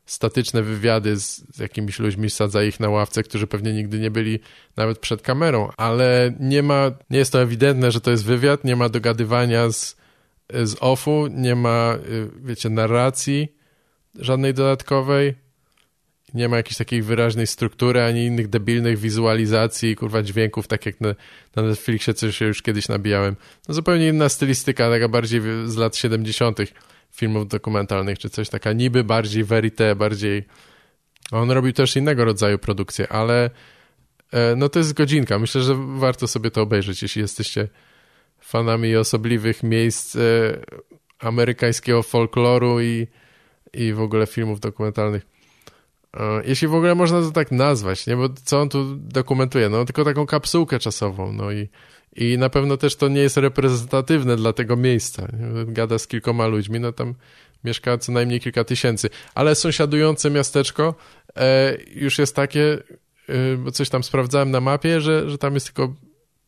statyczne 0.08 0.62
wywiady 0.62 1.16
z, 1.16 1.56
z 1.56 1.58
jakimiś 1.58 1.98
ludźmi, 1.98 2.30
sadza 2.30 2.62
ich 2.62 2.80
na 2.80 2.88
ławce, 2.88 3.22
którzy 3.22 3.46
pewnie 3.46 3.72
nigdy 3.72 3.98
nie 3.98 4.10
byli 4.10 4.40
nawet 4.76 4.98
przed 4.98 5.22
kamerą, 5.22 5.70
ale 5.76 6.34
nie 6.40 6.62
ma, 6.62 6.90
nie 7.10 7.18
jest 7.18 7.32
to 7.32 7.42
ewidentne, 7.42 7.90
że 7.90 8.00
to 8.00 8.10
jest 8.10 8.24
wywiad, 8.24 8.64
nie 8.64 8.76
ma 8.76 8.88
dogadywania 8.88 9.72
z, 9.72 9.96
z 10.64 10.76
offu, 10.80 11.26
nie 11.30 11.54
ma, 11.54 11.98
y, 12.08 12.30
wiecie, 12.42 12.70
narracji 12.70 13.48
żadnej 14.14 14.54
dodatkowej, 14.54 15.34
nie 16.34 16.48
ma 16.48 16.56
jakiejś 16.56 16.76
takiej 16.76 17.02
wyraźnej 17.02 17.46
struktury, 17.46 18.02
ani 18.02 18.24
innych 18.24 18.48
debilnych 18.48 18.98
wizualizacji, 18.98 19.96
kurwa 19.96 20.22
dźwięków, 20.22 20.68
tak 20.68 20.86
jak 20.86 21.00
na, 21.00 21.14
na 21.56 21.62
Netflixie, 21.62 22.14
co 22.14 22.32
się 22.32 22.44
już 22.44 22.62
kiedyś 22.62 22.88
nabijałem. 22.88 23.36
No 23.68 23.74
zupełnie 23.74 24.08
inna 24.08 24.28
stylistyka, 24.28 24.90
taka 24.90 25.08
bardziej 25.08 25.40
z 25.66 25.76
lat 25.76 25.96
70 25.96 26.58
filmów 27.18 27.48
dokumentalnych, 27.48 28.18
czy 28.18 28.30
coś 28.30 28.48
taka 28.48 28.72
niby 28.72 29.04
bardziej 29.04 29.44
verite, 29.44 29.96
bardziej... 29.96 30.44
On 31.32 31.50
robił 31.50 31.72
też 31.72 31.96
innego 31.96 32.24
rodzaju 32.24 32.58
produkcje, 32.58 33.12
ale 33.12 33.50
e, 34.32 34.56
no 34.56 34.68
to 34.68 34.78
jest 34.78 34.94
godzinka. 34.94 35.38
Myślę, 35.38 35.62
że 35.62 35.74
warto 35.98 36.28
sobie 36.28 36.50
to 36.50 36.62
obejrzeć, 36.62 37.02
jeśli 37.02 37.22
jesteście 37.22 37.68
fanami 38.40 38.96
osobliwych 38.96 39.62
miejsc 39.62 40.16
e, 40.16 40.20
amerykańskiego 41.18 42.02
folkloru 42.02 42.80
i, 42.80 43.06
i 43.72 43.92
w 43.92 44.00
ogóle 44.00 44.26
filmów 44.26 44.60
dokumentalnych. 44.60 45.37
E, 46.16 46.42
jeśli 46.44 46.68
w 46.68 46.74
ogóle 46.74 46.94
można 46.94 47.20
to 47.20 47.30
tak 47.30 47.50
nazwać, 47.50 48.06
nie? 48.06 48.16
Bo 48.16 48.28
co 48.44 48.60
on 48.60 48.68
tu 48.68 48.96
dokumentuje? 48.96 49.68
No 49.68 49.84
tylko 49.84 50.04
taką 50.04 50.26
kapsułkę 50.26 50.78
czasową, 50.78 51.32
no 51.32 51.52
i 51.52 51.68
i 52.18 52.38
na 52.38 52.50
pewno 52.50 52.76
też 52.76 52.96
to 52.96 53.08
nie 53.08 53.20
jest 53.20 53.36
reprezentatywne 53.36 54.36
dla 54.36 54.52
tego 54.52 54.76
miejsca. 54.76 55.28
Gada 55.66 55.98
z 55.98 56.06
kilkoma 56.06 56.46
ludźmi, 56.46 56.80
no 56.80 56.92
tam 56.92 57.14
mieszka 57.64 57.98
co 57.98 58.12
najmniej 58.12 58.40
kilka 58.40 58.64
tysięcy. 58.64 59.10
Ale 59.34 59.54
sąsiadujące 59.54 60.30
miasteczko 60.30 60.94
e, 61.36 61.76
już 61.94 62.18
jest 62.18 62.36
takie, 62.36 62.78
e, 63.28 63.56
bo 63.56 63.70
coś 63.70 63.88
tam 63.88 64.04
sprawdzałem 64.04 64.50
na 64.50 64.60
mapie, 64.60 65.00
że, 65.00 65.30
że 65.30 65.38
tam 65.38 65.54
jest 65.54 65.66
tylko 65.66 65.94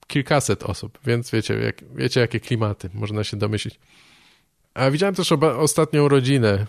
kilkaset 0.06 0.62
osób, 0.62 0.98
więc 1.06 1.30
wiecie, 1.30 1.54
jak, 1.54 1.76
wiecie 1.94 2.20
jakie 2.20 2.40
klimaty, 2.40 2.90
można 2.94 3.24
się 3.24 3.36
domyślić. 3.36 3.80
A 4.74 4.90
widziałem 4.90 5.14
też 5.14 5.32
oba, 5.32 5.54
ostatnią 5.54 6.08
rodzinę 6.08 6.48
e, 6.48 6.66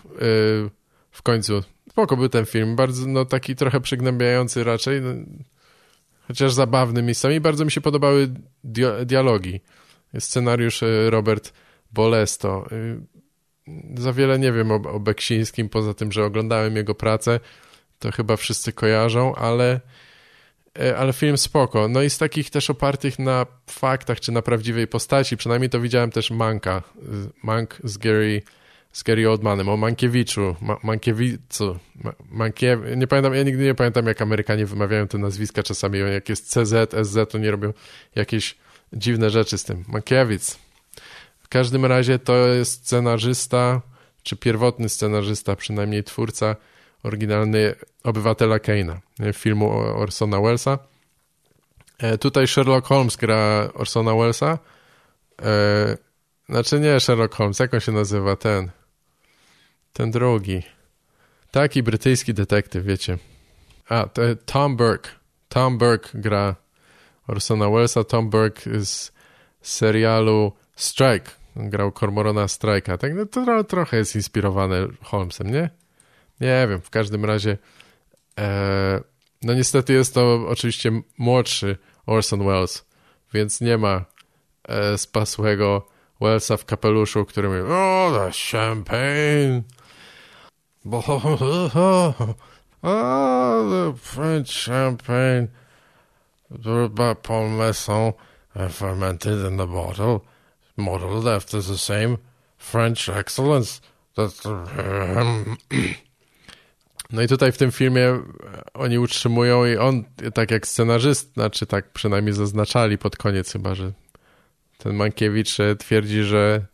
w 1.12 1.22
końcu. 1.22 1.62
Spoko 1.90 2.16
był 2.16 2.28
ten 2.28 2.46
film, 2.46 2.76
bardzo, 2.76 3.06
no 3.06 3.24
taki 3.24 3.56
trochę 3.56 3.80
przygnębiający 3.80 4.64
raczej. 4.64 5.00
No, 5.00 5.10
chociaż 6.28 6.52
zabawny 6.52 7.02
miejscami. 7.02 7.40
Bardzo 7.40 7.64
mi 7.64 7.70
się 7.70 7.80
podobały 7.80 8.28
dialogi. 9.04 9.60
Scenariusz 10.18 10.82
e, 10.82 11.10
Robert 11.10 11.52
Bolesto. 11.92 12.66
E, 12.72 14.00
za 14.02 14.12
wiele 14.12 14.38
nie 14.38 14.52
wiem 14.52 14.70
o, 14.70 14.74
o 14.74 15.00
Beksińskim, 15.00 15.68
poza 15.68 15.94
tym, 15.94 16.12
że 16.12 16.24
oglądałem 16.24 16.76
jego 16.76 16.94
pracę. 16.94 17.40
To 17.98 18.12
chyba 18.12 18.36
wszyscy 18.36 18.72
kojarzą, 18.72 19.34
ale, 19.34 19.80
e, 20.78 20.96
ale 20.96 21.12
film 21.12 21.38
spoko. 21.38 21.88
No 21.88 22.02
i 22.02 22.10
z 22.10 22.18
takich 22.18 22.50
też 22.50 22.70
opartych 22.70 23.18
na 23.18 23.46
faktach, 23.70 24.20
czy 24.20 24.32
na 24.32 24.42
prawdziwej 24.42 24.86
postaci, 24.86 25.36
przynajmniej 25.36 25.70
to 25.70 25.80
widziałem 25.80 26.10
też 26.10 26.30
Manka. 26.30 26.82
Mank 27.42 27.78
z 27.84 27.98
Gary 27.98 28.42
z 28.92 29.02
Gary 29.02 29.30
Oldmanem, 29.30 29.68
o 29.68 29.76
Mankiewiczu, 29.76 30.56
Ma 30.60 30.76
Mankiewicu, 30.82 31.78
Ma 32.04 32.12
Mankie... 32.30 32.78
nie 32.96 33.06
pamiętam, 33.06 33.34
ja 33.34 33.42
nigdy 33.42 33.64
nie 33.64 33.74
pamiętam 33.74 34.06
jak 34.06 34.22
Amerykanie 34.22 34.66
wymawiają 34.66 35.08
te 35.08 35.18
nazwiska 35.18 35.62
czasami, 35.62 35.98
jak 35.98 36.28
jest 36.28 36.50
CZ, 36.50 36.94
SZ, 37.04 37.30
to 37.30 37.38
nie 37.38 37.50
robią 37.50 37.72
jakieś 38.14 38.56
dziwne 38.92 39.30
rzeczy 39.30 39.58
z 39.58 39.64
tym. 39.64 39.84
Mankiewicz. 39.88 40.42
W 41.42 41.48
każdym 41.48 41.86
razie 41.86 42.18
to 42.18 42.36
jest 42.48 42.72
scenarzysta, 42.86 43.82
czy 44.22 44.36
pierwotny 44.36 44.88
scenarzysta, 44.88 45.56
przynajmniej 45.56 46.04
twórca 46.04 46.56
oryginalny 47.02 47.74
Obywatela 48.04 48.56
Kane'a, 48.56 48.96
filmu 49.32 49.70
Orsona 49.70 50.40
Wellesa. 50.40 50.78
E, 51.98 52.18
tutaj 52.18 52.46
Sherlock 52.46 52.86
Holmes 52.86 53.16
gra 53.16 53.68
Orsona 53.74 54.14
Wellesa. 54.14 54.58
E, 55.42 55.96
znaczy 56.48 56.80
nie 56.80 57.00
Sherlock 57.00 57.34
Holmes, 57.34 57.58
jak 57.58 57.74
on 57.74 57.80
się 57.80 57.92
nazywa? 57.92 58.36
Ten 58.36 58.70
ten 59.92 60.10
drugi. 60.10 60.62
Taki 61.50 61.82
brytyjski 61.82 62.34
detektyw, 62.34 62.84
wiecie. 62.84 63.18
A, 63.88 64.06
to 64.06 64.22
Tom 64.46 64.76
Burke. 64.76 65.10
Tom 65.48 65.78
Burke 65.78 66.08
gra 66.14 66.56
Orsona 67.28 67.70
Wellesa. 67.70 68.04
Tom 68.04 68.30
Burke 68.30 68.84
z 68.84 69.12
serialu 69.62 70.52
Strike. 70.76 71.30
Grał 71.56 71.92
Cormorana 71.92 72.46
Strike'a. 72.46 72.98
Tak, 72.98 73.14
no 73.14 73.26
to 73.26 73.64
trochę 73.64 73.96
jest 73.96 74.16
inspirowane 74.16 74.86
Holmesem, 75.02 75.50
nie? 75.50 75.70
Nie 76.40 76.66
wiem, 76.68 76.80
w 76.80 76.90
każdym 76.90 77.24
razie 77.24 77.58
e, 78.38 79.00
no 79.42 79.54
niestety 79.54 79.92
jest 79.92 80.14
to 80.14 80.44
oczywiście 80.48 81.02
młodszy 81.18 81.76
Orson 82.06 82.46
Welles, 82.46 82.84
więc 83.34 83.60
nie 83.60 83.78
ma 83.78 84.04
e, 84.68 84.98
spasłego 84.98 85.86
Wellesa 86.20 86.56
w 86.56 86.64
kapeluszu, 86.64 87.24
który 87.24 87.48
mówi, 87.48 87.60
oh, 87.72 88.12
the 88.12 88.30
champagne, 88.50 89.62
oh, 90.84 92.44
the 92.82 93.94
French 93.98 94.48
champagne. 94.48 95.48
By 96.50 97.14
Paul 97.14 97.48
Masson 97.48 98.12
fermented 98.68 99.46
in 99.46 99.56
the 99.56 99.66
bottle, 99.66 100.24
modeled 100.76 101.26
after 101.26 101.62
the 101.62 101.78
same. 101.78 102.18
French 102.58 103.08
excellence. 103.08 103.80
No 107.12 107.22
i 107.22 107.28
tutaj 107.28 107.52
w 107.52 107.58
tym 107.58 107.72
filmie 107.72 108.20
oni 108.74 108.98
utrzymują 108.98 109.66
i 109.66 109.76
on, 109.76 110.04
tak 110.34 110.50
jak 110.50 110.66
scenarzyst, 110.66 111.32
znaczy 111.32 111.66
tak 111.66 111.92
przynajmniej 111.92 112.34
zaznaczali 112.34 112.98
pod 112.98 113.16
koniec 113.16 113.52
chyba, 113.52 113.74
że 113.74 113.92
ten 114.78 114.94
Mankiewicz 114.94 115.56
twierdzi, 115.78 116.22
że 116.22 116.66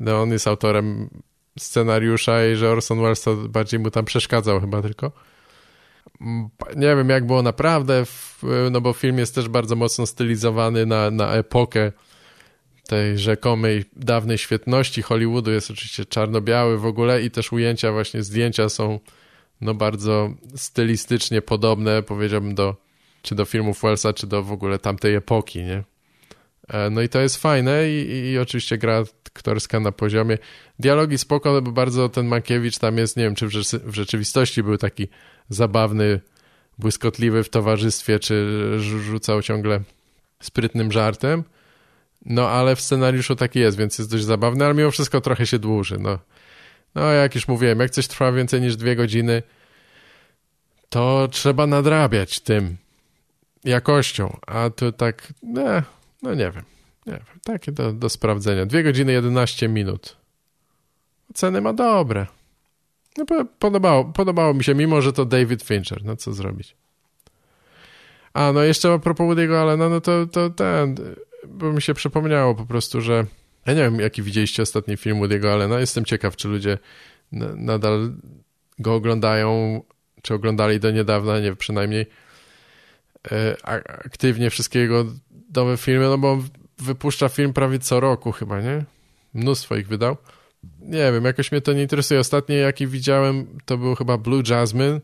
no 0.00 0.22
on 0.22 0.30
jest 0.30 0.48
autorem 0.48 1.10
scenariusza 1.58 2.46
i 2.46 2.56
że 2.56 2.70
Orson 2.70 3.02
Welles 3.02 3.22
to 3.22 3.36
bardziej 3.36 3.80
mu 3.80 3.90
tam 3.90 4.04
przeszkadzał 4.04 4.60
chyba 4.60 4.82
tylko. 4.82 5.12
Nie 6.76 6.96
wiem, 6.96 7.08
jak 7.08 7.26
było 7.26 7.42
naprawdę, 7.42 8.04
no 8.70 8.80
bo 8.80 8.92
film 8.92 9.18
jest 9.18 9.34
też 9.34 9.48
bardzo 9.48 9.76
mocno 9.76 10.06
stylizowany 10.06 10.86
na, 10.86 11.10
na 11.10 11.32
epokę 11.32 11.92
tej 12.88 13.18
rzekomej 13.18 13.84
dawnej 13.96 14.38
świetności 14.38 15.02
Hollywoodu. 15.02 15.50
Jest 15.50 15.70
oczywiście 15.70 16.04
czarno-biały 16.04 16.78
w 16.78 16.86
ogóle 16.86 17.22
i 17.22 17.30
też 17.30 17.52
ujęcia, 17.52 17.92
właśnie 17.92 18.22
zdjęcia 18.22 18.68
są 18.68 19.00
no 19.60 19.74
bardzo 19.74 20.30
stylistycznie 20.56 21.42
podobne, 21.42 22.02
powiedziałbym, 22.02 22.54
do 22.54 22.76
czy 23.22 23.34
do 23.34 23.44
filmów 23.44 23.82
Wellsa, 23.82 24.12
czy 24.12 24.26
do 24.26 24.42
w 24.42 24.52
ogóle 24.52 24.78
tamtej 24.78 25.14
epoki, 25.14 25.62
nie? 25.62 25.84
E, 26.68 26.90
no 26.90 27.02
i 27.02 27.08
to 27.08 27.20
jest 27.20 27.36
fajne 27.36 27.90
i, 27.90 28.30
i, 28.32 28.38
oczywiście 28.38 28.78
gra 28.78 29.04
aktorska 29.26 29.80
na 29.80 29.92
poziomie. 29.92 30.38
Dialogi 30.78 31.18
spoko, 31.18 31.62
bo 31.62 31.72
bardzo 31.72 32.08
ten 32.08 32.26
Mankiewicz 32.26 32.78
tam 32.78 32.98
jest, 32.98 33.16
nie 33.16 33.24
wiem, 33.24 33.34
czy 33.34 33.48
w, 33.48 33.94
rzeczywistości 33.94 34.62
był 34.62 34.78
taki 34.78 35.08
zabawny, 35.48 36.20
błyskotliwy 36.78 37.44
w 37.44 37.48
towarzystwie, 37.48 38.18
czy 38.18 38.46
rzucał 38.80 39.42
ciągle 39.42 39.80
sprytnym 40.40 40.92
żartem. 40.92 41.44
No, 42.26 42.48
ale 42.48 42.76
w 42.76 42.80
scenariuszu 42.80 43.36
taki 43.36 43.58
jest, 43.58 43.78
więc 43.78 43.98
jest 43.98 44.10
dość 44.10 44.24
zabawny, 44.24 44.64
ale 44.64 44.74
mimo 44.74 44.90
wszystko 44.90 45.20
trochę 45.20 45.46
się 45.46 45.58
dłuży. 45.58 45.98
No, 45.98 46.18
no 46.94 47.12
jak 47.12 47.34
już 47.34 47.48
mówiłem, 47.48 47.80
jak 47.80 47.90
coś 47.90 48.08
trwa 48.08 48.32
więcej 48.32 48.60
niż 48.60 48.76
dwie 48.76 48.96
godziny, 48.96 49.42
to 50.88 51.28
trzeba 51.30 51.66
nadrabiać 51.66 52.40
tym 52.40 52.76
jakością, 53.64 54.36
a 54.46 54.70
to 54.70 54.92
tak, 54.92 55.32
ne, 55.42 55.82
no 56.24 56.34
nie 56.34 56.50
wiem. 56.50 56.64
Nie 57.06 57.12
wiem, 57.12 57.40
takie 57.44 57.72
do, 57.72 57.92
do 57.92 58.08
sprawdzenia. 58.08 58.66
2 58.66 58.82
godziny 58.82 59.12
11 59.12 59.68
minut. 59.68 60.16
Ceny 61.34 61.60
ma 61.60 61.72
dobre. 61.72 62.26
No 63.16 63.24
podobało, 63.58 64.04
podobało 64.04 64.54
mi 64.54 64.64
się, 64.64 64.74
mimo 64.74 65.02
że 65.02 65.12
to 65.12 65.24
David 65.24 65.62
Fincher, 65.62 66.04
no 66.04 66.16
co 66.16 66.32
zrobić. 66.32 66.76
A, 68.32 68.52
no 68.52 68.62
jeszcze 68.62 68.92
a 68.92 68.98
propos 68.98 69.26
Woody'ego 69.26 69.60
Allena, 69.60 69.88
no 69.88 70.00
to, 70.00 70.26
to 70.26 70.50
ten, 70.50 70.96
bo 71.48 71.72
mi 71.72 71.82
się 71.82 71.94
przypomniało 71.94 72.54
po 72.54 72.66
prostu, 72.66 73.00
że 73.00 73.26
ja 73.66 73.74
nie 73.74 73.80
wiem, 73.80 74.00
jaki 74.00 74.22
widzieliście 74.22 74.62
ostatni 74.62 74.96
film 74.96 75.20
Woody'ego 75.20 75.48
Allena, 75.48 75.80
jestem 75.80 76.04
ciekaw, 76.04 76.36
czy 76.36 76.48
ludzie 76.48 76.78
nadal 77.56 78.12
go 78.78 78.94
oglądają, 78.94 79.82
czy 80.22 80.34
oglądali 80.34 80.80
do 80.80 80.90
niedawna, 80.90 81.40
nie 81.40 81.56
przynajmniej 81.56 82.06
e, 83.32 83.56
aktywnie 84.04 84.50
wszystkie 84.50 84.78
jego 84.78 85.04
nowe 85.54 85.76
filmy, 85.76 86.04
no 86.04 86.18
bo 86.18 86.32
on 86.32 86.48
wypuszcza 86.78 87.28
film 87.28 87.52
prawie 87.52 87.78
co 87.78 88.00
roku 88.00 88.32
chyba, 88.32 88.60
nie? 88.60 88.84
Mnóstwo 89.34 89.76
ich 89.76 89.88
wydał. 89.88 90.16
Nie 90.80 91.12
wiem, 91.12 91.24
jakoś 91.24 91.52
mnie 91.52 91.60
to 91.60 91.72
nie 91.72 91.82
interesuje. 91.82 92.20
Ostatni, 92.20 92.56
jaki 92.56 92.86
widziałem, 92.86 93.46
to 93.64 93.78
był 93.78 93.94
chyba 93.94 94.18
Blue 94.18 94.42
Jasmine. 94.48 95.00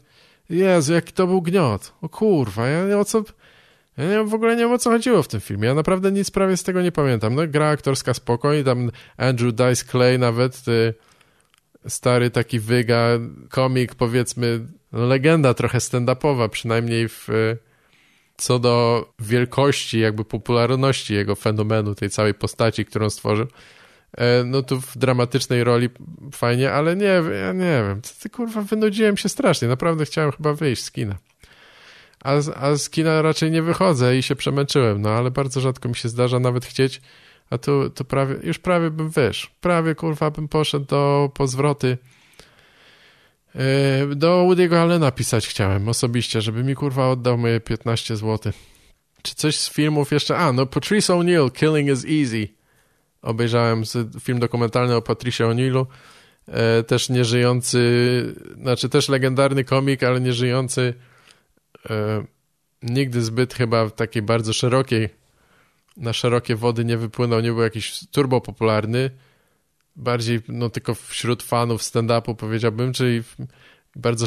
Jezu, 0.51 0.93
jaki 0.93 1.13
to 1.13 1.27
był 1.27 1.43
gniot. 1.43 1.93
O 2.03 2.09
kurwa, 2.09 2.67
ja 2.67 2.85
nie 2.85 2.99
o 2.99 3.05
co... 3.05 3.25
Ja 3.97 4.09
nie, 4.09 4.25
w 4.25 4.35
ogóle 4.35 4.57
nie 4.57 4.63
wiem, 4.63 4.73
o 4.73 4.79
co 4.79 4.91
chodziło 4.91 5.23
w 5.23 5.29
tym 5.29 5.41
filmie. 5.41 5.69
Ja 5.69 5.75
naprawdę 5.75 6.13
nic 6.13 6.31
prawie 6.31 6.57
z 6.57 6.63
tego 6.63 6.83
nie 6.83 6.93
pamiętam. 6.93 7.35
No, 7.35 7.47
gra 7.47 7.69
aktorska 7.69 8.15
spokojnie, 8.15 8.65
tam 8.65 8.91
Andrew 9.17 9.55
Dice 9.55 9.85
Clay 9.85 10.19
nawet, 10.19 10.63
ty, 10.63 10.95
stary 11.89 12.31
taki 12.31 12.61
wyga, 12.61 13.09
komik, 13.49 13.95
powiedzmy, 13.95 14.67
no, 14.93 15.07
legenda 15.07 15.55
trochę 15.55 15.79
stand-upowa, 15.79 16.49
przynajmniej 16.49 17.09
w, 17.09 17.29
co 18.41 18.59
do 18.59 19.07
wielkości, 19.19 20.01
jakby 20.01 20.25
popularności 20.25 21.15
jego 21.15 21.35
fenomenu, 21.35 21.95
tej 21.95 22.11
całej 22.11 22.35
postaci, 22.35 22.85
którą 22.85 23.11
stworzył. 23.11 23.47
E, 24.17 24.45
no 24.45 24.63
tu 24.63 24.81
w 24.81 24.99
dramatycznej 24.99 25.65
roli 25.65 25.89
fajnie, 26.33 26.73
ale 26.73 26.97
nie, 26.97 27.23
ja 27.43 27.53
nie 27.53 27.83
wiem, 27.89 28.01
ty 28.23 28.31
kurwa, 28.31 28.63
wynudziłem 28.63 29.17
się 29.17 29.29
strasznie, 29.29 29.69
naprawdę 29.69 30.05
chciałem 30.05 30.33
chyba 30.33 30.55
wyjść 30.55 30.85
z 30.85 30.91
kina. 30.91 31.17
A, 32.25 32.33
a 32.55 32.77
z 32.77 32.91
kina 32.91 33.23
raczej 33.23 33.51
nie 33.51 33.63
wychodzę 33.63 34.17
i 34.17 34.23
się 34.23 34.37
przemęczyłem, 34.37 35.03
no 35.03 35.11
ale 35.11 35.31
bardzo 35.31 35.61
rzadko 35.61 35.89
mi 35.89 35.97
się 35.97 36.09
zdarza 36.09 36.39
nawet 36.39 36.65
chcieć, 36.65 37.01
a 37.51 37.59
tu, 37.59 37.91
prawie, 38.09 38.37
już 38.43 38.59
prawie 38.59 38.91
bym 38.91 39.11
wyszł, 39.11 39.49
prawie 39.61 39.95
kurwa 39.95 40.31
bym 40.31 40.49
poszedł 40.49 40.87
do 40.87 41.31
pozwroty, 41.35 41.99
do 44.17 44.47
Woody'ego 44.47 44.77
Allena 44.77 45.11
pisać 45.11 45.49
chciałem 45.49 45.89
osobiście, 45.89 46.41
żeby 46.41 46.65
mi 46.65 46.75
kurwa 46.75 47.11
oddał 47.11 47.39
moje 47.39 47.61
15 47.61 48.17
zł. 48.17 48.53
Czy 49.23 49.35
coś 49.35 49.57
z 49.57 49.71
filmów 49.71 50.13
jeszcze? 50.13 50.37
A, 50.37 50.53
no 50.53 50.67
Patrice 50.67 51.13
O'Neill, 51.13 51.53
Killing 51.53 51.91
is 51.91 52.05
Easy 52.05 52.61
obejrzałem 53.23 53.83
film 54.21 54.39
dokumentalny 54.39 54.97
o 54.97 55.03
Patricia 55.03 55.45
O'Neillu, 55.45 55.87
e, 56.49 56.83
też 56.83 57.09
nieżyjący, 57.09 57.81
znaczy 58.63 58.89
też 58.89 59.09
legendarny 59.09 59.65
komik, 59.65 60.03
ale 60.03 60.21
nieżyjący 60.21 60.95
e, 61.91 62.25
nigdy 62.83 63.23
zbyt 63.23 63.55
chyba 63.55 63.87
w 63.87 63.93
takiej 63.93 64.23
bardzo 64.23 64.53
szerokiej, 64.53 65.09
na 65.97 66.13
szerokie 66.13 66.57
wody 66.57 66.85
nie 66.85 66.97
wypłynął, 66.97 67.41
nie 67.41 67.53
był 67.53 67.63
jakiś 67.63 68.07
turbo 68.11 68.41
popularny, 68.41 69.11
bardziej 69.97 70.41
no 70.49 70.71
tylko 70.71 70.95
wśród 70.95 71.43
fanów 71.43 71.83
stand-upu 71.83 72.37
powiedziałbym, 72.37 72.93
czyli 72.93 73.23
bardzo 73.97 74.27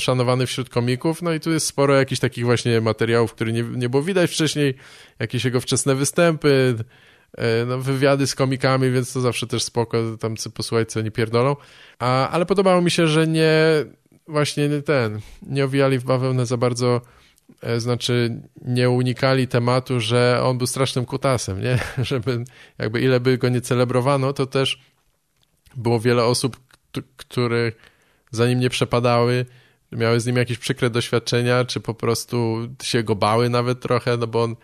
szanowany 0.00 0.46
wśród 0.46 0.68
komików, 0.68 1.22
no 1.22 1.32
i 1.32 1.40
tu 1.40 1.50
jest 1.50 1.66
sporo 1.66 1.94
jakichś 1.94 2.20
takich 2.20 2.44
właśnie 2.44 2.80
materiałów, 2.80 3.32
które 3.34 3.52
nie, 3.52 3.62
nie 3.62 3.88
było 3.88 4.02
widać 4.02 4.30
wcześniej, 4.30 4.74
jakieś 5.18 5.44
jego 5.44 5.60
wczesne 5.60 5.94
występy, 5.94 6.76
E, 7.38 7.64
no, 7.66 7.78
wywiady 7.78 8.26
z 8.26 8.34
komikami, 8.34 8.90
więc 8.90 9.12
to 9.12 9.20
zawsze 9.20 9.46
też 9.46 9.62
spoko, 9.62 10.16
tam 10.20 10.34
posłuchać, 10.54 10.90
co 10.90 11.00
oni 11.00 11.10
pierdolą. 11.10 11.56
A, 11.98 12.28
ale 12.28 12.46
podobało 12.46 12.82
mi 12.82 12.90
się, 12.90 13.06
że 13.06 13.26
nie 13.26 13.62
właśnie 14.28 14.82
ten, 14.82 15.20
nie 15.42 15.64
owijali 15.64 15.98
w 15.98 16.04
bawełnę 16.04 16.46
za 16.46 16.56
bardzo, 16.56 17.00
e, 17.62 17.80
znaczy 17.80 18.42
nie 18.62 18.90
unikali 18.90 19.48
tematu, 19.48 20.00
że 20.00 20.40
on 20.42 20.58
był 20.58 20.66
strasznym 20.66 21.04
kutasem, 21.04 21.62
nie? 21.62 21.78
Żeby 22.10 22.44
jakby 22.78 23.00
ile 23.00 23.20
by 23.20 23.38
go 23.38 23.48
nie 23.48 23.60
celebrowano, 23.60 24.32
to 24.32 24.46
też 24.46 24.80
było 25.76 26.00
wiele 26.00 26.24
osób, 26.24 26.56
które 27.16 27.72
za 28.30 28.48
nim 28.48 28.60
nie 28.60 28.70
przepadały, 28.70 29.46
miały 29.92 30.20
z 30.20 30.26
nim 30.26 30.36
jakieś 30.36 30.58
przykre 30.58 30.90
doświadczenia, 30.90 31.64
czy 31.64 31.80
po 31.80 31.94
prostu 31.94 32.68
się 32.82 33.02
go 33.02 33.14
bały 33.14 33.50
nawet 33.50 33.80
trochę, 33.80 34.16
no 34.16 34.26
bo 34.26 34.42
on 34.42 34.56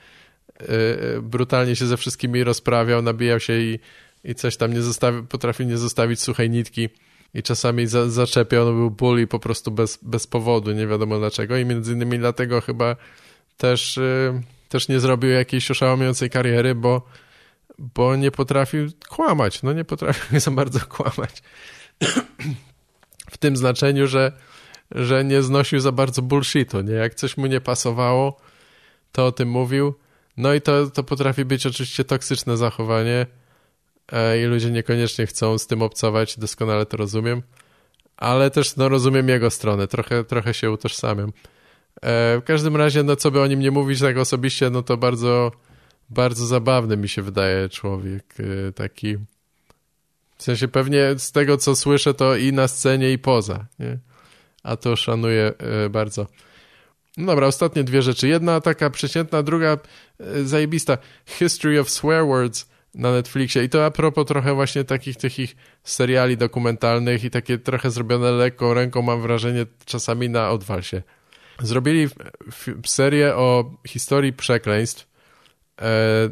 Y, 0.62 1.22
brutalnie 1.22 1.76
się 1.76 1.86
ze 1.86 1.96
wszystkimi 1.96 2.44
rozprawiał, 2.44 3.02
nabijał 3.02 3.40
się 3.40 3.60
i, 3.60 3.78
i 4.24 4.34
coś 4.34 4.56
tam 4.56 4.72
nie 4.72 4.82
zostawi, 4.82 5.22
potrafił 5.22 5.66
nie 5.66 5.78
zostawić 5.78 6.20
suchej 6.20 6.50
nitki 6.50 6.88
i 7.34 7.42
czasami 7.42 7.86
za, 7.86 8.10
zaczepiał, 8.10 8.64
no 8.64 8.72
był 8.72 8.90
bully 8.90 9.26
po 9.26 9.38
prostu 9.38 9.70
bez, 9.70 9.98
bez 10.02 10.26
powodu, 10.26 10.72
nie 10.72 10.86
wiadomo 10.86 11.18
dlaczego. 11.18 11.56
I 11.56 11.64
między 11.64 11.92
innymi 11.92 12.18
dlatego 12.18 12.60
chyba 12.60 12.96
też, 13.56 13.96
y, 13.96 14.42
też 14.68 14.88
nie 14.88 15.00
zrobił 15.00 15.30
jakiejś 15.30 15.70
oszałamiającej 15.70 16.30
kariery, 16.30 16.74
bo, 16.74 17.06
bo 17.78 18.16
nie 18.16 18.30
potrafił 18.30 18.88
kłamać, 19.08 19.62
no 19.62 19.72
nie 19.72 19.84
potrafił 19.84 20.40
za 20.40 20.50
bardzo 20.50 20.80
kłamać. 20.80 21.42
w 23.30 23.38
tym 23.38 23.56
znaczeniu, 23.56 24.06
że, 24.06 24.32
że 24.90 25.24
nie 25.24 25.42
znosił 25.42 25.80
za 25.80 25.92
bardzo 25.92 26.22
bullshitu, 26.22 26.80
nie? 26.80 26.92
Jak 26.92 27.14
coś 27.14 27.36
mu 27.36 27.46
nie 27.46 27.60
pasowało, 27.60 28.40
to 29.12 29.26
o 29.26 29.32
tym 29.32 29.48
mówił, 29.48 29.94
no 30.36 30.54
i 30.54 30.60
to, 30.60 30.90
to 30.90 31.02
potrafi 31.04 31.44
być 31.44 31.66
oczywiście 31.66 32.04
toksyczne 32.04 32.56
zachowanie 32.56 33.26
e, 34.12 34.42
i 34.42 34.44
ludzie 34.44 34.70
niekoniecznie 34.70 35.26
chcą 35.26 35.58
z 35.58 35.66
tym 35.66 35.82
obcować, 35.82 36.38
doskonale 36.38 36.86
to 36.86 36.96
rozumiem, 36.96 37.42
ale 38.16 38.50
też 38.50 38.76
no, 38.76 38.88
rozumiem 38.88 39.28
jego 39.28 39.50
stronę, 39.50 39.88
trochę, 39.88 40.24
trochę 40.24 40.54
się 40.54 40.70
utożsamiam. 40.70 41.32
E, 42.02 42.38
w 42.38 42.42
każdym 42.44 42.76
razie, 42.76 43.02
no 43.02 43.16
co 43.16 43.30
by 43.30 43.40
o 43.40 43.46
nim 43.46 43.60
nie 43.60 43.70
mówić 43.70 44.00
tak 44.00 44.16
osobiście, 44.16 44.70
no 44.70 44.82
to 44.82 44.96
bardzo, 44.96 45.52
bardzo 46.10 46.46
zabawny 46.46 46.96
mi 46.96 47.08
się 47.08 47.22
wydaje 47.22 47.68
człowiek, 47.68 48.34
e, 48.68 48.72
taki... 48.72 49.16
W 50.38 50.42
sensie 50.42 50.68
pewnie 50.68 51.18
z 51.18 51.32
tego, 51.32 51.56
co 51.56 51.76
słyszę, 51.76 52.14
to 52.14 52.36
i 52.36 52.52
na 52.52 52.68
scenie, 52.68 53.12
i 53.12 53.18
poza, 53.18 53.66
nie? 53.78 53.98
A 54.62 54.76
to 54.76 54.96
szanuję 54.96 55.52
bardzo. 55.90 56.26
No 57.16 57.26
dobra, 57.26 57.46
ostatnie 57.46 57.84
dwie 57.84 58.02
rzeczy. 58.02 58.28
Jedna 58.28 58.60
taka 58.60 58.90
przeciętna, 58.90 59.42
druga 59.42 59.78
e, 60.20 60.44
zajebista. 60.44 60.98
History 61.26 61.80
of 61.80 61.90
Swear 61.90 62.26
Words 62.26 62.68
na 62.94 63.12
Netflixie. 63.12 63.64
I 63.64 63.68
to 63.68 63.84
a 63.84 63.90
propos 63.90 64.26
trochę 64.26 64.54
właśnie 64.54 64.84
takich 64.84 65.16
tych 65.16 65.38
ich 65.38 65.56
seriali 65.84 66.36
dokumentalnych 66.36 67.24
i 67.24 67.30
takie 67.30 67.58
trochę 67.58 67.90
zrobione 67.90 68.30
lekką 68.30 68.74
ręką, 68.74 69.02
mam 69.02 69.22
wrażenie, 69.22 69.66
czasami 69.84 70.28
na 70.28 70.50
odwalsie. 70.50 71.02
Zrobili 71.62 72.08
serię 72.86 73.36
o 73.36 73.74
historii 73.86 74.32
przekleństw. 74.32 75.15
E, 75.80 76.30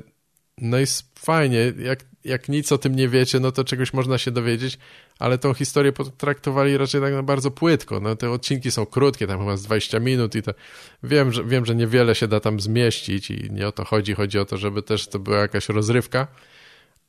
no 0.59 0.81
i 0.81 0.85
fajnie, 1.19 1.73
jak, 1.79 2.05
jak 2.25 2.49
nic 2.49 2.73
o 2.73 2.79
tym 2.79 2.97
nie 2.97 3.09
wiecie, 3.09 3.41
no 3.41 3.53
to 3.53 3.65
czegoś 3.65 3.93
można 3.93 4.19
się 4.19 4.31
dowiedzieć 4.31 4.79
ale 5.19 5.39
tą 5.39 5.55
historię 5.55 5.93
potraktowali 5.93 6.77
raczej 6.77 7.01
tak 7.01 7.23
bardzo 7.23 7.51
płytko. 7.51 8.01
No, 8.01 8.17
te 8.17 8.31
odcinki 8.31 8.71
są 8.71 8.87
krótkie, 8.87 9.27
tam 9.27 9.39
chyba 9.39 9.57
z 9.57 9.63
20 9.63 10.01
minut 10.01 10.35
i 10.35 10.43
to 10.43 10.53
wiem, 11.03 11.33
że, 11.33 11.45
wiem, 11.45 11.67
że 11.67 11.75
niewiele 11.75 12.15
się 12.15 12.29
da 12.29 12.41
tam 12.41 12.61
zmieścić 12.61 13.31
i 13.31 13.51
nie 13.51 13.69
o 13.69 13.73
to 13.73 13.85
chodzi. 13.85 14.15
Chodzi 14.15 14.39
o 14.39 14.45
to, 14.45 14.57
żeby 14.57 14.83
też 14.83 15.09
to 15.09 15.19
była 15.19 15.39
jakaś 15.39 15.69
rozrywka, 15.69 16.27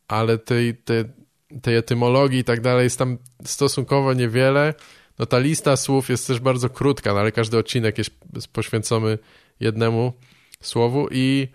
ale 0.08 0.38
tej, 0.38 0.76
tej, 0.76 1.04
tej 1.62 1.76
etymologii 1.76 2.40
i 2.40 2.44
tak 2.44 2.62
dalej 2.62 2.84
jest 2.84 3.00
tam 3.00 3.18
stosunkowo 3.46 4.14
niewiele. 4.14 4.74
No 5.20 5.26
ta 5.26 5.40
lista 5.40 5.78
słów 5.78 6.10
jest 6.10 6.28
też 6.28 6.40
bardzo 6.40 6.70
krótka, 6.70 7.14
no, 7.14 7.20
ale 7.20 7.32
każdy 7.32 7.58
odcinek 7.58 7.98
jest 7.98 8.12
poświęcony 8.54 9.18
jednemu 9.60 10.14
słowu 10.62 11.08
i 11.12 11.48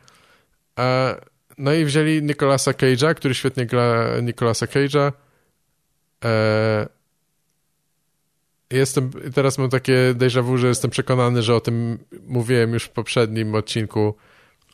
no 1.59 1.73
i 1.73 1.85
wzięli 1.85 2.23
Nicolasa 2.23 2.73
Cage'a, 2.73 3.15
który 3.15 3.35
świetnie 3.35 3.67
gra 3.67 4.21
Nicolasa 4.21 4.67
Cage'a 4.67 5.13
E, 6.25 6.89
jestem, 8.71 9.11
teraz 9.35 9.59
mam 9.59 9.71
takie 9.71 10.15
déjà 10.15 10.43
vu, 10.43 10.59
że 10.59 10.69
jestem 10.69 10.91
przekonany, 10.91 11.43
że 11.43 11.55
o 11.55 11.61
tym 11.61 11.99
mówiłem 12.27 12.73
już 12.73 12.85
w 12.85 12.91
poprzednim 12.91 13.55
odcinku, 13.55 14.15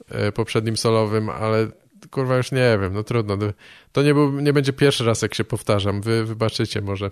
e, 0.09 0.33
poprzednim 0.33 0.77
solowym, 0.77 1.31
ale 1.31 1.69
kurwa 2.11 2.37
już 2.37 2.53
nie 2.53 2.79
wiem, 2.81 2.93
no 2.93 3.03
trudno. 3.03 3.39
To 3.93 4.03
nie, 4.03 4.15
był, 4.15 4.41
nie 4.41 4.53
będzie 4.53 4.73
pierwszy 4.73 5.05
raz, 5.05 5.23
jak 5.23 5.35
się 5.35 5.45
powtarzam, 5.45 6.01
wy 6.01 6.25
wybaczycie 6.25 6.81
może. 6.81 7.11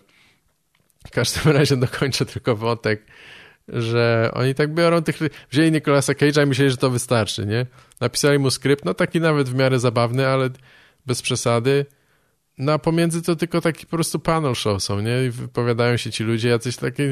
W 1.06 1.10
każdym 1.10 1.52
razie 1.52 1.76
dokończę 1.76 2.26
tylko 2.26 2.56
wątek, 2.56 3.06
że 3.68 4.30
oni 4.34 4.54
tak 4.54 4.74
biorą 4.74 5.02
tych... 5.02 5.18
Wzięli 5.50 5.72
Nicolasa 5.72 6.12
Cage'a 6.12 6.44
i 6.44 6.46
myśleli, 6.46 6.70
że 6.70 6.76
to 6.76 6.90
wystarczy, 6.90 7.46
nie? 7.46 7.66
Napisali 8.00 8.38
mu 8.38 8.50
skrypt, 8.50 8.84
no 8.84 8.94
taki 8.94 9.20
nawet 9.20 9.48
w 9.48 9.54
miarę 9.54 9.78
zabawny, 9.78 10.26
ale 10.26 10.50
bez 11.06 11.22
przesady 11.22 11.86
no 12.58 12.72
a 12.72 12.78
pomiędzy 12.78 13.22
to 13.22 13.36
tylko 13.36 13.60
taki 13.60 13.86
po 13.86 13.96
prostu 13.96 14.18
panel 14.18 14.54
show 14.54 14.82
są, 14.82 15.00
nie? 15.00 15.24
I 15.24 15.30
wypowiadają 15.30 15.96
się 15.96 16.10
ci 16.10 16.24
ludzie, 16.24 16.48
jacyś 16.48 16.76
taki 16.76 17.02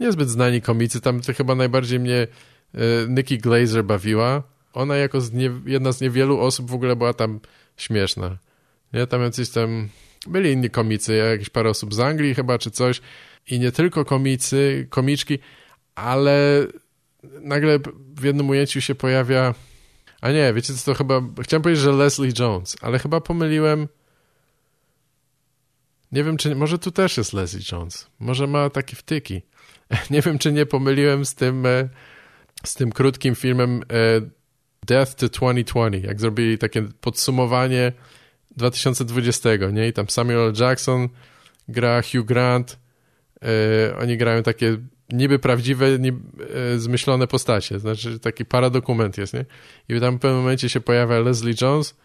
niezbyt 0.00 0.28
znani 0.28 0.62
komicy. 0.62 1.00
Tam 1.00 1.20
to 1.20 1.34
chyba 1.34 1.54
najbardziej 1.54 2.00
mnie 2.00 2.26
y, 2.74 2.78
Nikki 3.08 3.38
Glazer 3.38 3.84
bawiła. 3.84 4.42
Ona 4.72 4.96
jako 4.96 5.20
z 5.20 5.32
nie, 5.32 5.50
jedna 5.66 5.92
z 5.92 6.00
niewielu 6.00 6.40
osób 6.40 6.70
w 6.70 6.74
ogóle 6.74 6.96
była 6.96 7.12
tam 7.12 7.40
śmieszna. 7.76 8.38
Nie? 8.92 9.06
Tam 9.06 9.22
jacyś 9.22 9.50
tam 9.50 9.88
byli 10.26 10.52
inni 10.52 10.70
komicy, 10.70 11.16
jakieś 11.16 11.50
parę 11.50 11.70
osób 11.70 11.94
z 11.94 12.00
Anglii 12.00 12.34
chyba, 12.34 12.58
czy 12.58 12.70
coś. 12.70 13.00
i 13.50 13.58
nie 13.58 13.72
tylko 13.72 14.04
komicy, 14.04 14.86
komiczki, 14.90 15.38
ale 15.98 16.66
nagle 17.40 17.78
w 18.16 18.24
jednym 18.24 18.48
ujęciu 18.48 18.80
się 18.80 18.94
pojawia 18.94 19.54
a 20.20 20.32
nie, 20.32 20.52
wiecie 20.52 20.74
co, 20.74 20.84
to 20.84 20.98
chyba 20.98 21.20
chciałem 21.42 21.62
powiedzieć, 21.62 21.84
że 21.84 21.92
Leslie 21.92 22.32
Jones, 22.38 22.76
ale 22.80 22.98
chyba 22.98 23.20
pomyliłem 23.20 23.88
nie 26.12 26.24
wiem, 26.24 26.36
czy 26.36 26.54
może 26.54 26.78
tu 26.78 26.90
też 26.90 27.16
jest 27.16 27.32
Leslie 27.32 27.60
Jones. 27.72 28.06
Może 28.18 28.46
ma 28.46 28.70
takie 28.70 28.96
wtyki. 28.96 29.42
Nie 30.10 30.22
wiem, 30.22 30.38
czy 30.38 30.52
nie 30.52 30.66
pomyliłem 30.66 31.24
z 31.24 31.34
tym 31.34 31.66
e, 31.66 31.88
z 32.64 32.74
tym 32.74 32.92
krótkim 32.92 33.34
filmem 33.34 33.82
e, 33.82 34.20
Death 34.86 35.14
to 35.14 35.28
2020, 35.28 36.06
jak 36.08 36.20
zrobili 36.20 36.58
takie 36.58 36.82
podsumowanie 36.82 37.92
2020, 38.56 39.48
nie? 39.72 39.88
I 39.88 39.92
tam 39.92 40.08
Samuel 40.08 40.52
Jackson 40.60 41.08
gra 41.68 42.02
Hugh 42.02 42.26
Grant, 42.26 42.78
e, 43.42 43.96
oni 43.98 44.16
grają 44.16 44.42
takie 44.42 44.76
niby 45.08 45.38
prawdziwe, 45.38 45.98
niby, 45.98 46.46
e, 46.74 46.78
zmyślone 46.78 47.26
postacie, 47.26 47.78
znaczy 47.78 48.18
taki 48.18 48.44
paradokument 48.44 49.18
jest, 49.18 49.34
nie? 49.34 49.44
I 49.88 50.00
tam 50.00 50.16
w 50.16 50.20
pewnym 50.20 50.40
momencie 50.40 50.68
się 50.68 50.80
pojawia 50.80 51.18
Leslie 51.18 51.54
Jones, 51.60 51.96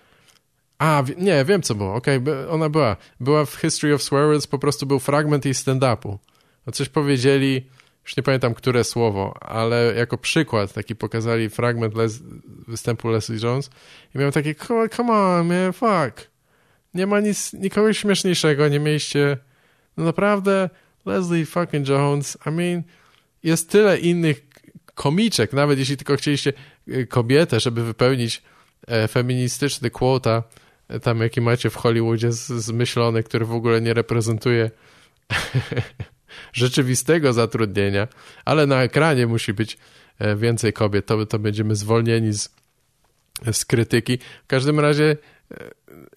a, 0.78 1.04
nie, 1.18 1.46
wiem 1.46 1.62
co 1.62 1.76
było, 1.76 1.96
okej, 1.96 2.18
okay, 2.18 2.50
ona 2.50 2.70
była, 2.70 2.96
była 3.20 3.46
w 3.46 3.56
History 3.56 3.94
of 3.94 4.04
Swear 4.04 4.26
Words, 4.26 4.48
po 4.48 4.60
prostu 4.60 4.86
był 4.86 5.00
fragment 5.00 5.46
jej 5.46 5.54
stand-upu, 5.54 6.18
o 6.66 6.72
coś 6.72 6.90
powiedzieli, 6.90 7.66
już 8.04 8.18
nie 8.18 8.24
pamiętam, 8.24 8.54
które 8.54 8.84
słowo, 8.84 9.38
ale 9.42 9.94
jako 9.98 10.18
przykład 10.18 10.74
taki 10.74 10.96
pokazali 10.96 11.50
fragment 11.50 11.96
Les 11.96 12.24
występu 12.68 13.10
Leslie 13.10 13.40
Jones 13.44 13.70
i 14.16 14.18
miałem 14.18 14.34
takie, 14.34 14.56
come 14.96 15.14
on, 15.14 15.48
man, 15.48 15.74
fuck. 15.74 16.34
Nie 16.94 17.08
ma 17.08 17.20
nic, 17.20 17.54
nikogo 17.54 17.94
śmieszniejszego, 17.94 18.68
nie 18.68 18.80
mieliście, 18.80 19.38
no 19.98 20.04
naprawdę, 20.04 20.70
Leslie 21.06 21.46
fucking 21.46 21.88
Jones, 21.88 22.38
I 22.46 22.52
mean, 22.52 22.84
jest 23.44 23.70
tyle 23.70 24.00
innych 24.00 24.42
komiczek, 24.96 25.54
nawet 25.54 25.80
jeśli 25.80 25.98
tylko 25.98 26.16
chcieliście 26.16 26.54
y, 26.88 27.08
kobietę, 27.08 27.60
żeby 27.60 27.84
wypełnić 27.84 28.42
e, 28.88 29.08
feministyczny 29.08 29.90
quota, 29.90 30.44
e, 30.88 31.00
tam 31.00 31.20
jaki 31.20 31.42
macie 31.42 31.70
w 31.70 31.76
Hollywoodzie 31.76 32.32
zmyślony, 32.32 33.24
który 33.24 33.46
w 33.46 33.54
ogóle 33.54 33.82
nie 33.82 33.94
reprezentuje 33.94 34.72
rzeczywistego 36.54 37.34
zatrudnienia, 37.34 38.08
ale 38.46 38.68
na 38.68 38.84
ekranie 38.84 39.28
musi 39.28 39.54
być 39.54 39.78
e, 40.20 40.36
więcej 40.36 40.74
kobiet, 40.74 41.06
to, 41.06 41.26
to 41.26 41.40
będziemy 41.40 41.76
zwolnieni 41.76 42.34
z, 42.34 42.50
z 43.52 43.66
krytyki. 43.66 44.18
W 44.44 44.48
każdym 44.48 44.80
razie 44.80 45.18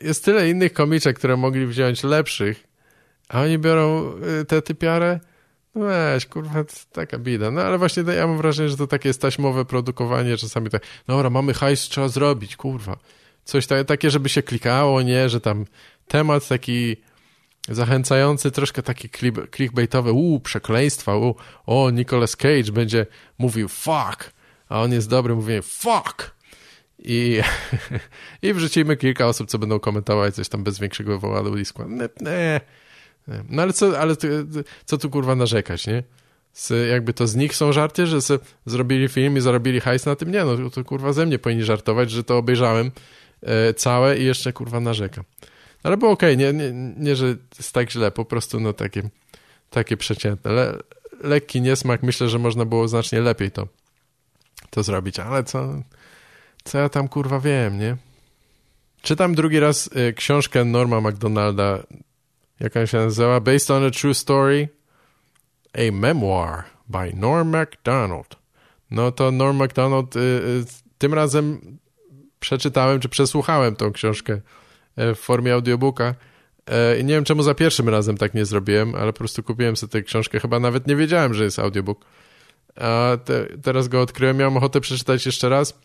jest 0.00 0.24
tyle 0.24 0.50
innych 0.50 0.72
komiczek, 0.72 1.18
które 1.18 1.36
mogli 1.36 1.66
wziąć 1.66 2.02
lepszych, 2.02 2.66
a 3.28 3.42
oni 3.42 3.58
biorą 3.58 4.12
e, 4.40 4.44
tę 4.44 4.62
typiarę, 4.62 5.20
no 5.74 5.86
weź, 5.86 6.26
kurwa, 6.26 6.64
taka 6.92 7.18
bida. 7.18 7.50
No 7.50 7.60
ale 7.60 7.78
właśnie 7.78 8.02
ja 8.16 8.26
mam 8.26 8.36
wrażenie, 8.36 8.68
że 8.68 8.76
to 8.76 8.86
takie 8.86 9.08
jest 9.08 9.20
taśmowe 9.20 9.64
produkowanie, 9.64 10.36
czasami 10.36 10.70
tak, 10.70 10.82
dobra, 11.06 11.30
mamy 11.30 11.54
hajs, 11.54 11.80
trzeba 11.80 12.08
zrobić, 12.08 12.56
kurwa. 12.56 12.96
Coś 13.44 13.66
takie, 13.86 14.10
żeby 14.10 14.28
się 14.28 14.42
klikało, 14.42 15.02
nie, 15.02 15.28
że 15.28 15.40
tam 15.40 15.64
temat 16.08 16.48
taki 16.48 16.96
zachęcający, 17.68 18.50
troszkę 18.50 18.82
taki 18.82 19.08
clickbaitowy, 19.56 20.12
uuu, 20.12 20.40
przekleństwa, 20.40 21.16
uuu, 21.16 21.36
o, 21.66 21.90
Nicolas 21.90 22.36
Cage 22.36 22.72
będzie 22.72 23.06
mówił 23.38 23.68
fuck, 23.68 24.32
a 24.68 24.82
on 24.82 24.92
jest 24.92 25.08
dobry, 25.08 25.34
mówi 25.34 25.62
fuck. 25.62 26.36
I, 26.98 27.40
I 28.42 28.54
wrzucimy 28.54 28.96
kilka 28.96 29.26
osób, 29.26 29.48
co 29.48 29.58
będą 29.58 29.80
komentować 29.80 30.34
coś 30.34 30.48
tam 30.48 30.64
bez 30.64 30.78
większego 30.78 31.18
woładu 31.18 31.58
i 31.58 31.64
składu. 31.64 31.90
No 33.48 33.62
ale 33.62 33.72
co, 33.72 33.98
ale 33.98 34.16
co 34.84 34.98
tu 34.98 35.10
kurwa 35.10 35.34
narzekać, 35.34 35.86
nie? 35.86 36.02
Z, 36.52 36.90
jakby 36.90 37.12
to 37.12 37.26
z 37.26 37.36
nich 37.36 37.56
są 37.56 37.72
żarty, 37.72 38.06
że 38.06 38.18
zrobili 38.66 39.08
film 39.08 39.36
i 39.36 39.40
zarobili 39.40 39.80
hajs 39.80 40.06
na 40.06 40.16
tym? 40.16 40.30
Nie, 40.30 40.44
no 40.44 40.70
to 40.70 40.84
kurwa 40.84 41.12
ze 41.12 41.26
mnie 41.26 41.38
powinni 41.38 41.64
żartować, 41.64 42.10
że 42.10 42.24
to 42.24 42.38
obejrzałem 42.38 42.90
e, 43.42 43.74
całe 43.74 44.18
i 44.18 44.24
jeszcze 44.24 44.52
kurwa 44.52 44.80
narzekam. 44.80 45.24
Ale 45.82 45.96
było 45.96 46.10
okej, 46.10 46.34
okay. 46.34 46.52
nie, 46.52 46.52
nie, 46.52 46.94
nie, 46.96 47.16
że 47.16 47.26
jest 47.58 47.72
tak 47.72 47.90
źle, 47.90 48.10
po 48.10 48.24
prostu 48.24 48.60
no 48.60 48.72
takie, 48.72 49.02
takie 49.70 49.96
przeciętne. 49.96 50.52
Le, 50.52 50.78
lekki 51.22 51.60
niesmak, 51.60 52.02
myślę, 52.02 52.28
że 52.28 52.38
można 52.38 52.64
było 52.64 52.88
znacznie 52.88 53.20
lepiej 53.20 53.50
to, 53.50 53.68
to 54.70 54.82
zrobić, 54.82 55.18
ale 55.18 55.44
co, 55.44 55.82
co 56.64 56.78
ja 56.78 56.88
tam 56.88 57.08
kurwa 57.08 57.40
wiem, 57.40 57.78
nie? 57.78 57.96
Czytam 59.02 59.34
drugi 59.34 59.60
raz 59.60 59.86
y, 59.86 60.12
książkę 60.12 60.64
Norma 60.64 61.00
McDonalda, 61.00 61.82
jak 62.60 62.76
ona 62.76 62.86
się 62.86 62.98
nazywa? 62.98 63.40
Based 63.40 63.70
on 63.70 63.84
a 63.84 63.90
True 63.90 64.14
Story, 64.14 64.68
a 65.74 65.92
Memoir 65.92 66.64
by 66.88 67.12
Norm 67.16 67.48
MacDonald. 67.48 68.36
No 68.90 69.12
to 69.12 69.30
Norm 69.30 69.56
MacDonald 69.56 70.16
y, 70.16 70.18
y, 70.18 70.64
tym 70.98 71.14
razem 71.14 71.78
przeczytałem, 72.40 73.00
czy 73.00 73.08
przesłuchałem 73.08 73.76
tą 73.76 73.92
książkę 73.92 74.40
E, 74.96 75.14
w 75.14 75.18
formie 75.18 75.54
audiobooka. 75.54 76.14
E, 76.66 76.98
I 76.98 77.04
nie 77.04 77.14
wiem, 77.14 77.24
czemu 77.24 77.42
za 77.42 77.54
pierwszym 77.54 77.88
razem 77.88 78.16
tak 78.16 78.34
nie 78.34 78.44
zrobiłem, 78.44 78.94
ale 78.94 79.12
po 79.12 79.18
prostu 79.18 79.42
kupiłem 79.42 79.76
sobie 79.76 79.90
tę 79.90 80.02
książkę. 80.02 80.40
Chyba 80.40 80.60
nawet 80.60 80.86
nie 80.86 80.96
wiedziałem, 80.96 81.34
że 81.34 81.44
jest 81.44 81.58
audiobook. 81.58 82.04
A 82.76 83.18
te, 83.24 83.46
teraz 83.62 83.88
go 83.88 84.00
odkryłem, 84.00 84.36
miałem 84.36 84.56
ochotę 84.56 84.80
przeczytać 84.80 85.26
jeszcze 85.26 85.48
raz. 85.48 85.78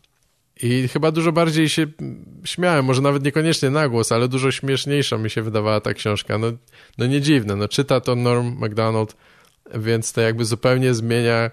I 0.64 0.88
chyba 0.88 1.12
dużo 1.12 1.32
bardziej 1.32 1.70
się 1.70 1.88
śmiałem, 2.46 2.86
może 2.86 3.02
nawet 3.02 3.24
niekoniecznie 3.24 3.70
na 3.70 3.90
głos, 3.90 4.12
ale 4.12 4.28
dużo 4.28 4.52
śmieszniejsza 4.52 5.18
mi 5.18 5.30
się 5.30 5.42
wydawała 5.42 5.82
ta 5.82 5.94
książka. 5.94 6.38
No, 6.38 6.48
no 6.98 7.06
nie 7.06 7.22
dziwne, 7.22 7.56
no 7.56 7.68
czyta 7.68 8.00
to 8.00 8.16
Norm 8.16 8.60
MacDonald, 8.60 9.16
więc 9.76 10.14
to 10.14 10.22
jakby 10.22 10.46
zupełnie 10.46 10.94
zmienia 10.94 11.52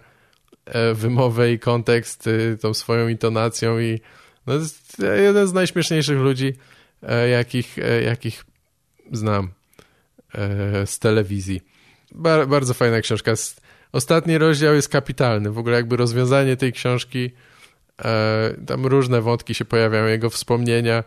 e, 0.64 0.94
wymowę 0.94 1.52
i 1.52 1.58
kontekst 1.58 2.26
y, 2.26 2.58
tą 2.60 2.74
swoją 2.74 3.08
intonacją 3.08 3.78
i 3.80 4.00
no, 4.46 4.54
jest 4.54 4.96
jeden 5.16 5.46
z 5.46 5.52
najśmieszniejszych 5.52 6.18
ludzi 6.18 6.54
E, 7.02 7.28
jakich, 7.28 7.78
e, 7.78 8.02
jakich 8.02 8.44
znam 9.12 9.50
e, 10.34 10.86
z 10.86 10.98
telewizji. 10.98 11.60
bardzo 12.48 12.74
fajna 12.74 13.00
książka. 13.00 13.32
Ostatni 13.92 14.38
rozdział 14.38 14.74
jest 14.74 14.88
kapitalny. 14.88 15.50
W 15.50 15.58
ogóle 15.58 15.76
jakby 15.76 15.96
rozwiązanie 15.96 16.56
tej 16.56 16.72
książki, 16.72 17.30
tam 18.66 18.86
różne 18.86 19.20
wątki 19.20 19.54
się 19.54 19.64
pojawiają, 19.64 20.06
jego 20.06 20.30
wspomnienia, 20.30 21.04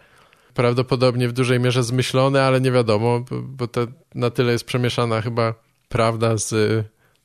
prawdopodobnie 0.54 1.28
w 1.28 1.34
dużej 1.34 1.60
mierze 1.60 1.84
zmyślone, 1.84 2.44
ale 2.44 2.62
nie 2.62 2.72
wiadomo, 2.72 3.26
bo 3.32 3.68
to 3.68 3.88
na 4.16 4.30
tyle 4.30 4.52
jest 4.52 4.66
przemieszana 4.66 5.22
chyba 5.22 5.54
prawda 5.90 6.38
z, 6.38 6.50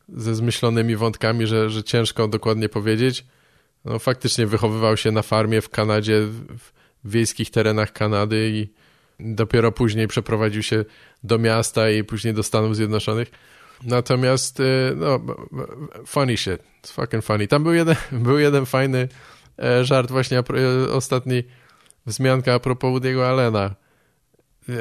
ze 0.08 0.34
zmyślonymi 0.34 0.96
wątkami, 0.96 1.46
że, 1.46 1.70
że 1.70 1.84
ciężko 1.84 2.28
dokładnie 2.28 2.68
powiedzieć. 2.68 3.24
No, 3.84 3.98
faktycznie 3.98 4.46
wychowywał 4.46 4.96
się 4.96 5.12
na 5.12 5.22
farmie 5.22 5.60
w 5.60 5.70
Kanadzie, 5.70 6.20
w, 6.20 6.72
wiejskich 7.04 7.50
terenach 7.50 7.92
Kanady 7.92 8.50
i 8.52 8.68
dopiero 9.20 9.72
później 9.72 10.08
przeprowadził 10.08 10.62
się 10.62 10.84
do 11.24 11.38
miasta 11.38 11.90
i 11.90 12.04
później 12.04 12.34
do 12.34 12.42
Stanów 12.42 12.76
Zjednoczonych. 12.76 13.30
Natomiast, 13.82 14.60
y, 14.60 14.92
no, 14.96 15.20
funny 16.06 16.36
shit. 16.36 16.62
It's 16.82 16.92
fucking 16.92 17.24
funny. 17.24 17.48
Tam 17.48 17.62
był 17.62 17.72
jeden, 17.72 17.96
był 18.26 18.38
jeden 18.38 18.66
fajny 18.66 18.98
e, 18.98 19.08
żart 19.82 20.10
właśnie 20.10 20.38
e, 20.38 20.42
ostatni 20.92 21.42
wzmianka 22.06 22.54
a 22.54 22.58
propos 22.58 22.90
Woody'ego 22.90 23.22
Allena. 23.22 23.74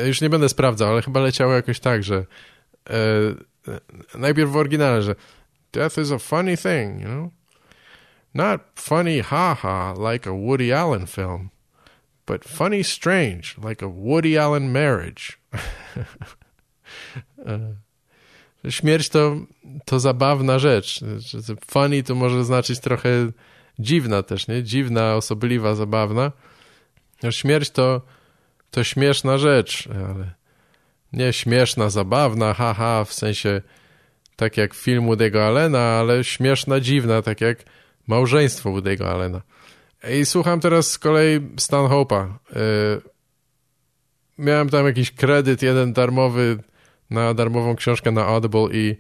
Już 0.07 0.21
nie 0.21 0.30
będę 0.30 0.49
sprawdzał, 0.49 0.91
ale 0.91 1.01
chyba 1.01 1.19
leciało 1.19 1.53
jakoś 1.53 1.80
tak, 1.80 2.03
że 2.03 2.26
e, 2.89 2.95
najpierw 4.17 4.51
w 4.51 4.55
oryginale, 4.55 5.01
że 5.01 5.15
death 5.73 5.97
is 5.97 6.11
a 6.11 6.19
funny 6.19 6.57
thing, 6.57 7.01
you 7.01 7.07
know? 7.07 7.30
Not 8.34 8.61
funny 8.76 9.23
haha 9.23 9.93
like 10.11 10.30
a 10.30 10.34
Woody 10.34 10.78
Allen 10.78 11.07
film 11.07 11.49
but 12.26 12.43
funny 12.43 12.84
strange, 12.84 13.55
like 13.57 13.82
a 13.82 13.89
Woody 13.89 14.38
Allen 14.38 14.71
marriage. 14.71 15.38
E, 18.65 18.71
śmierć 18.71 19.09
to, 19.09 19.36
to 19.86 19.99
zabawna 19.99 20.59
rzecz. 20.59 20.99
Funny 21.71 22.03
to 22.03 22.15
może 22.15 22.45
znaczyć 22.45 22.80
trochę 22.80 23.09
dziwna 23.80 24.23
też, 24.23 24.47
nie? 24.47 24.63
Dziwna, 24.63 25.15
osobliwa, 25.15 25.76
zabawna. 25.76 26.32
No, 27.23 27.32
śmierć 27.32 27.69
to, 27.69 28.01
to 28.71 28.84
śmieszna 28.84 29.38
rzecz, 29.38 29.88
ale 30.11 30.34
nie 31.13 31.34
śmieszna, 31.34 31.89
zabawna, 31.89 32.53
haha, 32.53 33.05
w 33.05 33.13
sensie 33.13 33.61
tak 34.36 34.57
jak 34.57 34.73
film 34.73 35.05
Woody'ego 35.05 35.39
Allena, 35.39 35.80
ale 35.80 36.23
śmieszna, 36.23 36.80
dziwna, 36.80 37.21
tak 37.21 37.41
jak 37.41 37.63
małżeństwo 38.07 38.69
Woody'ego 38.69 39.05
Allena. 39.05 39.41
I 40.09 40.26
słucham 40.26 40.59
teraz 40.59 40.91
z 40.91 40.99
kolei 40.99 41.39
Stanhope'a. 41.39 42.28
Y, 42.28 43.01
miałem 44.38 44.69
tam 44.69 44.86
jakiś 44.86 45.11
kredyt, 45.11 45.61
jeden 45.61 45.93
darmowy, 45.93 46.57
na 47.09 47.34
darmową 47.34 47.76
książkę 47.76 48.11
na 48.11 48.26
Audible 48.26 48.67
i, 48.71 48.95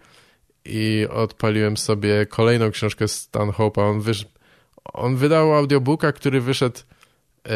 i 0.65 1.07
odpaliłem 1.09 1.77
sobie 1.77 2.25
kolejną 2.25 2.71
książkę 2.71 3.05
Stanhope'a. 3.05 3.81
On, 3.81 4.01
wysz, 4.01 4.25
on 4.93 5.15
wydał 5.15 5.53
audiobooka, 5.53 6.11
który 6.11 6.41
wyszedł 6.41 6.79
y, 7.47 7.51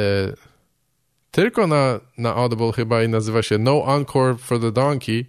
tylko 1.32 1.68
na, 1.68 2.00
na 2.18 2.36
Audible 2.36 2.72
chyba 2.72 3.04
i 3.04 3.10
nazywa 3.10 3.42
się 3.44 3.58
No 3.58 3.96
Encore 3.96 4.38
for 4.38 4.60
the 4.60 4.72
Donkey. 4.72 5.26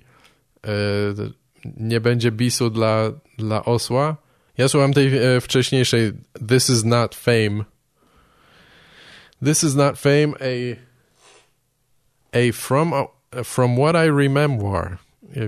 Y, 0.67 1.33
nie 1.77 2.01
będzie 2.01 2.33
bisu 2.33 2.71
dla, 2.71 3.13
dla 3.39 3.65
osła. 3.65 4.17
Ja 4.59 4.69
słucham 4.69 4.93
tej 4.93 5.19
e, 5.19 5.41
wcześniejszej 5.41 6.13
This 6.49 6.71
is 6.71 6.85
not 6.85 7.15
fame. 7.15 7.65
This 9.45 9.65
is 9.65 9.75
not 9.75 9.99
fame, 9.99 10.35
a, 10.41 10.77
a 12.33 12.53
from, 12.53 12.93
a, 12.93 13.07
from 13.45 13.77
what 13.77 13.97
I 13.97 14.11
remember. 14.11 14.99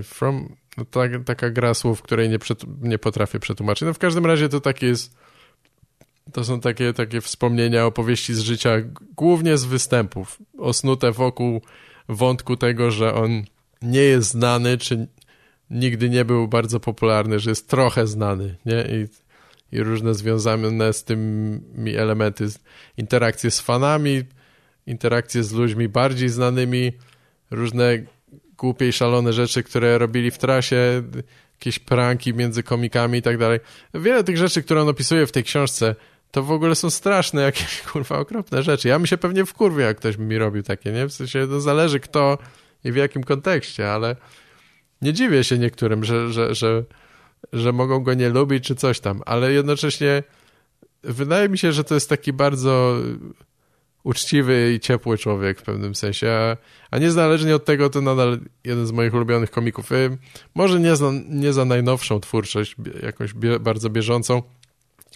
From, 0.03 0.55
no, 0.77 0.85
tak, 0.85 1.11
taka 1.25 1.49
gra 1.49 1.73
słów, 1.73 2.01
której 2.01 2.29
nie, 2.29 2.37
nie 2.81 2.99
potrafię 2.99 3.39
przetłumaczyć. 3.39 3.85
No 3.85 3.93
w 3.93 3.99
każdym 3.99 4.25
razie 4.25 4.49
to 4.49 4.59
takie 4.59 4.87
jest 4.87 5.15
to 6.31 6.43
są 6.43 6.59
takie, 6.59 6.93
takie 6.93 7.21
wspomnienia, 7.21 7.85
opowieści 7.85 8.33
z 8.33 8.39
życia, 8.39 8.71
głównie 9.15 9.57
z 9.57 9.65
występów, 9.65 10.39
osnute 10.57 11.11
wokół 11.11 11.61
wątku 12.09 12.57
tego, 12.57 12.91
że 12.91 13.13
on 13.13 13.43
nie 13.81 14.01
jest 14.01 14.29
znany, 14.29 14.77
czy 14.77 15.07
nigdy 15.69 16.09
nie 16.09 16.25
był 16.25 16.47
bardzo 16.47 16.79
popularny, 16.79 17.39
że 17.39 17.49
jest 17.49 17.69
trochę 17.69 18.07
znany, 18.07 18.55
nie? 18.65 18.81
I, 18.81 19.07
i 19.75 19.83
różne 19.83 20.13
związane 20.13 20.93
z 20.93 21.03
tymi 21.03 21.95
elementy, 21.97 22.47
interakcje 22.97 23.51
z 23.51 23.61
fanami, 23.61 24.23
interakcje 24.87 25.43
z 25.43 25.51
ludźmi 25.51 25.89
bardziej 25.89 26.29
znanymi, 26.29 26.91
różne 27.51 28.03
głupie 28.57 28.87
i 28.87 28.93
szalone 28.93 29.33
rzeczy, 29.33 29.63
które 29.63 29.97
robili 29.97 30.31
w 30.31 30.37
trasie, 30.37 31.03
jakieś 31.53 31.79
pranki 31.79 32.33
między 32.33 32.63
komikami 32.63 33.19
i 33.19 33.21
tak 33.21 33.37
dalej. 33.37 33.59
Wiele 33.93 34.23
tych 34.23 34.37
rzeczy, 34.37 34.63
które 34.63 34.81
on 34.81 34.89
opisuje 34.89 35.27
w 35.27 35.31
tej 35.31 35.43
książce, 35.43 35.95
to 36.33 36.43
w 36.43 36.51
ogóle 36.51 36.75
są 36.75 36.89
straszne, 36.89 37.41
jakieś 37.41 37.81
kurwa 37.91 38.19
okropne 38.19 38.63
rzeczy. 38.63 38.87
Ja 38.87 38.99
mi 38.99 39.07
się 39.07 39.17
pewnie 39.17 39.45
wkurwię, 39.45 39.83
jak 39.83 39.97
ktoś 39.97 40.17
mi 40.17 40.37
robił 40.37 40.63
takie, 40.63 40.91
nie? 40.91 41.07
W 41.07 41.13
sensie 41.13 41.47
to 41.47 41.61
zależy 41.61 41.99
kto 41.99 42.37
i 42.83 42.91
w 42.91 42.95
jakim 42.95 43.23
kontekście, 43.23 43.91
ale 43.91 44.15
nie 45.01 45.13
dziwię 45.13 45.43
się 45.43 45.57
niektórym, 45.57 46.03
że, 46.03 46.33
że, 46.33 46.55
że, 46.55 46.83
że 47.53 47.71
mogą 47.71 47.99
go 47.99 48.13
nie 48.13 48.29
lubić 48.29 48.63
czy 48.63 48.75
coś 48.75 48.99
tam, 48.99 49.21
ale 49.25 49.51
jednocześnie 49.51 50.23
wydaje 51.03 51.49
mi 51.49 51.57
się, 51.57 51.71
że 51.71 51.83
to 51.83 51.93
jest 51.93 52.09
taki 52.09 52.33
bardzo 52.33 52.95
uczciwy 54.03 54.73
i 54.73 54.79
ciepły 54.79 55.17
człowiek 55.17 55.59
w 55.59 55.63
pewnym 55.63 55.95
sensie, 55.95 56.31
a, 56.31 56.57
a 56.91 56.99
niezależnie 56.99 57.55
od 57.55 57.65
tego 57.65 57.89
to 57.89 58.01
nadal 58.01 58.39
jeden 58.63 58.87
z 58.87 58.91
moich 58.91 59.13
ulubionych 59.13 59.51
komików. 59.51 59.91
Y, 59.91 60.17
może 60.55 60.79
nie 60.79 60.95
za, 60.95 61.11
nie 61.29 61.53
za 61.53 61.65
najnowszą 61.65 62.19
twórczość, 62.19 62.75
jakąś 63.03 63.33
bie, 63.33 63.59
bardzo 63.59 63.89
bieżącą, 63.89 64.41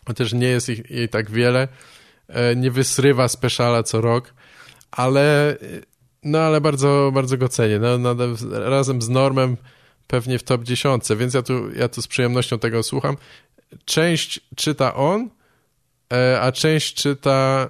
chociaż 0.08 0.34
nie 0.34 0.47
jest 0.47 0.70
ich, 0.70 0.91
jej 0.91 1.10
tak 1.10 1.32
wiele, 1.32 1.68
e, 2.28 2.55
nie 2.55 2.72
wysrywa 2.72 3.28
speciala 3.28 3.84
co 3.84 4.01
rok, 4.01 4.34
ale 4.91 5.58
no 6.24 6.39
ale 6.39 6.62
bardzo, 6.62 7.12
bardzo 7.14 7.38
go 7.38 7.49
cenię. 7.49 7.80
No, 7.80 7.97
no, 7.97 8.16
razem 8.51 9.01
z 9.01 9.10
Normem 9.10 9.58
pewnie 10.08 10.39
w 10.39 10.43
top 10.43 10.64
10, 10.64 11.03
więc 11.18 11.34
ja 11.34 11.41
tu, 11.41 11.74
ja 11.74 11.88
tu 11.88 12.01
z 12.01 12.08
przyjemnością 12.08 12.60
tego 12.60 12.84
słucham. 12.84 13.18
Część 13.86 14.39
czyta 14.55 14.95
on, 14.95 15.30
e, 16.14 16.41
a 16.41 16.51
część 16.51 16.93
czyta 16.93 17.70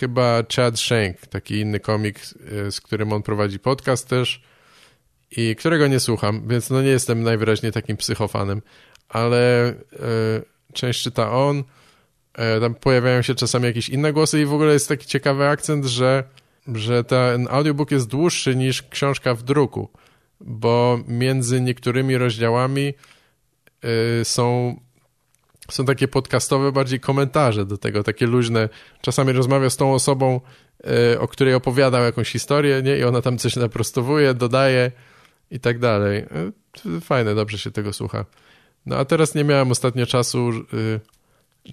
chyba 0.00 0.42
Chad 0.56 0.80
Shank, 0.80 1.26
taki 1.26 1.60
inny 1.60 1.80
komik, 1.80 2.20
e, 2.66 2.72
z 2.72 2.80
którym 2.80 3.12
on 3.12 3.22
prowadzi 3.22 3.58
podcast 3.58 4.08
też 4.08 4.42
i 5.30 5.56
którego 5.56 5.86
nie 5.86 6.00
słucham, 6.00 6.48
więc 6.48 6.70
no 6.70 6.82
nie 6.82 6.88
jestem 6.88 7.22
najwyraźniej 7.22 7.72
takim 7.72 7.96
psychofanem, 7.96 8.62
ale 9.08 9.74
część 10.72 11.02
czyta 11.02 11.32
on, 11.32 11.64
e, 12.34 12.60
tam 12.60 12.74
pojawiają 12.74 13.22
się 13.22 13.34
czasami 13.34 13.64
jakieś 13.64 13.88
inne 13.88 14.12
głosy 14.12 14.40
i 14.40 14.46
w 14.46 14.52
ogóle 14.52 14.72
jest 14.72 14.88
taki 14.88 15.06
ciekawy 15.06 15.48
akcent, 15.48 15.84
że, 15.84 16.24
że 16.74 17.04
ten 17.04 17.48
audiobook 17.50 17.90
jest 17.90 18.08
dłuższy 18.08 18.56
niż 18.56 18.82
książka 18.82 19.34
w 19.34 19.42
druku, 19.42 19.88
bo 20.40 21.00
między 21.08 21.60
niektórymi 21.60 22.18
rozdziałami 22.18 22.94
y, 24.20 24.24
są, 24.24 24.76
są 25.70 25.84
takie 25.84 26.08
podcastowe 26.08 26.72
bardziej 26.72 27.00
komentarze 27.00 27.66
do 27.66 27.78
tego, 27.78 28.02
takie 28.02 28.26
luźne. 28.26 28.68
Czasami 29.00 29.32
rozmawia 29.32 29.70
z 29.70 29.76
tą 29.76 29.94
osobą, 29.94 30.40
y, 31.12 31.20
o 31.20 31.28
której 31.28 31.54
opowiadał 31.54 32.02
jakąś 32.02 32.30
historię, 32.30 32.82
nie? 32.82 32.98
I 32.98 33.04
ona 33.04 33.22
tam 33.22 33.38
coś 33.38 33.56
naprostowuje, 33.56 34.34
dodaje 34.34 34.92
i 35.50 35.60
tak 35.60 35.78
dalej. 35.78 36.24
Fajne, 37.00 37.34
dobrze 37.34 37.58
się 37.58 37.70
tego 37.70 37.92
słucha. 37.92 38.24
No 38.88 38.96
a 38.96 39.04
teraz 39.04 39.34
nie 39.34 39.44
miałem 39.44 39.70
ostatnio 39.70 40.06
czasu 40.06 40.50
y, 40.74 41.00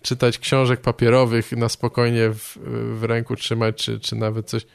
czytać 0.02 0.38
książek 0.40 0.82
papierowych 0.82 1.52
na 1.52 1.70
spokojnie 1.70 2.30
w, 2.30 2.58
w 3.00 3.04
ręku 3.04 3.36
trzymać, 3.36 3.76
czy, 3.76 4.00
czy 4.00 4.16
nawet 4.16 4.50
coś 4.50 4.66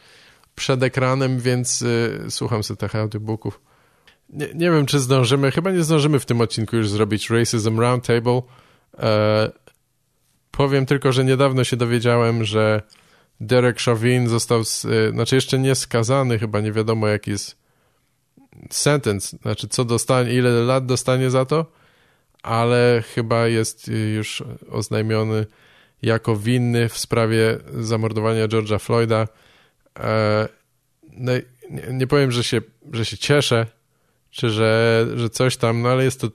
przed 0.54 0.82
ekranem, 0.82 1.40
więc 1.40 1.82
y, 1.82 2.26
słucham 2.28 2.62
sobie 2.62 2.78
tych 2.78 2.94
audiobooków. 2.94 3.60
Nie, 4.28 4.48
nie 4.54 4.70
wiem, 4.70 4.86
czy 4.86 4.98
zdążymy, 4.98 5.50
chyba 5.50 5.70
nie 5.70 5.82
zdążymy 5.82 6.20
w 6.20 6.26
tym 6.26 6.40
odcinku 6.40 6.76
już 6.76 6.88
zrobić 6.88 7.30
Racism 7.30 7.80
Roundtable. 7.80 8.42
E, 8.98 9.50
powiem 10.50 10.86
tylko, 10.86 11.12
że 11.12 11.24
niedawno 11.24 11.64
się 11.64 11.76
dowiedziałem, 11.76 12.44
że 12.44 12.82
Derek 13.40 13.80
Chauvin 13.80 14.28
został, 14.28 14.64
z, 14.64 14.84
y, 14.84 15.10
znaczy 15.12 15.34
jeszcze 15.34 15.58
nie 15.58 15.74
skazany, 15.74 16.38
chyba 16.38 16.60
nie 16.60 16.72
wiadomo 16.72 17.08
jaki 17.08 17.30
jest 17.30 17.56
sentence, 18.70 19.36
znaczy 19.42 19.68
co 19.68 19.84
dostanie, 19.84 20.34
ile 20.34 20.50
lat 20.50 20.86
dostanie 20.86 21.30
za 21.30 21.44
to, 21.44 21.79
ale 22.42 23.02
chyba 23.14 23.46
jest 23.46 23.90
już 24.14 24.42
oznajmiony 24.70 25.46
jako 26.02 26.36
winny 26.36 26.88
w 26.88 26.98
sprawie 26.98 27.58
zamordowania 27.78 28.48
George'a 28.48 28.80
Floyda. 28.80 29.28
E, 29.98 30.48
no, 31.12 31.32
nie, 31.70 31.82
nie 31.92 32.06
powiem, 32.06 32.32
że 32.32 32.44
się, 32.44 32.60
że 32.92 33.04
się 33.04 33.18
cieszę, 33.18 33.66
czy 34.30 34.50
że, 34.50 35.06
że 35.16 35.30
coś 35.30 35.56
tam, 35.56 35.82
no 35.82 35.88
ale 35.88 36.04
jest 36.04 36.20
to 36.20 36.28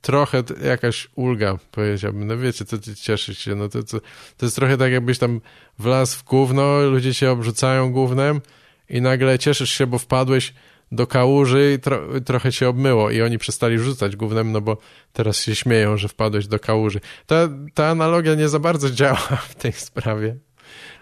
trochę 0.00 0.42
jakaś 0.62 1.08
ulga, 1.14 1.58
powiedziałbym. 1.70 2.26
No 2.26 2.38
wiecie, 2.38 2.64
to 2.64 2.78
ty 2.78 2.94
cieszysz 2.94 3.38
się, 3.38 3.54
no 3.54 3.68
to, 3.68 3.82
to, 3.82 4.00
to 4.36 4.46
jest 4.46 4.56
trochę 4.56 4.76
tak, 4.76 4.92
jakbyś 4.92 5.18
tam 5.18 5.40
wlazł 5.78 6.18
w 6.18 6.24
gówno, 6.24 6.80
ludzie 6.80 7.14
cię 7.14 7.30
obrzucają 7.30 7.92
gównem 7.92 8.40
i 8.88 9.00
nagle 9.00 9.38
cieszysz 9.38 9.70
się, 9.70 9.86
bo 9.86 9.98
wpadłeś 9.98 10.54
do 10.92 11.06
kałuży 11.06 11.72
i 11.76 11.78
tro, 11.78 12.20
trochę 12.20 12.52
się 12.52 12.68
obmyło 12.68 13.10
i 13.10 13.22
oni 13.22 13.38
przestali 13.38 13.78
rzucać 13.78 14.16
głównym, 14.16 14.52
no 14.52 14.60
bo 14.60 14.76
teraz 15.12 15.42
się 15.42 15.54
śmieją, 15.54 15.96
że 15.96 16.08
wpadłeś 16.08 16.46
do 16.46 16.58
kałuży. 16.58 17.00
Ta, 17.26 17.48
ta 17.74 17.86
analogia 17.86 18.34
nie 18.34 18.48
za 18.48 18.58
bardzo 18.58 18.90
działa 18.90 19.16
w 19.50 19.54
tej 19.54 19.72
sprawie. 19.72 20.36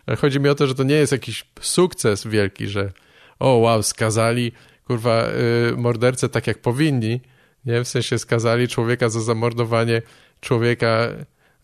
Ale 0.07 0.16
chodzi 0.16 0.41
mi 0.41 0.49
o 0.49 0.55
to, 0.55 0.66
że 0.66 0.74
to 0.74 0.82
nie 0.82 0.95
jest 0.95 1.12
jakiś 1.12 1.45
sukces 1.61 2.26
wielki, 2.26 2.68
że 2.68 2.93
o 3.39 3.57
wow, 3.57 3.82
skazali 3.82 4.53
kurwa 4.87 5.26
yy, 5.70 5.76
mordercę 5.76 6.28
tak 6.28 6.47
jak 6.47 6.59
powinni, 6.59 7.20
nie? 7.64 7.84
W 7.84 7.89
sensie 7.89 8.18
skazali 8.18 8.68
człowieka 8.68 9.09
za 9.09 9.20
zamordowanie 9.20 10.03
człowieka 10.41 11.09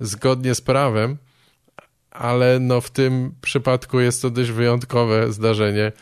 zgodnie 0.01 0.55
z 0.55 0.61
prawem, 0.61 1.17
ale 2.11 2.59
no 2.61 2.81
w 2.81 2.91
tym 2.91 3.35
przypadku 3.41 4.01
jest 4.01 4.23
to 4.23 4.31
dość 4.31 4.51
wyjątkowe 4.51 5.33
zdarzenie, 5.33 5.93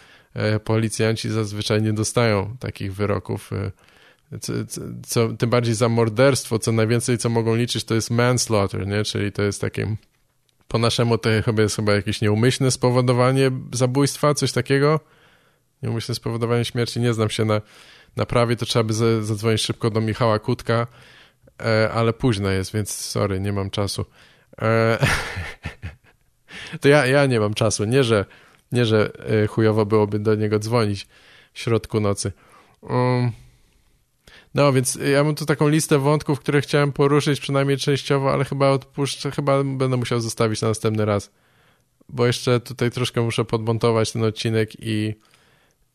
policjanci 0.64 1.31
zazwyczaj 1.31 1.83
nie 1.83 1.93
dostają 1.93 2.57
takich 2.61 2.95
wyroków. 2.95 3.53
E, 3.53 3.70
co, 4.39 4.53
co, 5.07 5.28
tym 5.28 5.51
bardziej 5.51 5.74
za 5.74 5.89
morderstwo, 5.89 6.59
co 6.59 6.72
najwięcej, 6.72 7.18
co 7.18 7.28
mogą 7.28 7.55
liczyć, 7.55 7.85
to 7.85 7.95
jest 7.95 8.11
manslaughter, 8.11 8.87
nie? 8.87 9.05
czyli 9.05 9.33
to 9.33 9.43
jest 9.43 9.61
takie, 9.61 9.97
po 10.68 10.78
naszemu 10.78 11.18
to 11.18 11.31
chyba 11.45 11.62
jest 11.62 11.76
chyba 11.76 11.93
jakieś 11.93 12.20
nieumyślne 12.20 12.70
spowodowanie 12.70 13.51
zabójstwa, 13.72 14.35
coś 14.35 14.53
takiego. 14.53 15.01
Nieumyślne 15.83 16.14
spowodowanie 16.14 16.64
śmierci, 16.64 17.01
nie 17.01 17.14
znam 17.14 17.31
się 17.31 17.45
na, 17.45 17.61
na 18.16 18.26
prawie, 18.26 18.57
to 18.57 18.66
trzeba 18.66 18.85
by 18.85 18.95
zadzwonić 19.22 19.62
szybko 19.62 19.91
do 19.91 20.01
Michała 20.01 20.39
Kutka, 20.39 20.87
e, 21.61 21.91
ale 21.93 22.12
późno 22.12 22.51
jest, 22.51 22.72
więc 22.72 22.95
sorry, 22.95 23.41
nie 23.41 23.53
mam 23.53 23.70
czasu. 23.70 24.05
to 26.81 26.89
ja, 26.89 27.07
ja 27.07 27.26
nie 27.26 27.41
mam 27.41 27.55
czasu, 27.55 27.85
nie, 27.85 28.05
że 28.05 28.24
nie, 28.73 28.87
że 28.87 29.12
e, 29.43 29.47
chujowo 29.47 29.87
byłoby 29.87 30.18
do 30.18 30.35
niego 30.35 30.59
dzwonić 30.59 31.07
w 31.53 31.59
środku 31.59 32.01
nocy. 32.01 32.33
Um, 32.83 33.33
no, 34.55 34.73
więc 34.73 34.99
ja 35.12 35.25
mam 35.25 35.35
tu 35.35 35.47
taką 35.47 35.68
listę 35.68 35.99
wątków, 35.99 36.41
które 36.41 36.61
chciałem 36.61 36.93
poruszyć, 36.93 37.41
przynajmniej 37.41 37.79
częściowo, 37.79 38.33
ale 38.33 38.45
chyba 38.45 38.71
odpuszczę, 38.71 39.31
chyba 39.31 39.64
będę 39.64 39.97
musiał 39.97 40.21
zostawić 40.21 40.62
na 40.62 40.68
następny 40.68 41.05
raz. 41.05 41.31
Bo 42.09 42.27
jeszcze 42.27 42.61
tutaj 42.61 42.91
troszkę 42.91 43.23
muszę 43.23 43.45
podmontować 43.45 44.12
ten 44.12 44.25
odcinek 44.25 44.71
i, 44.79 45.14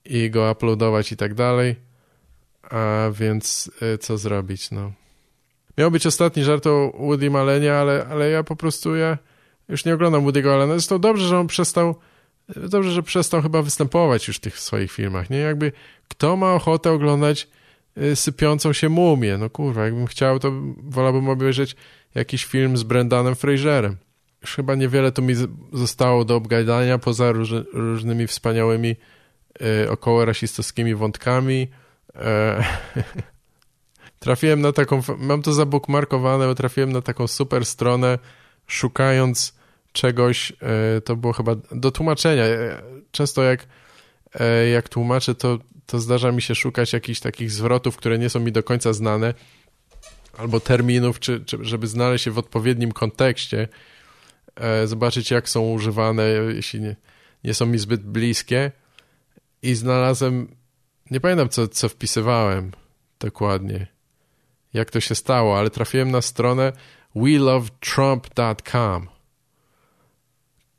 i 0.05 0.29
go 0.29 0.51
uploadować 0.51 1.11
i 1.11 1.17
tak 1.17 1.33
dalej. 1.33 1.75
A 2.69 3.09
więc 3.13 3.71
e, 3.81 3.97
co 3.97 4.17
zrobić, 4.17 4.71
no. 4.71 4.91
Miał 5.77 5.91
być 5.91 6.07
ostatni 6.07 6.43
żart 6.43 6.67
o 6.67 6.91
Woody 6.99 7.29
Malenie, 7.29 7.73
ale, 7.73 8.07
ale 8.09 8.29
ja 8.29 8.43
po 8.43 8.55
prostu 8.55 8.95
ja 8.95 9.17
już 9.69 9.85
nie 9.85 9.93
oglądam 9.93 10.25
Woody'ego 10.25 10.53
Allena. 10.53 10.73
Zresztą 10.73 10.99
dobrze, 10.99 11.27
że 11.27 11.39
on 11.39 11.47
przestał 11.47 11.95
dobrze, 12.49 12.91
że 12.91 13.03
przestał 13.03 13.41
chyba 13.41 13.61
występować 13.61 14.27
już 14.27 14.37
w 14.37 14.39
tych 14.39 14.59
swoich 14.59 14.91
filmach, 14.91 15.29
nie? 15.29 15.37
Jakby 15.37 15.71
kto 16.07 16.35
ma 16.35 16.53
ochotę 16.53 16.91
oglądać 16.91 17.47
y, 17.97 18.15
sypiącą 18.15 18.73
się 18.73 18.89
mumię? 18.89 19.37
No 19.37 19.49
kurwa, 19.49 19.85
jakbym 19.85 20.07
chciał, 20.07 20.39
to 20.39 20.51
wolałbym 20.77 21.29
obejrzeć 21.29 21.75
jakiś 22.15 22.45
film 22.45 22.77
z 22.77 22.83
Brendanem 22.83 23.35
Fraserem. 23.35 23.97
Już 24.41 24.55
chyba 24.55 24.75
niewiele 24.75 25.11
tu 25.11 25.21
mi 25.21 25.33
zostało 25.73 26.25
do 26.25 26.35
obgadania, 26.35 26.97
poza 26.97 27.31
róż, 27.31 27.53
różnymi 27.73 28.27
wspaniałymi 28.27 28.95
y, 29.85 29.91
około 29.91 30.25
rasistowskimi 30.25 30.95
wątkami. 30.95 31.67
E, 32.15 32.63
trafiłem 34.19 34.61
na 34.61 34.71
taką, 34.71 35.01
mam 35.17 35.41
to 35.41 35.53
zabukmarkowane, 35.53 36.45
bo 36.45 36.55
trafiłem 36.55 36.91
na 36.91 37.01
taką 37.01 37.27
super 37.27 37.65
stronę, 37.65 38.19
szukając 38.67 39.55
czegoś, 39.95 40.51
e, 40.51 41.01
to 41.01 41.15
było 41.15 41.33
chyba 41.33 41.55
do 41.71 41.91
tłumaczenia. 41.91 42.43
E, 42.43 42.81
często 43.11 43.43
jak, 43.43 43.67
e, 44.39 44.67
jak 44.67 44.89
tłumaczę, 44.89 45.35
to, 45.35 45.59
to 45.85 45.99
zdarza 45.99 46.31
mi 46.31 46.41
się 46.41 46.55
szukać 46.55 46.93
jakichś 46.93 47.19
takich 47.19 47.51
zwrotów, 47.51 47.97
które 47.97 48.17
nie 48.17 48.29
są 48.29 48.39
mi 48.39 48.51
do 48.51 48.63
końca 48.63 48.93
znane, 48.93 49.33
albo 50.37 50.59
terminów, 50.59 51.19
czy, 51.19 51.45
czy 51.45 51.57
żeby 51.61 51.87
znaleźć 51.87 52.25
je 52.25 52.31
w 52.31 52.37
odpowiednim 52.37 52.91
kontekście, 52.91 53.67
zobaczyć 54.85 55.31
jak 55.31 55.49
są 55.49 55.71
używane, 55.71 56.23
jeśli 56.55 56.81
nie, 56.81 56.95
nie 57.43 57.53
są 57.53 57.65
mi 57.65 57.77
zbyt 57.77 58.03
bliskie. 58.03 58.71
I 59.61 59.75
znalazłem, 59.75 60.55
nie 61.11 61.19
pamiętam 61.19 61.49
co, 61.49 61.67
co 61.67 61.89
wpisywałem 61.89 62.71
dokładnie, 63.19 63.87
jak 64.73 64.91
to 64.91 64.99
się 64.99 65.15
stało, 65.15 65.59
ale 65.59 65.69
trafiłem 65.69 66.11
na 66.11 66.21
stronę 66.21 66.73
welovetrump.com 67.15 69.14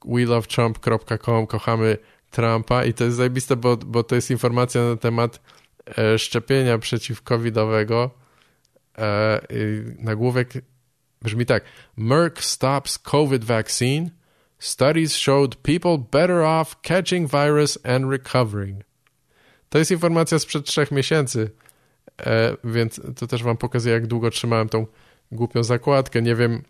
welovetrump.com, 0.07 1.47
kochamy 1.47 1.99
Trumpa 2.31 2.85
i 2.85 2.95
to 2.95 3.05
jest 3.05 3.17
zajebiste, 3.17 3.57
bo, 3.57 3.77
bo 3.77 4.03
to 4.03 4.15
jest 4.15 4.31
informacja 4.31 4.83
na 4.83 4.97
temat 4.97 5.41
e, 5.99 6.19
szczepienia 6.19 6.79
przeciwcovidowego. 6.79 8.11
E, 8.99 9.41
nagłówek 9.99 10.53
brzmi 11.23 11.47
tak. 11.47 11.65
Merck 11.97 12.43
stops 12.43 12.99
COVID 12.99 13.45
vaccine. 13.45 14.11
Studies 14.59 15.17
showed 15.17 15.57
people 15.57 15.99
better 16.13 16.41
off 16.41 16.81
catching 16.83 17.31
virus 17.31 17.79
and 17.85 18.11
recovering. 18.11 18.85
To 19.69 19.79
jest 19.79 19.91
informacja 19.91 20.39
sprzed 20.39 20.65
trzech 20.65 20.91
miesięcy, 20.91 21.51
e, 22.27 22.57
więc 22.65 23.01
to 23.17 23.27
też 23.27 23.43
wam 23.43 23.57
pokazuje, 23.57 23.95
jak 23.95 24.07
długo 24.07 24.31
trzymałem 24.31 24.69
tą 24.69 24.87
głupią 25.33 25.63
zakładkę. 25.63 26.23
Nie 26.23 26.35
wiem, 26.35 26.63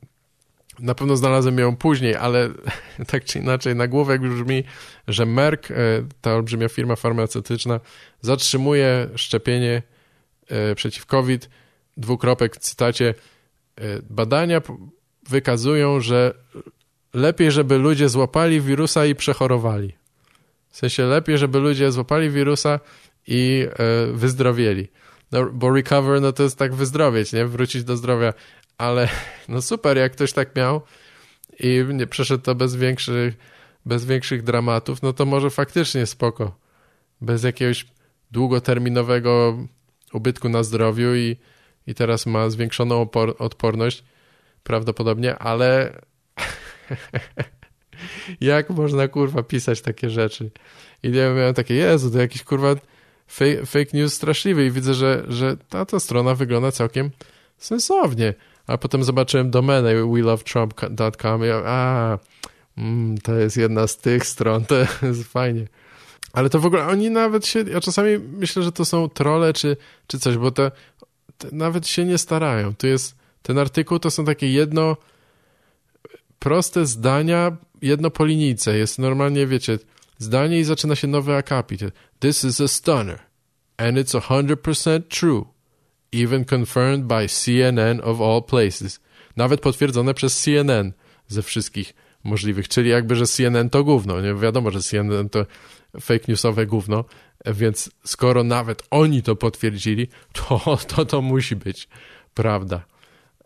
na 0.78 0.94
pewno 0.94 1.16
znalazłem 1.16 1.58
ją 1.58 1.76
później, 1.76 2.14
ale 2.14 2.50
tak 3.10 3.24
czy 3.24 3.38
inaczej 3.38 3.76
nagłówek 3.76 4.20
brzmi, 4.20 4.64
że 5.08 5.26
Merck, 5.26 5.70
e, 5.70 5.74
ta 6.20 6.34
olbrzymia 6.34 6.68
firma 6.68 6.96
farmaceutyczna, 6.96 7.80
zatrzymuje 8.20 9.08
szczepienie 9.14 9.82
e, 10.48 10.74
przeciw 10.74 11.06
COVID. 11.06 11.50
Dwukropek 11.96 12.56
cytacie. 12.56 13.14
E, 13.76 13.82
badania 14.10 14.60
wykazują, 15.28 16.00
że 16.00 16.34
lepiej, 17.14 17.50
żeby 17.50 17.78
ludzie 17.78 18.08
złapali 18.08 18.60
wirusa 18.60 19.06
i 19.06 19.14
przechorowali. 19.14 19.96
W 20.70 20.76
sensie 20.76 21.02
lepiej, 21.02 21.38
żeby 21.38 21.58
ludzie 21.58 21.92
złapali 21.92 22.30
wirusa 22.30 22.80
i 23.26 23.66
wyzdrowieli. 24.12 24.88
No, 25.32 25.46
bo 25.52 25.70
recover, 25.70 26.20
no 26.20 26.32
to 26.32 26.42
jest 26.42 26.58
tak 26.58 26.74
wyzdrowieć, 26.74 27.32
nie? 27.32 27.46
Wrócić 27.46 27.84
do 27.84 27.96
zdrowia 27.96 28.32
ale 28.78 29.08
no 29.48 29.62
super, 29.62 29.96
jak 29.96 30.12
ktoś 30.12 30.32
tak 30.32 30.56
miał 30.56 30.80
i 31.60 31.84
nie 31.92 32.06
przeszedł 32.06 32.44
to 32.44 32.54
bez 32.54 32.76
większych, 32.76 33.34
bez 33.86 34.04
większych 34.04 34.42
dramatów, 34.42 35.02
no 35.02 35.12
to 35.12 35.26
może 35.26 35.50
faktycznie 35.50 36.06
spoko. 36.06 36.58
Bez 37.20 37.42
jakiegoś 37.42 37.86
długoterminowego 38.30 39.58
ubytku 40.12 40.48
na 40.48 40.62
zdrowiu 40.62 41.14
i, 41.14 41.36
i 41.86 41.94
teraz 41.94 42.26
ma 42.26 42.50
zwiększoną 42.50 43.00
opor 43.00 43.34
odporność 43.38 44.04
prawdopodobnie, 44.62 45.38
ale 45.38 46.00
jak 48.40 48.70
można 48.70 49.08
kurwa 49.08 49.42
pisać 49.42 49.80
takie 49.80 50.10
rzeczy? 50.10 50.50
I 51.02 51.12
ja 51.12 51.34
miałem 51.34 51.54
takie, 51.54 51.74
Jezu, 51.74 52.10
to 52.10 52.18
jakiś 52.18 52.44
kurwa 52.44 52.74
fake, 53.26 53.66
fake 53.66 53.90
news 53.94 54.14
straszliwy 54.14 54.66
i 54.66 54.70
widzę, 54.70 54.94
że, 54.94 55.24
że 55.28 55.56
ta, 55.56 55.86
ta 55.86 56.00
strona 56.00 56.34
wygląda 56.34 56.72
całkiem 56.72 57.10
sensownie 57.58 58.34
a 58.66 58.78
potem 58.78 59.04
zobaczyłem 59.04 59.50
domenę 59.50 59.94
welovetrump.com 59.94 61.44
i 61.44 61.48
a, 61.64 62.18
mm, 62.78 63.18
to 63.18 63.34
jest 63.34 63.56
jedna 63.56 63.86
z 63.86 63.96
tych 63.96 64.26
stron, 64.26 64.64
to 64.64 64.74
jest 65.02 65.24
fajnie. 65.24 65.66
Ale 66.32 66.50
to 66.50 66.60
w 66.60 66.66
ogóle 66.66 66.86
oni 66.86 67.10
nawet 67.10 67.46
się, 67.46 67.64
ja 67.70 67.80
czasami 67.80 68.18
myślę, 68.18 68.62
że 68.62 68.72
to 68.72 68.84
są 68.84 69.08
trole 69.08 69.52
czy, 69.52 69.76
czy 70.06 70.18
coś, 70.18 70.36
bo 70.36 70.50
te, 70.50 70.70
te 71.38 71.48
nawet 71.52 71.88
się 71.88 72.04
nie 72.04 72.18
starają. 72.18 72.74
Tu 72.74 72.86
jest, 72.86 73.16
ten 73.42 73.58
artykuł 73.58 73.98
to 73.98 74.10
są 74.10 74.24
takie 74.24 74.52
jedno 74.52 74.96
proste 76.38 76.86
zdania, 76.86 77.56
jedno 77.82 78.10
po 78.10 78.24
linijce. 78.24 78.78
Jest 78.78 78.98
normalnie, 78.98 79.46
wiecie, 79.46 79.78
zdanie 80.18 80.58
i 80.60 80.64
zaczyna 80.64 80.96
się 80.96 81.06
nowy 81.06 81.36
akapit. 81.36 81.80
This 82.18 82.44
is 82.44 82.60
a 82.60 82.68
stunner 82.68 83.18
and 83.76 83.98
it's 83.98 84.14
100% 84.14 85.02
true 85.08 85.55
even 86.22 86.44
confirmed 86.44 87.06
by 87.06 87.28
CNN 87.28 88.00
of 88.04 88.20
all 88.20 88.42
places. 88.42 89.00
Nawet 89.36 89.60
potwierdzone 89.60 90.14
przez 90.14 90.42
CNN 90.42 90.92
ze 91.28 91.42
wszystkich 91.42 91.94
możliwych, 92.24 92.68
czyli 92.68 92.90
jakby, 92.90 93.16
że 93.16 93.26
CNN 93.26 93.70
to 93.70 93.84
gówno, 93.84 94.20
nie 94.20 94.34
wiadomo, 94.34 94.70
że 94.70 94.80
CNN 94.80 95.28
to 95.28 95.46
fake 96.00 96.24
newsowe 96.28 96.66
gówno, 96.66 97.04
więc 97.46 97.90
skoro 98.04 98.44
nawet 98.44 98.82
oni 98.90 99.22
to 99.22 99.36
potwierdzili, 99.36 100.08
to 100.32 100.78
to, 100.88 101.04
to 101.04 101.22
musi 101.22 101.56
być 101.56 101.88
prawda. 102.34 102.84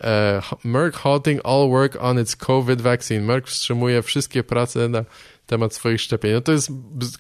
Uh, 0.01 0.64
Merck 0.64 0.97
halting 0.97 1.41
all 1.45 1.68
work 1.68 1.97
on 2.01 2.21
its 2.21 2.37
COVID 2.37 2.81
vaccine. 2.81 3.21
Merck 3.21 3.49
wstrzymuje 3.49 4.03
wszystkie 4.03 4.43
prace 4.43 4.89
na 4.89 5.05
temat 5.47 5.75
swoich 5.75 6.01
szczepień. 6.01 6.33
No 6.33 6.41
to 6.41 6.53
jest 6.53 6.71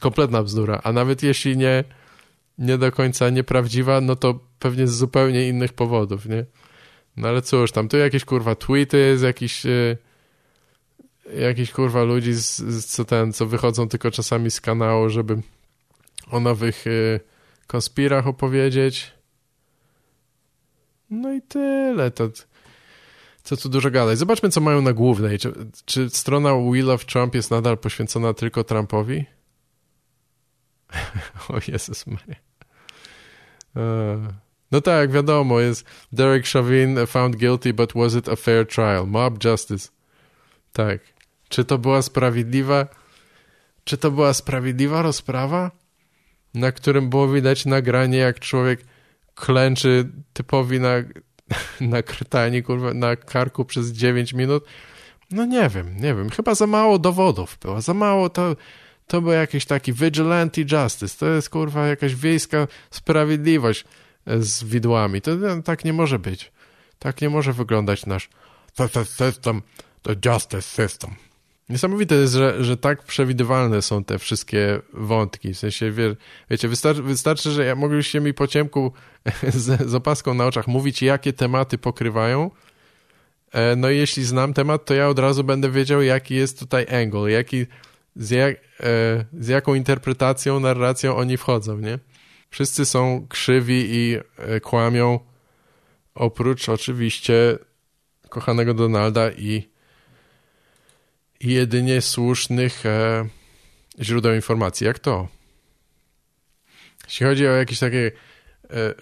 kompletna 0.00 0.42
bzdura, 0.42 0.80
a 0.84 0.92
nawet 0.92 1.22
jeśli 1.22 1.56
nie, 1.56 1.84
nie 2.60 2.78
do 2.78 2.92
końca 2.92 3.30
nieprawdziwa, 3.30 4.00
no 4.00 4.16
to 4.16 4.38
pewnie 4.58 4.86
z 4.86 4.90
zupełnie 4.90 5.48
innych 5.48 5.72
powodów, 5.72 6.26
nie? 6.26 6.44
No 7.16 7.28
ale 7.28 7.42
cóż, 7.42 7.72
tam 7.72 7.88
tu 7.88 7.96
jakieś 7.96 8.24
kurwa 8.24 8.54
tweety 8.54 9.18
z 9.18 9.22
jakichś 9.22 9.66
e, 9.66 9.96
jakichś 11.36 11.72
kurwa 11.72 12.02
ludzi 12.02 12.32
z, 12.32 12.56
z, 12.58 12.86
co 12.86 13.04
ten, 13.04 13.32
co 13.32 13.46
wychodzą 13.46 13.88
tylko 13.88 14.10
czasami 14.10 14.50
z 14.50 14.60
kanału, 14.60 15.08
żeby 15.08 15.42
o 16.30 16.40
nowych 16.40 16.86
e, 16.86 17.20
konspirach 17.66 18.26
opowiedzieć. 18.26 19.12
No 21.10 21.32
i 21.32 21.42
tyle. 21.42 22.10
To, 22.10 22.30
co 23.42 23.56
tu 23.56 23.68
dużo 23.68 23.90
gadać. 23.90 24.18
Zobaczmy, 24.18 24.50
co 24.50 24.60
mają 24.60 24.82
na 24.82 24.92
głównej. 24.92 25.38
Czy, 25.38 25.52
czy 25.84 26.10
strona 26.10 26.50
Wheel 26.54 26.90
of 26.90 27.04
Trump 27.04 27.34
jest 27.34 27.50
nadal 27.50 27.78
poświęcona 27.78 28.34
tylko 28.34 28.64
Trumpowi? 28.64 29.24
o 31.48 31.58
Jezus 31.68 32.06
Maria. 32.06 32.49
No 34.72 34.80
tak, 34.80 35.12
wiadomo, 35.12 35.60
jest 35.60 35.84
Derek 36.12 36.46
Chauvin 36.46 37.06
found 37.06 37.36
guilty, 37.36 37.72
but 37.72 37.92
was 37.94 38.14
it 38.14 38.28
a 38.28 38.36
fair 38.36 38.66
trial? 38.66 39.06
Mob 39.06 39.44
justice. 39.44 39.88
Tak. 40.72 41.00
Czy 41.48 41.64
to 41.64 41.78
była 41.78 42.02
sprawiedliwa, 42.02 42.86
czy 43.84 43.98
to 43.98 44.10
była 44.10 44.34
sprawiedliwa 44.34 45.02
rozprawa, 45.02 45.70
na 46.54 46.72
którym 46.72 47.10
było 47.10 47.28
widać 47.28 47.66
nagranie, 47.66 48.18
jak 48.18 48.40
człowiek 48.40 48.84
klęczy 49.34 50.08
typowi 50.32 50.80
na, 50.80 50.94
na 51.80 52.02
krytani, 52.02 52.62
kurwa, 52.62 52.94
na 52.94 53.16
karku 53.16 53.64
przez 53.64 53.92
9 53.92 54.32
minut? 54.32 54.64
No 55.30 55.44
nie 55.44 55.68
wiem, 55.68 55.96
nie 55.96 56.14
wiem. 56.14 56.30
Chyba 56.30 56.54
za 56.54 56.66
mało 56.66 56.98
dowodów 56.98 57.58
było. 57.62 57.80
Za 57.80 57.94
mało 57.94 58.30
to 58.30 58.56
to 59.10 59.20
był 59.20 59.32
jakiś 59.32 59.64
taki 59.64 59.92
vigilante 59.92 60.60
justice, 60.60 61.18
to 61.18 61.26
jest 61.26 61.50
kurwa 61.50 61.86
jakaś 61.86 62.14
wiejska 62.14 62.66
sprawiedliwość 62.90 63.84
z 64.26 64.64
widłami. 64.64 65.20
To, 65.20 65.36
to 65.36 65.62
tak 65.62 65.84
nie 65.84 65.92
może 65.92 66.18
być. 66.18 66.52
Tak 66.98 67.20
nie 67.20 67.30
może 67.30 67.52
wyglądać 67.52 68.06
nasz 68.06 68.28
system, 69.04 69.62
the 70.02 70.14
justice 70.30 70.62
system. 70.62 71.10
Niesamowite 71.68 72.14
jest, 72.14 72.34
że, 72.34 72.64
że 72.64 72.76
tak 72.76 73.02
przewidywalne 73.02 73.82
są 73.82 74.04
te 74.04 74.18
wszystkie 74.18 74.80
wątki. 74.92 75.54
W 75.54 75.58
sensie, 75.58 75.90
wie, 75.90 76.16
wiecie, 76.50 76.68
wystarczy, 76.68 77.02
wystarczy, 77.02 77.50
że 77.50 77.64
ja 77.64 77.74
mogliście 77.74 78.20
mi 78.20 78.34
po 78.34 78.46
ciemku 78.46 78.92
z, 79.54 79.88
z 79.90 79.94
opaską 79.94 80.34
na 80.34 80.46
oczach 80.46 80.66
mówić, 80.66 81.02
jakie 81.02 81.32
tematy 81.32 81.78
pokrywają. 81.78 82.50
E, 83.52 83.76
no 83.76 83.90
i 83.90 83.96
jeśli 83.96 84.24
znam 84.24 84.54
temat, 84.54 84.84
to 84.84 84.94
ja 84.94 85.08
od 85.08 85.18
razu 85.18 85.44
będę 85.44 85.70
wiedział, 85.70 86.02
jaki 86.02 86.34
jest 86.34 86.58
tutaj 86.58 86.86
angle, 87.02 87.30
jaki, 87.30 87.66
z, 88.16 88.30
jak, 88.30 88.56
e, 88.56 89.24
z 89.40 89.48
jaką 89.48 89.74
interpretacją, 89.74 90.60
narracją 90.60 91.16
oni 91.16 91.36
wchodzą, 91.36 91.78
nie? 91.78 91.98
Wszyscy 92.50 92.84
są 92.84 93.26
krzywi 93.28 93.86
i 93.90 94.16
e, 94.36 94.60
kłamią, 94.60 95.20
oprócz 96.14 96.68
oczywiście 96.68 97.58
kochanego 98.28 98.74
Donalda 98.74 99.30
i, 99.30 99.68
i 101.40 101.48
jedynie 101.48 102.00
słusznych 102.00 102.86
e, 102.86 103.28
źródeł 104.00 104.34
informacji. 104.34 104.86
Jak 104.86 104.98
to? 104.98 105.28
Jeśli 107.04 107.26
chodzi 107.26 107.46
o 107.46 107.50
jakieś 107.50 107.78
takie 107.78 108.12
e, 108.70 108.94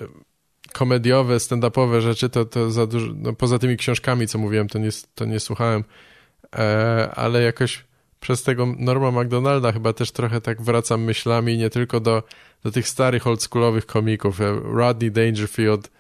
komediowe, 0.73 1.37
stand-upowe 1.37 2.01
rzeczy, 2.01 2.29
to, 2.29 2.45
to 2.45 2.71
za 2.71 2.87
dużo, 2.87 3.13
no 3.17 3.33
poza 3.33 3.59
tymi 3.59 3.77
książkami, 3.77 4.27
co 4.27 4.39
mówiłem, 4.39 4.69
to 4.69 4.79
nie, 4.79 4.89
to 5.15 5.25
nie 5.25 5.41
słuchałem, 5.41 5.85
e, 6.57 7.11
ale 7.15 7.43
jakoś 7.43 7.85
przez 8.21 8.43
tego 8.43 8.67
Norma 8.79 9.11
McDonalda 9.11 9.73
chyba 9.73 9.93
też 9.93 10.13
trochę 10.13 10.41
tak 10.41 10.63
wracam 10.63 11.03
myślami 11.03 11.59
nie 11.59 11.71
tylko 11.71 12.01
do, 12.01 12.23
do 12.65 12.71
tych 12.71 12.89
starych 12.89 13.27
oldschoolowych 13.27 13.87
komików. 13.87 14.41
Rodney 14.63 15.11
Dangerfield 15.11 15.91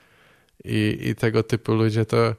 i, 0.64 0.98
i 1.00 1.14
tego 1.14 1.42
typu 1.42 1.74
ludzie, 1.74 2.04
to 2.04 2.34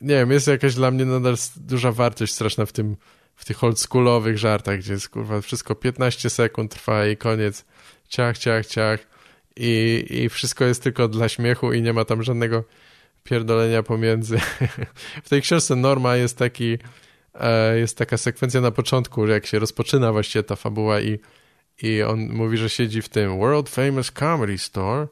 nie 0.00 0.14
wiem, 0.14 0.30
jest 0.30 0.46
jakaś 0.46 0.74
dla 0.74 0.90
mnie 0.90 1.04
nadal 1.04 1.34
duża 1.56 1.92
wartość 1.92 2.32
straszna 2.32 2.66
w 2.66 2.72
tym, 2.72 2.96
w 3.36 3.44
tych 3.44 3.64
oldschoolowych 3.64 4.38
żartach, 4.38 4.78
gdzie 4.78 4.92
jest 4.92 5.08
kurwa 5.08 5.40
wszystko 5.40 5.74
15 5.74 6.30
sekund 6.30 6.72
trwa 6.72 7.06
i 7.06 7.16
koniec, 7.16 7.64
ciach, 8.08 8.38
ciach, 8.38 8.66
ciach 8.66 9.00
i, 9.56 10.04
i 10.10 10.28
wszystko 10.28 10.64
jest 10.64 10.82
tylko 10.82 11.08
dla 11.08 11.28
śmiechu 11.28 11.72
i 11.72 11.82
nie 11.82 11.92
ma 11.92 12.04
tam 12.04 12.22
żadnego 12.22 12.64
pierdolenia 13.24 13.82
pomiędzy. 13.82 14.38
w 15.24 15.28
tej 15.28 15.42
książce 15.42 15.76
Norma 15.76 16.16
jest 16.16 16.38
taki, 16.38 16.72
e, 16.72 16.78
jest 17.76 17.98
taka 17.98 18.16
sekwencja 18.16 18.60
na 18.60 18.70
początku, 18.70 19.26
jak 19.26 19.46
się 19.46 19.58
rozpoczyna 19.58 20.12
właściwie 20.12 20.42
ta 20.42 20.56
fabuła 20.56 21.00
i, 21.00 21.18
i 21.82 22.02
on 22.02 22.28
mówi, 22.32 22.56
że 22.56 22.70
siedzi 22.70 23.02
w 23.02 23.08
tym 23.08 23.38
World 23.38 23.68
Famous 23.68 24.10
Comedy 24.10 24.58
Store 24.58 25.06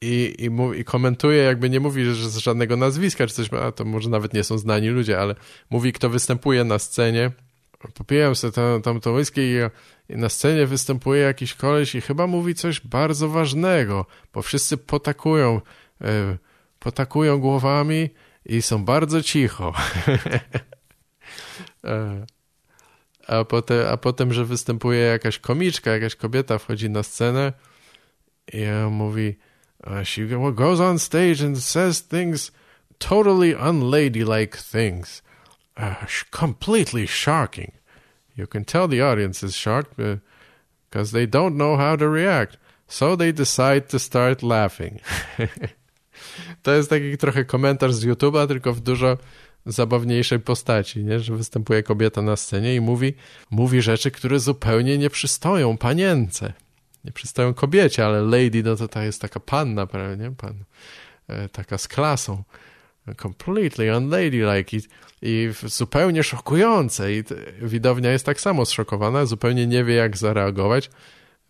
i, 0.00 0.34
i, 0.38 0.50
mówi, 0.50 0.80
i 0.80 0.84
komentuje, 0.84 1.42
jakby 1.42 1.70
nie 1.70 1.80
mówi 1.80 2.04
że 2.04 2.30
z 2.30 2.36
żadnego 2.36 2.76
nazwiska 2.76 3.26
czy 3.26 3.34
coś, 3.34 3.52
a 3.52 3.72
to 3.72 3.84
może 3.84 4.10
nawet 4.10 4.34
nie 4.34 4.44
są 4.44 4.58
znani 4.58 4.88
ludzie, 4.88 5.20
ale 5.20 5.34
mówi, 5.70 5.92
kto 5.92 6.10
występuje 6.10 6.64
na 6.64 6.78
scenie. 6.78 7.30
Popijam 7.94 8.34
sobie 8.34 8.52
tam, 8.52 8.82
tam 8.82 9.00
to 9.00 9.12
whisky 9.12 9.40
i, 9.40 9.56
i 10.12 10.16
na 10.16 10.28
scenie 10.28 10.66
występuje 10.66 11.22
jakiś 11.22 11.54
koleś 11.54 11.94
i 11.94 12.00
chyba 12.00 12.26
mówi 12.26 12.54
coś 12.54 12.80
bardzo 12.80 13.28
ważnego, 13.28 14.06
bo 14.34 14.42
wszyscy 14.42 14.76
potakują, 14.76 15.60
e, 16.00 16.38
potakują 16.78 17.38
głowami 17.38 18.10
i 18.46 18.62
są 18.62 18.84
bardzo 18.84 19.22
cicho. 19.22 19.72
e, 21.84 22.26
a, 23.26 23.44
potem, 23.44 23.86
a 23.86 23.96
potem, 23.96 24.32
że 24.32 24.44
występuje 24.44 25.00
jakaś 25.00 25.38
komiczka, 25.38 25.90
jakaś 25.90 26.16
kobieta 26.16 26.58
wchodzi 26.58 26.90
na 26.90 27.02
scenę 27.02 27.52
i 28.52 28.66
mówi 28.90 29.36
Uh, 29.86 30.02
she 30.02 30.24
goes 30.24 30.80
on 30.80 30.98
stage 30.98 31.40
and 31.40 31.56
says 31.58 32.00
things 32.00 32.50
totally 32.98 33.54
unladylike 33.54 34.56
things, 34.56 35.22
uh, 35.76 36.06
completely 36.30 37.06
shocking. 37.06 37.72
You 38.34 38.46
can 38.46 38.64
tell 38.64 38.88
the 38.88 39.02
audience 39.02 39.42
is 39.42 39.54
shocked 39.54 39.96
because 40.90 41.12
they 41.12 41.26
don't 41.26 41.56
know 41.56 41.76
how 41.76 41.96
to 41.96 42.08
react, 42.08 42.56
so 42.88 43.14
they 43.14 43.30
decide 43.30 43.88
to 43.90 43.98
start 43.98 44.42
laughing. 44.42 45.00
to 46.62 46.72
jest 46.72 46.90
taki 46.90 47.18
trochę 47.18 47.44
komentarz 47.44 47.94
z 47.94 48.06
YouTube'a, 48.06 48.46
tylko 48.48 48.72
w 48.72 48.80
dużo 48.80 49.18
zabawniejszej 49.66 50.40
postaci, 50.40 51.04
nie? 51.04 51.20
że 51.20 51.36
występuje 51.36 51.82
kobieta 51.82 52.22
na 52.22 52.36
scenie 52.36 52.74
i 52.74 52.80
mówi, 52.80 53.14
mówi 53.50 53.82
rzeczy, 53.82 54.10
które 54.10 54.40
zupełnie 54.40 54.98
nie 54.98 55.10
przystoją 55.10 55.76
panience 55.76 56.52
nie 57.04 57.12
przystają 57.12 57.54
kobiecie, 57.54 58.06
ale 58.06 58.22
lady, 58.22 58.62
no 58.62 58.76
to 58.76 58.88
ta 58.88 59.04
jest 59.04 59.20
taka 59.20 59.40
panna, 59.40 59.86
prawda, 59.86 60.24
nie? 60.24 60.30
Pan, 60.30 60.64
e, 61.28 61.48
taka 61.48 61.78
z 61.78 61.88
klasą. 61.88 62.42
Completely 63.22 63.96
unladylike 63.96 64.76
i, 64.76 64.80
i 65.22 65.50
zupełnie 65.66 66.22
szokujące. 66.22 67.12
I 67.12 67.24
widownia 67.62 68.12
jest 68.12 68.26
tak 68.26 68.40
samo 68.40 68.66
zszokowana, 68.66 69.26
zupełnie 69.26 69.66
nie 69.66 69.84
wie, 69.84 69.94
jak 69.94 70.16
zareagować, 70.16 70.90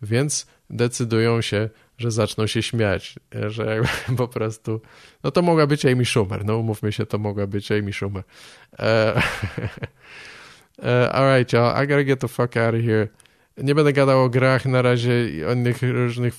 więc 0.01 0.47
decydują 0.69 1.41
się, 1.41 1.69
że 1.99 2.11
zaczną 2.11 2.47
się 2.47 2.63
śmiać, 2.63 3.15
że 3.47 3.81
po 4.17 4.27
prostu, 4.27 4.81
no 5.23 5.31
to 5.31 5.41
mogła 5.41 5.67
być 5.67 5.85
Amy 5.85 6.05
Schumer, 6.05 6.45
no 6.45 6.57
umówmy 6.57 6.91
się, 6.91 7.05
to 7.05 7.17
mogła 7.17 7.47
być 7.47 7.71
Amy 7.71 7.93
Schumer. 7.93 8.23
Uh, 10.79 10.85
uh, 10.85 11.15
all 11.15 11.35
right, 11.35 11.53
y'all, 11.53 11.83
I 11.83 11.87
gotta 11.87 12.03
get 12.03 12.19
the 12.19 12.27
fuck 12.27 12.57
out 12.57 12.75
of 12.75 12.81
here. 12.81 13.07
Nie 13.57 13.75
będę 13.75 13.93
gadał 13.93 14.23
o 14.23 14.29
grach 14.29 14.65
na 14.65 14.81
razie 14.81 15.29
i 15.29 15.45
o 15.45 15.53
innych 15.53 15.81
różnych 15.81 16.33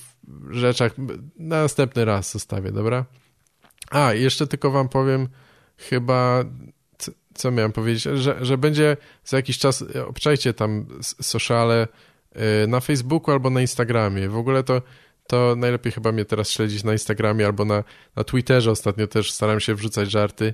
rzeczach. 0.49 0.91
Następny 1.37 2.05
raz 2.05 2.31
zostawię, 2.31 2.71
dobra? 2.71 3.05
A, 3.91 4.13
jeszcze 4.13 4.47
tylko 4.47 4.71
wam 4.71 4.89
powiem 4.89 5.27
chyba, 5.77 6.43
co 7.33 7.51
miałem 7.51 7.71
powiedzieć, 7.71 8.03
że, 8.03 8.45
że 8.45 8.57
będzie 8.57 8.97
za 9.25 9.37
jakiś 9.37 9.57
czas, 9.57 9.83
obczajcie 10.07 10.53
tam 10.53 10.85
sociale 11.01 11.87
y, 12.63 12.67
na 12.67 12.79
Facebooku 12.79 13.31
albo 13.31 13.49
na 13.49 13.61
Instagramie. 13.61 14.29
W 14.29 14.37
ogóle 14.37 14.63
to, 14.63 14.81
to 15.31 15.55
najlepiej 15.55 15.91
chyba 15.91 16.11
mnie 16.11 16.25
teraz 16.25 16.49
śledzić 16.49 16.83
na 16.83 16.91
Instagramie 16.91 17.45
albo 17.45 17.65
na, 17.65 17.83
na 18.15 18.23
Twitterze. 18.23 18.71
Ostatnio 18.71 19.07
też 19.07 19.31
staram 19.31 19.59
się 19.59 19.75
wrzucać 19.75 20.11
żarty, 20.11 20.53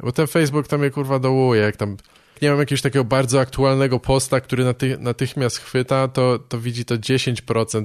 bo 0.00 0.12
ten 0.12 0.26
Facebook 0.26 0.68
tam 0.68 0.80
mnie 0.80 0.90
kurwa 0.90 1.18
dołuje, 1.18 1.60
jak 1.60 1.76
tam 1.76 1.96
nie 2.42 2.50
mam 2.50 2.58
jakiegoś 2.58 2.82
takiego 2.82 3.04
bardzo 3.04 3.40
aktualnego 3.40 4.00
posta, 4.00 4.40
który 4.40 4.64
naty 4.64 4.98
natychmiast 4.98 5.58
chwyta, 5.58 6.08
to, 6.08 6.38
to 6.38 6.58
widzi 6.58 6.84
to 6.84 6.94
10% 6.94 7.84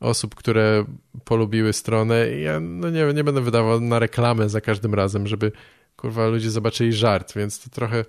osób, 0.00 0.34
które 0.34 0.84
polubiły 1.24 1.72
stronę. 1.72 2.30
I 2.32 2.42
ja 2.42 2.60
no 2.60 2.90
nie, 2.90 3.12
nie 3.14 3.24
będę 3.24 3.40
wydawał 3.40 3.80
na 3.80 3.98
reklamę 3.98 4.48
za 4.48 4.60
każdym 4.60 4.94
razem, 4.94 5.26
żeby 5.26 5.52
kurwa 5.96 6.26
ludzie 6.26 6.50
zobaczyli 6.50 6.92
żart, 6.92 7.32
więc 7.36 7.60
to 7.60 7.70
trochę 7.70 8.04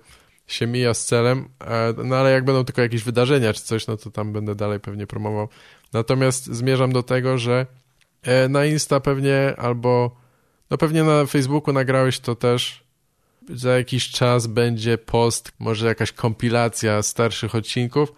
się 0.52 0.66
mija 0.66 0.94
z 0.94 1.06
celem, 1.06 1.48
no 2.04 2.16
ale 2.16 2.32
jak 2.32 2.44
będą 2.44 2.64
tylko 2.64 2.82
jakieś 2.82 3.02
wydarzenia 3.02 3.52
czy 3.52 3.62
coś, 3.62 3.86
no 3.86 3.96
to 3.96 4.10
tam 4.10 4.32
będę 4.32 4.54
dalej 4.54 4.80
pewnie 4.80 5.06
promował. 5.06 5.48
Natomiast 5.92 6.46
zmierzam 6.46 6.92
do 6.92 7.02
tego, 7.02 7.38
że 7.38 7.66
e, 8.22 8.48
na 8.48 8.64
Insta 8.64 9.00
pewnie 9.00 9.54
albo 9.56 10.16
no 10.70 10.78
pewnie 10.78 11.04
na 11.04 11.26
Facebooku 11.26 11.74
nagrałeś 11.74 12.20
to 12.20 12.34
też 12.34 12.84
za 13.48 13.78
jakiś 13.78 14.10
czas 14.10 14.46
będzie 14.46 14.98
post, 14.98 15.52
może 15.58 15.86
jakaś 15.86 16.12
kompilacja 16.12 17.02
starszych 17.02 17.54
odcinków 17.54 18.12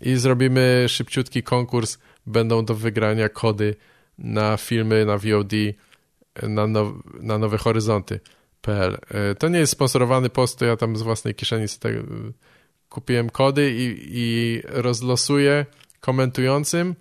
i 0.00 0.16
zrobimy 0.16 0.84
szybciutki 0.88 1.42
konkurs. 1.42 1.98
Będą 2.26 2.64
do 2.64 2.74
wygrania 2.74 3.28
kody 3.28 3.76
na 4.18 4.56
filmy 4.56 5.06
na 5.06 5.18
VOD 5.18 5.52
na, 6.42 6.66
now, 6.66 6.94
na 7.20 7.38
Nowe 7.38 7.58
Horyzonty.pl. 7.58 8.41
E, 8.68 9.34
to 9.34 9.48
nie 9.48 9.58
jest 9.58 9.72
sponsorowany 9.72 10.30
post, 10.30 10.58
to 10.58 10.64
ja 10.64 10.76
tam 10.76 10.96
z 10.96 11.02
własnej 11.02 11.34
kieszeni 11.34 11.68
sobie 11.68 11.98
e, 11.98 12.04
kupiłem 12.88 13.30
kody 13.30 13.74
i, 13.76 13.96
i 14.12 14.60
rozlosuję 14.64 15.66
komentującym. 16.00 16.94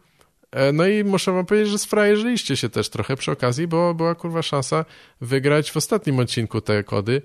E, 0.51 0.71
no 0.71 0.87
i 0.87 1.03
muszę 1.03 1.31
wam 1.31 1.45
powiedzieć, 1.45 1.71
że 1.71 1.79
sfrajerzyliście 1.79 2.57
się 2.57 2.69
też 2.69 2.89
trochę 2.89 3.15
przy 3.15 3.31
okazji, 3.31 3.67
bo 3.67 3.93
była 3.93 4.15
kurwa 4.15 4.41
szansa 4.41 4.85
wygrać 5.21 5.71
w 5.71 5.77
ostatnim 5.77 6.19
odcinku 6.19 6.61
te 6.61 6.83
kody. 6.83 7.21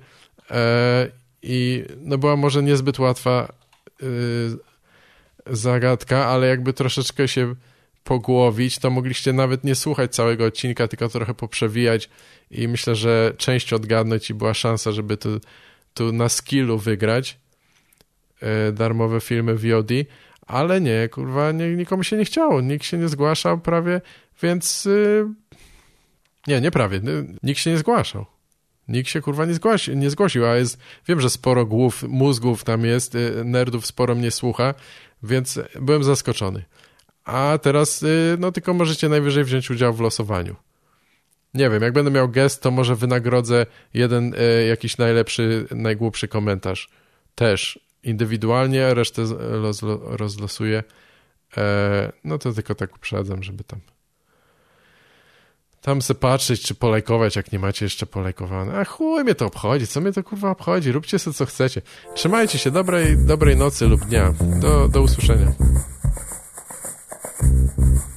I 1.43 1.85
no 2.01 2.19
była 2.19 2.37
może 2.37 2.63
niezbyt 2.63 2.99
łatwa 2.99 3.53
zagadka, 5.47 6.27
ale 6.27 6.47
jakby 6.47 6.73
troszeczkę 6.73 7.29
się 7.29 7.55
pogłowić, 8.07 8.79
to 8.79 8.91
mogliście 8.91 9.33
nawet 9.33 9.65
nie 9.65 9.75
słuchać 9.75 10.15
całego 10.15 10.45
odcinka, 10.45 10.89
tylko 10.89 11.09
trochę 11.09 11.35
poprzewijać 11.35 12.09
i 12.51 12.69
myślę, 12.69 12.95
że 12.95 13.33
część 13.37 13.73
odgadnąć 13.73 14.31
i 14.31 14.35
była 14.35 14.55
szansa, 14.55 14.93
żeby 14.93 15.17
tu, 15.17 15.41
tu 15.95 16.13
na 16.13 16.29
skillu 16.29 16.79
wygrać 16.79 17.39
e, 18.41 18.73
darmowe 18.73 19.21
filmy 19.21 19.55
VOD, 19.55 19.91
ale 20.47 20.81
nie, 20.81 21.09
kurwa, 21.09 21.53
nie, 21.53 21.77
nikomu 21.77 22.05
się 22.05 22.17
nie 22.17 22.25
chciało, 22.25 22.61
nikt 22.61 22.85
się 22.85 22.99
nie 22.99 23.09
zgłaszał 23.09 23.59
prawie, 23.59 24.01
więc 24.43 24.89
nie, 26.47 26.61
nie 26.61 26.71
prawie, 26.71 27.01
nikt 27.43 27.61
się 27.61 27.71
nie 27.71 27.79
zgłaszał. 27.79 28.27
Nikt 28.89 29.11
się 29.11 29.21
kurwa 29.21 29.45
nie, 29.47 29.55
zgłosi, 29.55 29.97
nie 29.97 30.11
zgłosił, 30.11 30.47
a 30.47 30.57
jest, 30.57 30.79
wiem, 31.09 31.21
że 31.21 31.31
sporo 31.31 31.67
głów, 31.67 32.03
mózgów 32.03 32.65
tam 32.65 32.85
jest, 32.85 33.15
y, 33.15 33.45
nerdów 33.45 33.87
sporo 33.87 34.15
mnie 34.15 34.31
słucha, 34.31 34.75
więc 35.23 35.61
byłem 35.81 36.05
zaskoczony. 36.05 36.65
A 37.27 37.59
teraz, 37.63 38.03
y, 38.03 38.37
no 38.39 38.53
tylko 38.53 38.75
możecie 38.75 39.09
najwyżej 39.09 39.45
wziąć 39.45 39.71
udział 39.71 39.95
w 39.95 40.01
losowaniu. 40.01 40.57
Nie 41.55 41.71
wiem, 41.71 41.83
jak 41.83 41.93
będę 41.93 42.11
miał 42.11 42.29
gest, 42.29 42.63
to 42.63 42.71
może 42.71 42.97
wynagrodzę 42.97 43.67
jeden 43.95 44.35
y, 44.35 44.67
jakiś 44.67 44.99
najlepszy, 44.99 45.67
najgłupszy 45.71 46.29
komentarz. 46.29 46.89
Też 47.35 47.81
indywidualnie, 48.03 48.95
resztę 48.95 49.23
rozlosuję. 50.03 50.85
E, 51.57 52.13
no 52.25 52.39
to 52.39 52.53
tylko 52.53 52.75
tak 52.75 52.97
uprzedzam, 52.97 53.43
żeby 53.43 53.65
tam 53.65 53.81
tam 55.87 56.03
se 56.03 56.15
patrzeć, 56.15 56.63
czy 56.63 56.75
polajkować, 56.75 57.37
jak 57.37 57.53
nie 57.53 57.59
macie 57.59 57.85
jeszcze 57.85 58.07
polajkowane. 58.07 58.79
A 58.79 58.85
chuj 58.85 59.25
mnie 59.25 59.35
to 59.35 59.47
obchodzi, 59.47 59.87
co 59.87 60.01
mnie 60.01 60.13
to 60.13 60.23
kurwa 60.23 60.51
obchodzi, 60.51 60.93
róbcie 60.93 61.19
sobie 61.19 61.35
co 61.35 61.47
chcecie. 61.47 61.83
Trzymajcie 62.15 62.59
się, 62.59 62.71
dobrej, 62.71 63.17
dobrej 63.19 63.57
nocy 63.57 63.87
lub 63.87 64.05
dnia. 64.05 64.35
Do, 64.61 64.89
do 64.89 65.03
usłyszenia. 65.03 65.53
Thank 67.39 67.79
you. 67.79 68.16